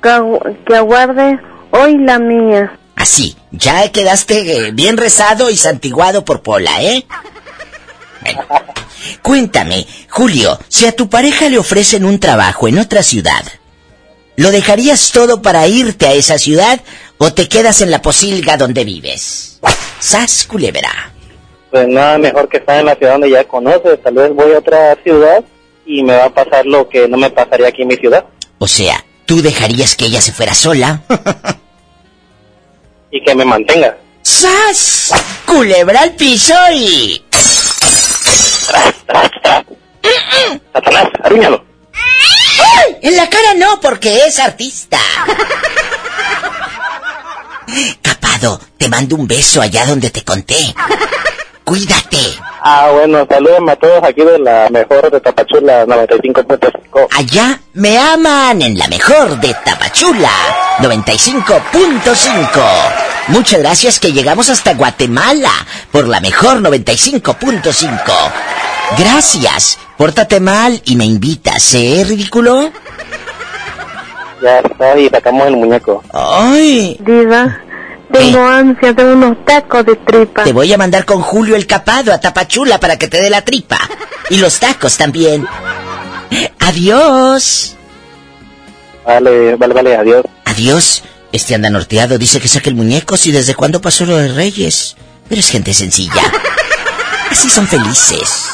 que 0.00 0.76
aguarde 0.76 1.40
hoy 1.72 1.98
la 1.98 2.20
mía. 2.20 2.78
Así, 3.06 3.36
ya 3.52 3.88
quedaste 3.92 4.66
eh, 4.66 4.72
bien 4.72 4.96
rezado 4.96 5.48
y 5.48 5.56
santiguado 5.56 6.24
por 6.24 6.42
Pola, 6.42 6.82
¿eh? 6.82 7.06
Bueno, 8.20 8.44
cuéntame, 9.22 9.86
Julio, 10.10 10.58
si 10.66 10.86
a 10.86 10.96
tu 10.96 11.08
pareja 11.08 11.48
le 11.48 11.56
ofrecen 11.56 12.04
un 12.04 12.18
trabajo 12.18 12.66
en 12.66 12.80
otra 12.80 13.04
ciudad, 13.04 13.44
¿lo 14.34 14.50
dejarías 14.50 15.12
todo 15.12 15.40
para 15.40 15.68
irte 15.68 16.08
a 16.08 16.14
esa 16.14 16.36
ciudad 16.36 16.80
o 17.18 17.32
te 17.32 17.48
quedas 17.48 17.80
en 17.80 17.92
la 17.92 18.02
posilga 18.02 18.56
donde 18.56 18.82
vives? 18.82 19.60
Sas 20.00 20.44
culebra. 20.44 21.12
Pues 21.70 21.86
nada 21.86 22.18
mejor 22.18 22.48
que 22.48 22.56
estar 22.56 22.80
en 22.80 22.86
la 22.86 22.96
ciudad 22.96 23.12
donde 23.12 23.30
ya 23.30 23.44
conoces. 23.44 24.02
Tal 24.02 24.14
vez 24.14 24.34
voy 24.34 24.52
a 24.52 24.58
otra 24.58 24.96
ciudad 25.04 25.44
y 25.86 26.02
me 26.02 26.16
va 26.16 26.24
a 26.24 26.34
pasar 26.34 26.66
lo 26.66 26.88
que 26.88 27.06
no 27.06 27.16
me 27.16 27.30
pasaría 27.30 27.68
aquí 27.68 27.82
en 27.82 27.88
mi 27.88 27.96
ciudad. 27.96 28.24
O 28.58 28.66
sea, 28.66 29.04
¿tú 29.26 29.42
dejarías 29.42 29.94
que 29.94 30.06
ella 30.06 30.20
se 30.20 30.32
fuera 30.32 30.54
sola? 30.54 31.04
Y 33.16 33.24
que 33.24 33.34
me 33.34 33.46
mantenga. 33.46 33.96
¡Sas! 34.20 35.10
Culebra 35.46 36.02
al 36.02 36.14
piso 36.16 36.52
y... 36.70 37.24
Satanás, 40.74 41.08
arúñalo. 41.22 41.64
¡Ay! 41.94 42.98
En 43.00 43.16
la 43.16 43.30
cara 43.30 43.54
no, 43.54 43.80
porque 43.80 44.26
es 44.26 44.38
artista. 44.38 44.98
Capado, 48.02 48.60
te 48.76 48.86
mando 48.90 49.16
un 49.16 49.26
beso 49.26 49.62
allá 49.62 49.86
donde 49.86 50.10
te 50.10 50.22
conté. 50.22 50.74
Cuídate. 51.64 52.18
Ah, 52.62 52.90
bueno, 52.92 53.26
salúdenme 53.30 53.72
a 53.72 53.76
todos 53.76 54.04
aquí 54.04 54.20
de 54.22 54.38
la 54.40 54.68
mejor 54.68 55.10
de 55.10 55.20
Tapachula 55.20 55.86
95.5. 55.86 57.06
Allá 57.16 57.60
me 57.72 57.96
aman 57.98 58.60
en 58.60 58.76
la 58.76 58.88
mejor 58.88 59.40
de 59.40 59.54
Tapachula 59.64 60.30
95.5. 60.80 63.05
Muchas 63.28 63.60
gracias 63.60 63.98
que 63.98 64.12
llegamos 64.12 64.48
hasta 64.50 64.74
Guatemala 64.74 65.50
por 65.90 66.06
la 66.06 66.20
mejor 66.20 66.60
95.5. 66.60 67.98
Gracias. 68.98 69.78
Pórtate 69.96 70.38
mal 70.40 70.80
y 70.84 70.94
me 70.94 71.04
invitas, 71.04 71.74
¿eh, 71.74 72.04
ridículo? 72.06 72.70
Ya 74.42 74.58
está, 74.60 74.98
y 74.98 75.08
sacamos 75.08 75.48
el 75.48 75.56
muñeco. 75.56 76.04
¡Ay! 76.12 76.98
Diva, 77.00 77.58
tengo 78.12 78.46
ansia 78.46 78.92
de 78.92 79.04
unos 79.04 79.44
tacos 79.44 79.84
de 79.86 79.96
tripa. 79.96 80.44
Te 80.44 80.52
voy 80.52 80.72
a 80.72 80.78
mandar 80.78 81.04
con 81.04 81.20
Julio 81.20 81.56
el 81.56 81.66
capado 81.66 82.12
a 82.12 82.20
Tapachula 82.20 82.78
para 82.78 82.96
que 82.96 83.08
te 83.08 83.20
dé 83.20 83.30
la 83.30 83.42
tripa. 83.42 83.78
Y 84.30 84.36
los 84.36 84.60
tacos 84.60 84.96
también. 84.96 85.46
Adiós. 86.60 87.76
Vale, 89.04 89.56
vale, 89.56 89.74
vale, 89.74 89.96
adiós. 89.96 90.24
Adiós. 90.44 91.02
Este 91.36 91.54
anda 91.54 91.68
norteado, 91.68 92.16
dice 92.16 92.40
que 92.40 92.48
saque 92.48 92.70
el 92.70 92.76
muñeco. 92.76 93.18
Si 93.18 93.30
desde 93.30 93.54
cuándo 93.54 93.82
pasó 93.82 94.06
lo 94.06 94.16
de 94.16 94.28
Reyes. 94.28 94.96
Pero 95.28 95.38
es 95.38 95.50
gente 95.50 95.74
sencilla. 95.74 96.22
Así 97.30 97.50
son 97.50 97.68
felices. 97.68 98.46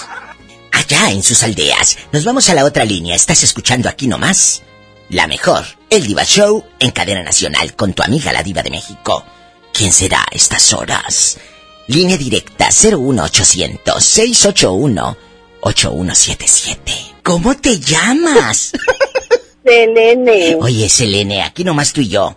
Allá 0.73 1.13
en 1.13 1.23
sus 1.23 1.45
aldeas. 1.45 1.97
Nos 2.11 2.25
vamos 2.25 2.49
a 2.49 2.55
la 2.55 2.65
otra 2.65 2.85
línea. 2.85 3.15
Estás 3.15 3.45
escuchando 3.45 3.89
aquí 3.89 4.09
nomás. 4.09 4.63
La 5.11 5.29
mejor, 5.29 5.65
el 5.91 6.09
Diva 6.09 6.25
Show 6.25 6.65
en 6.81 6.91
cadena 6.91 7.23
nacional 7.23 7.77
con 7.77 7.93
tu 7.93 8.03
amiga 8.03 8.33
la 8.33 8.43
Diva 8.43 8.65
de 8.65 8.71
México. 8.71 9.25
¿Quién 9.73 9.93
será 9.93 10.23
a 10.23 10.35
estas 10.35 10.73
horas? 10.73 11.39
Línea 11.87 12.17
directa 12.17 12.71
01800 12.71 14.05
681 14.05 15.17
8177. 15.61 17.15
¿Cómo 17.23 17.57
te 17.57 17.79
llamas? 17.79 18.73
Selene. 19.65 20.57
Oye, 20.61 20.89
Selene, 20.89 21.43
aquí 21.43 21.65
nomás 21.65 21.93
tú 21.93 22.01
y 22.01 22.09
yo. 22.09 22.37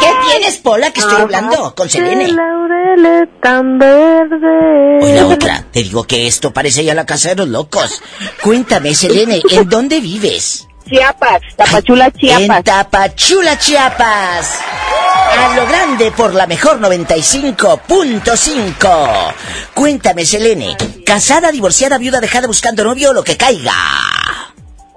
¿Qué 0.00 0.06
tienes, 0.26 0.56
Pola, 0.56 0.90
que 0.92 1.00
estoy 1.00 1.20
hablando 1.20 1.74
con 1.74 1.88
Selene? 1.88 2.28
laureles 2.28 3.28
tan 3.42 3.78
verdes. 3.78 5.02
Oye, 5.02 5.14
la 5.14 5.26
otra, 5.26 5.64
te 5.70 5.82
digo 5.82 6.04
que 6.04 6.26
esto 6.26 6.52
parece 6.52 6.84
ya 6.84 6.94
la 6.94 7.06
casa 7.06 7.30
de 7.30 7.36
los 7.36 7.48
locos. 7.48 8.02
Cuéntame, 8.42 8.94
Selene, 8.94 9.40
¿en 9.50 9.68
dónde 9.68 10.00
vives? 10.00 10.66
Chiapas, 10.88 11.40
Tapachula, 11.56 12.10
Chiapas. 12.10 12.56
En 12.58 12.64
Tapachula, 12.64 13.58
Chiapas. 13.58 14.58
A 15.38 15.54
lo 15.54 15.66
grande 15.66 16.10
por 16.12 16.34
la 16.34 16.46
mejor 16.46 16.80
95.5. 16.80 19.34
Cuéntame, 19.74 20.24
Selene, 20.26 20.76
¿casada, 21.04 21.52
divorciada, 21.52 21.98
viuda, 21.98 22.20
dejada, 22.20 22.46
buscando 22.46 22.84
novio 22.84 23.10
o 23.10 23.12
lo 23.12 23.22
que 23.22 23.36
caiga? 23.36 23.74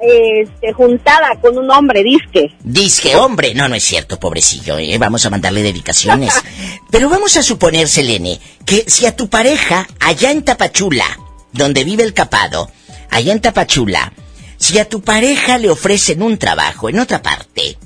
Este, 0.05 0.73
juntada 0.73 1.39
con 1.39 1.57
un 1.57 1.71
hombre, 1.71 2.03
disque. 2.03 2.53
Disque 2.61 3.15
hombre, 3.15 3.53
no, 3.53 3.69
no 3.69 3.75
es 3.75 3.83
cierto, 3.83 4.19
pobrecillo, 4.19 4.77
¿eh? 4.77 4.97
vamos 4.97 5.25
a 5.25 5.29
mandarle 5.29 5.63
dedicaciones. 5.63 6.33
Pero 6.91 7.07
vamos 7.07 7.37
a 7.37 7.43
suponer, 7.43 7.87
Selene, 7.87 8.37
que 8.65 8.83
si 8.85 9.05
a 9.05 9.15
tu 9.15 9.29
pareja, 9.29 9.87
allá 10.01 10.31
en 10.31 10.43
Tapachula, 10.43 11.05
donde 11.53 11.85
vive 11.85 12.03
el 12.03 12.13
capado, 12.13 12.69
allá 13.11 13.31
en 13.31 13.39
Tapachula, 13.39 14.11
si 14.57 14.77
a 14.77 14.89
tu 14.89 15.01
pareja 15.01 15.57
le 15.57 15.69
ofrecen 15.69 16.21
un 16.21 16.37
trabajo 16.37 16.89
en 16.89 16.99
otra 16.99 17.21
parte, 17.21 17.77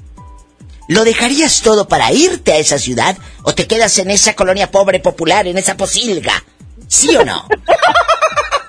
¿lo 0.87 1.03
dejarías 1.03 1.61
todo 1.61 1.87
para 1.87 2.11
irte 2.11 2.53
a 2.53 2.57
esa 2.57 2.79
ciudad 2.79 3.15
o 3.43 3.53
te 3.53 3.67
quedas 3.67 3.95
en 3.99 4.09
esa 4.09 4.33
colonia 4.33 4.71
pobre 4.71 4.99
popular, 4.99 5.45
en 5.45 5.59
esa 5.59 5.77
posilga? 5.77 6.43
¿Sí 6.87 7.15
o 7.15 7.23
no? 7.23 7.47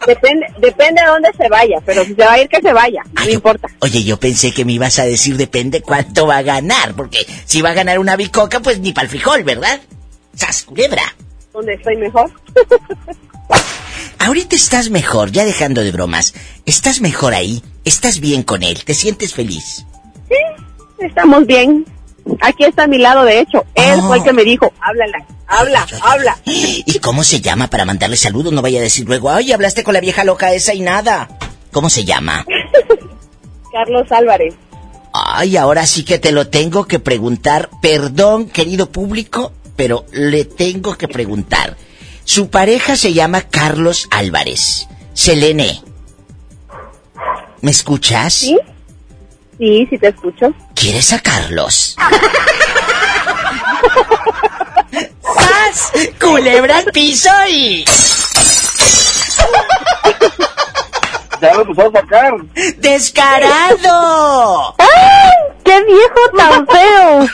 Depende, 0.09 0.47
depende 0.59 1.03
de 1.03 1.07
dónde 1.07 1.31
se 1.37 1.49
vaya, 1.51 1.83
pero 1.85 2.03
si 2.03 2.15
se 2.15 2.25
va 2.25 2.33
a 2.33 2.41
ir, 2.41 2.49
que 2.49 2.63
se 2.63 2.73
vaya. 2.73 3.03
No 3.13 3.29
importa. 3.29 3.69
Oye, 3.81 4.03
yo 4.05 4.19
pensé 4.19 4.53
que 4.53 4.65
me 4.65 4.73
ibas 4.73 4.99
a 4.99 5.05
decir 5.05 5.37
depende 5.37 5.83
cuánto 5.83 6.27
va 6.27 6.39
a 6.39 6.43
ganar, 6.43 6.95
porque 6.95 7.19
si 7.45 7.61
va 7.61 7.71
a 7.71 7.75
ganar 7.75 7.99
una 7.99 8.17
bicoca, 8.17 8.61
pues 8.61 8.81
ni 8.81 8.95
para 8.95 9.05
el 9.05 9.11
frijol, 9.11 9.45
¿verdad? 9.45 9.79
¡Sas, 10.35 10.63
culebra! 10.63 11.03
¿Dónde 11.53 11.75
estoy 11.75 11.97
mejor? 11.97 12.31
Ahorita 14.19 14.57
estás 14.57 14.89
mejor, 14.89 15.31
ya 15.31 15.45
dejando 15.45 15.83
de 15.83 15.93
bromas. 15.93 16.33
¿Estás 16.65 17.03
mejor 17.03 17.35
ahí? 17.35 17.63
¿Estás 17.85 18.19
bien 18.19 18.45
con 18.45 18.63
él? 18.63 18.83
¿Te 18.85 18.95
sientes 18.95 19.35
feliz? 19.35 19.85
Estamos 20.99 21.47
bien. 21.47 21.85
Aquí 22.41 22.65
está 22.65 22.85
a 22.85 22.87
mi 22.87 22.99
lado, 22.99 23.25
de 23.25 23.41
hecho. 23.41 23.65
Él 23.75 24.01
fue 24.03 24.19
el 24.19 24.25
que 24.25 24.33
me 24.33 24.45
dijo, 24.45 24.73
háblala, 24.81 25.27
habla, 25.47 25.87
habla. 26.03 26.39
¿Y 26.45 26.99
cómo 27.01 27.25
se 27.25 27.41
llama 27.41 27.69
para 27.69 27.85
mandarle 27.85 28.17
saludos? 28.17 28.53
No 28.53 28.63
vaya 28.63 28.81
a 28.81 28.83
decir 28.83 29.07
luego, 29.07 29.31
ay, 29.31 29.53
hablaste 29.53 29.85
con 29.85 29.95
la 29.95 30.01
vieja 30.01 30.25
loca 30.25 30.53
esa 30.53 30.75
y 30.75 30.81
nada. 30.81 31.29
¿Cómo 31.73 31.91
se 31.91 32.05
llama? 32.05 32.45
Carlos 33.73 34.11
Álvarez. 34.11 34.55
Ay, 35.13 35.57
ahora 35.57 35.87
sí 35.87 36.05
que 36.05 36.19
te 36.19 36.33
lo 36.33 36.49
tengo 36.49 36.87
que 36.87 36.99
preguntar. 36.99 37.71
Perdón, 37.81 38.49
querido 38.49 38.91
público, 38.91 39.53
pero 39.77 40.05
le 40.13 40.45
tengo 40.45 40.97
que 40.97 41.09
preguntar. 41.09 41.77
Su 42.25 42.51
pareja 42.51 42.97
se 42.97 43.13
llama 43.13 43.43
Carlos 43.43 44.09
Álvarez. 44.11 44.87
Selene. 45.15 45.83
¿Me 47.63 47.71
escuchas? 47.71 48.35
¿Sí? 48.35 48.59
Sí, 49.59 49.87
sí 49.91 49.99
te 49.99 50.09
escucho. 50.09 50.53
¿Quieres 50.75 51.13
a 51.13 51.21
Carlos? 51.21 51.97
¡Sas! 55.23 55.93
¡Culebra 56.21 56.79
al 56.79 56.85
piso 56.87 57.31
y... 57.49 57.85
Ya 61.41 61.55
lo 61.55 61.63
empezó 61.63 61.89
a 61.89 61.93
sacar. 62.01 62.33
¡Descarado! 62.79 64.75
¡Ay! 64.79 64.87
¡Qué 65.65 65.85
viejo 65.85 66.31
tan 66.37 66.67
feo! 66.67 67.29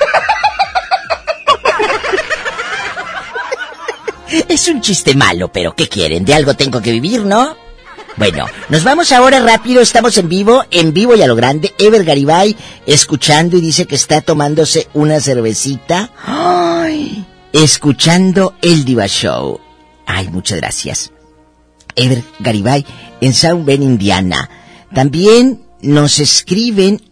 Es 4.48 4.68
un 4.68 4.80
chiste 4.80 5.14
malo, 5.14 5.48
pero 5.48 5.74
¿qué 5.74 5.88
quieren? 5.88 6.24
De 6.24 6.34
algo 6.34 6.55
tengo 6.55 6.80
que 6.80 6.90
vivir, 6.90 7.24
¿no? 7.24 7.56
Bueno, 8.16 8.47
nos 8.69 8.85
vamos 8.85 9.11
ahora 9.11 9.41
rápido, 9.41 9.81
estamos 9.81 10.16
en 10.19 10.28
vivo, 10.28 10.62
en 10.70 10.95
vivo 10.95 11.16
y 11.16 11.23
a 11.23 11.27
lo 11.27 11.35
grande. 11.35 11.74
Ever 11.78 12.05
Garibay 12.05 12.57
escuchando 12.86 13.57
y 13.57 13.61
dice 13.61 13.86
que 13.86 13.97
está 13.97 14.20
tomándose 14.20 14.86
una 14.95 15.20
cervecita. 15.20 16.11
¡Ay! 16.24 17.27
Escuchando 17.53 18.55
el 18.62 18.85
Diva 18.85 19.09
Show. 19.09 19.61
Ay, 20.07 20.28
muchas 20.28 20.59
gracias. 20.61 21.11
Ever 21.97 22.23
Garibay 22.39 22.86
en 23.20 23.35
South 23.35 23.65
Bend, 23.65 23.82
Indiana. 23.82 24.49
También 24.95 25.65
nos 25.82 26.20
escriben, 26.20 27.03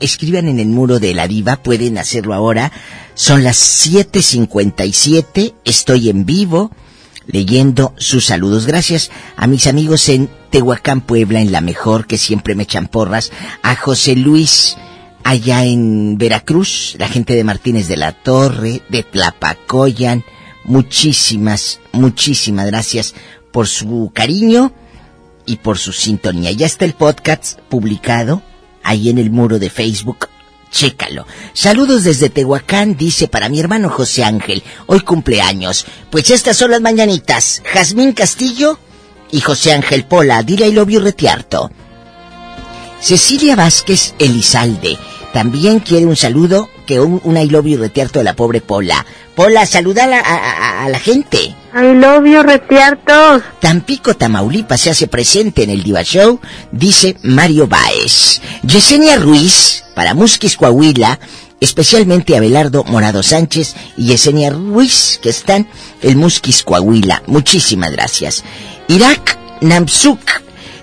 escriban 0.00 0.48
en 0.48 0.60
el 0.60 0.68
muro 0.68 1.00
de 1.00 1.14
la 1.14 1.28
diva, 1.28 1.62
pueden 1.62 1.96
hacerlo 1.96 2.34
ahora. 2.34 2.72
Son 3.14 3.42
las 3.42 3.86
7.57, 3.86 5.54
estoy 5.64 6.10
en 6.10 6.26
vivo 6.26 6.70
leyendo 7.26 7.94
sus 7.96 8.26
saludos. 8.26 8.66
Gracias 8.66 9.10
a 9.36 9.46
mis 9.46 9.66
amigos 9.66 10.08
en 10.08 10.28
Tehuacán, 10.50 11.00
Puebla, 11.00 11.40
en 11.40 11.52
La 11.52 11.60
Mejor, 11.60 12.06
que 12.06 12.18
siempre 12.18 12.54
me 12.54 12.64
echan 12.64 12.88
porras. 12.88 13.32
A 13.62 13.74
José 13.76 14.16
Luis, 14.16 14.76
allá 15.24 15.64
en 15.64 16.18
Veracruz, 16.18 16.96
la 16.98 17.08
gente 17.08 17.34
de 17.34 17.44
Martínez 17.44 17.88
de 17.88 17.96
la 17.96 18.12
Torre, 18.12 18.82
de 18.88 19.02
Tlapacoyan. 19.02 20.24
Muchísimas, 20.64 21.80
muchísimas 21.92 22.66
gracias 22.66 23.14
por 23.50 23.66
su 23.66 24.10
cariño 24.14 24.72
y 25.46 25.56
por 25.56 25.78
su 25.78 25.92
sintonía. 25.92 26.52
Ya 26.52 26.66
está 26.66 26.84
el 26.84 26.94
podcast 26.94 27.58
publicado 27.68 28.42
ahí 28.82 29.08
en 29.08 29.18
el 29.18 29.30
muro 29.30 29.58
de 29.58 29.70
Facebook 29.70 30.28
Chécalo. 30.72 31.26
Saludos 31.52 32.02
desde 32.02 32.30
Tehuacán, 32.30 32.96
dice 32.96 33.28
para 33.28 33.48
mi 33.48 33.60
hermano 33.60 33.90
José 33.90 34.24
Ángel. 34.24 34.64
Hoy 34.86 35.00
cumpleaños. 35.00 35.84
Pues 36.10 36.30
estas 36.30 36.56
son 36.56 36.72
las 36.72 36.80
mañanitas. 36.80 37.62
Jazmín 37.72 38.12
Castillo 38.12 38.78
y 39.30 39.40
José 39.40 39.72
Ángel 39.72 40.06
Pola. 40.06 40.42
Dile 40.42 40.66
I 40.66 40.72
love 40.72 40.88
you 40.88 41.00
retiarto. 41.00 41.70
Cecilia 43.00 43.54
Vázquez 43.54 44.14
Elizalde. 44.18 44.98
También 45.32 45.80
quiere 45.80 46.06
un 46.06 46.16
saludo, 46.16 46.68
que 46.92 47.00
un, 47.00 47.20
un 47.24 47.36
I 47.36 47.48
love 47.48 47.66
you 47.66 47.78
retiarto 47.78 48.18
de 48.18 48.24
la 48.24 48.34
pobre 48.34 48.60
Pola. 48.60 49.04
Pola, 49.34 49.64
saluda 49.66 50.04
a 50.04 50.06
la, 50.06 50.18
a- 50.20 50.80
a- 50.80 50.84
a 50.84 50.88
la 50.88 50.98
gente. 50.98 51.38
I 51.74 51.94
love 51.94 52.26
you. 52.26 52.42
Tampico, 53.60 54.14
Tamaulipas 54.14 54.80
se 54.80 54.90
hace 54.90 55.06
presente 55.06 55.62
en 55.62 55.70
el 55.70 55.82
Diva 55.82 56.02
Show, 56.02 56.38
dice 56.70 57.16
Mario 57.22 57.66
Baez. 57.66 58.40
Yesenia 58.62 59.16
Ruiz, 59.16 59.84
para 59.94 60.12
Musquis 60.14 60.56
Coahuila, 60.56 61.18
especialmente 61.60 62.36
Abelardo 62.36 62.84
Morado 62.84 63.22
Sánchez 63.22 63.74
y 63.96 64.08
Yesenia 64.08 64.50
Ruiz, 64.50 65.18
que 65.22 65.30
están 65.30 65.66
en 66.02 66.18
Musquis 66.18 66.62
Coahuila. 66.62 67.22
Muchísimas 67.26 67.92
gracias. 67.92 68.44
Irak 68.88 69.38
Namsuk, 69.62 70.20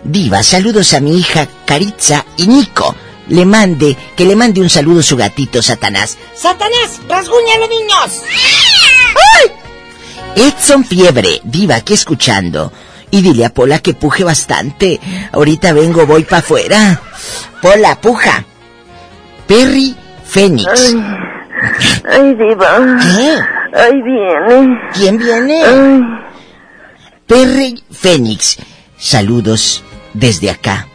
Diva, 0.04 0.42
saludos 0.42 0.94
a 0.94 1.02
mi 1.02 1.18
hija 1.18 1.48
Caritza 1.66 2.26
y 2.38 2.48
Nico. 2.48 2.96
Le 3.30 3.46
mande, 3.46 3.96
que 4.16 4.26
le 4.26 4.36
mande 4.36 4.62
un 4.62 4.70
saludo 4.70 5.00
a 5.00 5.04
su 5.04 5.16
gatito 5.16 5.62
Satanás. 5.62 6.18
¡Satanás! 6.36 7.00
¡Rasguña 7.08 7.56
a 7.56 7.60
los 7.60 7.70
niños! 7.70 8.24
Edson 10.36 10.86
Fiebre, 10.86 11.42
diva, 11.44 11.76
aquí 11.76 11.94
escuchando. 11.94 12.72
Y 13.12 13.22
dile 13.22 13.46
a 13.46 13.54
Pola 13.54 13.80
que 13.80 13.94
puje 13.94 14.24
bastante. 14.24 15.00
Ahorita 15.32 15.74
vengo, 15.74 16.06
voy 16.06 16.24
para 16.24 16.40
afuera. 16.40 17.02
Pola, 17.62 18.00
puja. 18.00 18.46
Perry 19.48 19.96
Fénix. 20.24 20.96
Ay, 22.10 22.36
diva. 22.36 22.98
¿Qué? 23.02 23.38
Ay, 23.74 24.02
viene. 24.02 24.80
¿Quién 24.94 25.18
viene? 25.18 25.64
Ay. 25.64 26.02
Perry 27.26 27.84
Fénix. 27.92 28.58
Saludos 28.98 29.84
desde 30.14 30.52
acá. 30.52 30.88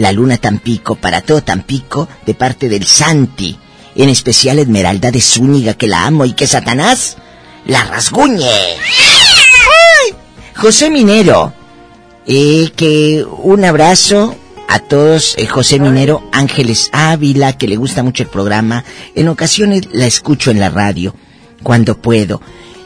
La 0.00 0.12
luna 0.12 0.38
Tampico, 0.38 0.96
para 0.96 1.20
todo 1.20 1.42
Tampico, 1.42 2.08
de 2.24 2.34
parte 2.34 2.70
del 2.70 2.86
Santi. 2.86 3.56
En 3.94 4.08
especial 4.08 4.58
Esmeralda 4.58 5.10
de 5.10 5.20
Zúñiga, 5.20 5.74
que 5.74 5.86
la 5.86 6.06
amo 6.06 6.24
y 6.24 6.32
que 6.32 6.46
Satanás 6.46 7.18
la 7.66 7.84
rasguñe. 7.84 8.48
José 10.56 10.88
Minero. 10.88 11.52
Eh, 12.26 12.70
que 12.76 13.26
un 13.42 13.62
abrazo 13.64 14.36
a 14.68 14.78
todos. 14.78 15.34
eh, 15.36 15.46
José 15.46 15.78
Minero, 15.78 16.22
Ángeles 16.32 16.88
Ávila, 16.92 17.58
que 17.58 17.68
le 17.68 17.76
gusta 17.76 18.02
mucho 18.02 18.22
el 18.22 18.30
programa. 18.30 18.84
En 19.14 19.28
ocasiones 19.28 19.82
la 19.92 20.06
escucho 20.06 20.50
en 20.50 20.60
la 20.60 20.70
radio, 20.70 21.14
cuando 21.62 22.00
puedo. 22.00 22.40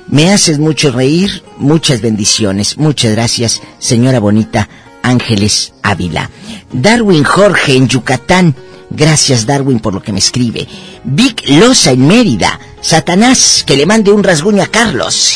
Me 0.09 0.33
haces 0.33 0.59
mucho 0.59 0.91
reír, 0.91 1.45
muchas 1.59 2.01
bendiciones. 2.01 2.77
Muchas 2.77 3.13
gracias, 3.13 3.63
señora 3.79 4.19
bonita 4.19 4.69
Ángeles 5.05 5.75
Ávila. 5.83 6.31
Darwin 6.73 7.23
Jorge 7.23 7.77
en 7.77 7.89
Yucatán. 7.89 8.57
Gracias 8.91 9.47
Darwin 9.47 9.79
por 9.79 9.95
lo 9.95 10.03
que 10.03 10.13
me 10.13 10.19
escribe. 10.19 10.67
Vic 11.05 11.43
Loza 11.47 11.93
en 11.93 12.07
Mérida. 12.07 12.59
Satanás, 12.81 13.65
que 13.67 13.77
le 13.77 13.87
mande 13.87 14.11
un 14.11 14.25
rasguño 14.25 14.63
a 14.63 14.67
Carlos. 14.67 15.33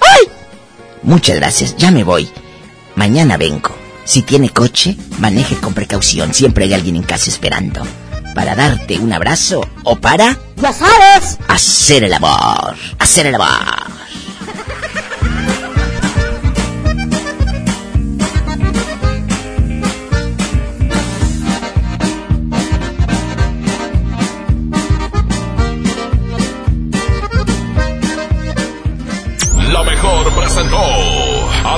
¡Ay! 0.00 0.28
Muchas 1.02 1.36
gracias, 1.36 1.76
ya 1.76 1.90
me 1.90 2.04
voy. 2.04 2.28
Mañana 2.94 3.36
vengo. 3.36 3.70
Si 4.04 4.22
tiene 4.22 4.50
coche, 4.50 4.96
maneje 5.18 5.56
con 5.56 5.74
precaución. 5.74 6.34
Siempre 6.34 6.66
hay 6.66 6.74
alguien 6.74 6.96
en 6.96 7.02
casa 7.02 7.30
esperando. 7.30 7.86
Para 8.34 8.54
darte 8.54 8.98
un 8.98 9.12
abrazo 9.12 9.66
o 9.84 9.96
para... 9.96 10.38
Ya 10.56 10.72
sabes. 10.72 11.38
Hacer 11.48 12.04
el 12.04 12.12
amor. 12.12 12.74
Hacer 12.98 13.26
el 13.26 13.34
amor. 13.36 13.48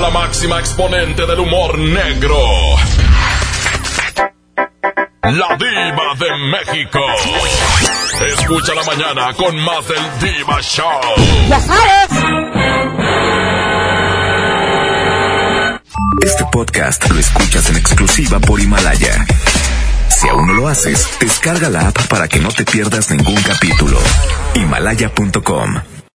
La 0.06 0.10
máxima 0.12 0.60
exponente 0.60 1.26
del 1.26 1.40
humor 1.40 1.78
negro. 1.78 2.36
La 5.22 5.56
diva 5.56 6.14
de 6.18 6.36
México. 6.52 7.00
Escucha 8.38 8.74
la 8.74 8.84
mañana 8.84 9.32
con 9.34 9.56
más 9.58 9.88
del 9.88 9.98
Diva 10.20 10.60
Show. 10.62 11.00
Ya 11.48 11.60
sabes. 11.60 12.24
Este 16.22 16.44
podcast 16.52 17.10
lo 17.10 17.18
escuchas 17.18 17.68
en 17.70 17.76
exclusiva 17.76 18.38
por 18.38 18.60
Himalaya. 18.60 19.26
Si 20.08 20.28
aún 20.28 20.46
no 20.46 20.52
lo 20.52 20.68
haces, 20.68 21.08
descarga 21.18 21.68
la 21.68 21.88
app 21.88 22.06
para 22.06 22.28
que 22.28 22.38
no 22.38 22.50
te 22.50 22.64
pierdas 22.64 23.10
ningún 23.10 23.42
capítulo. 23.42 23.98
Himalaya.com 24.54 25.95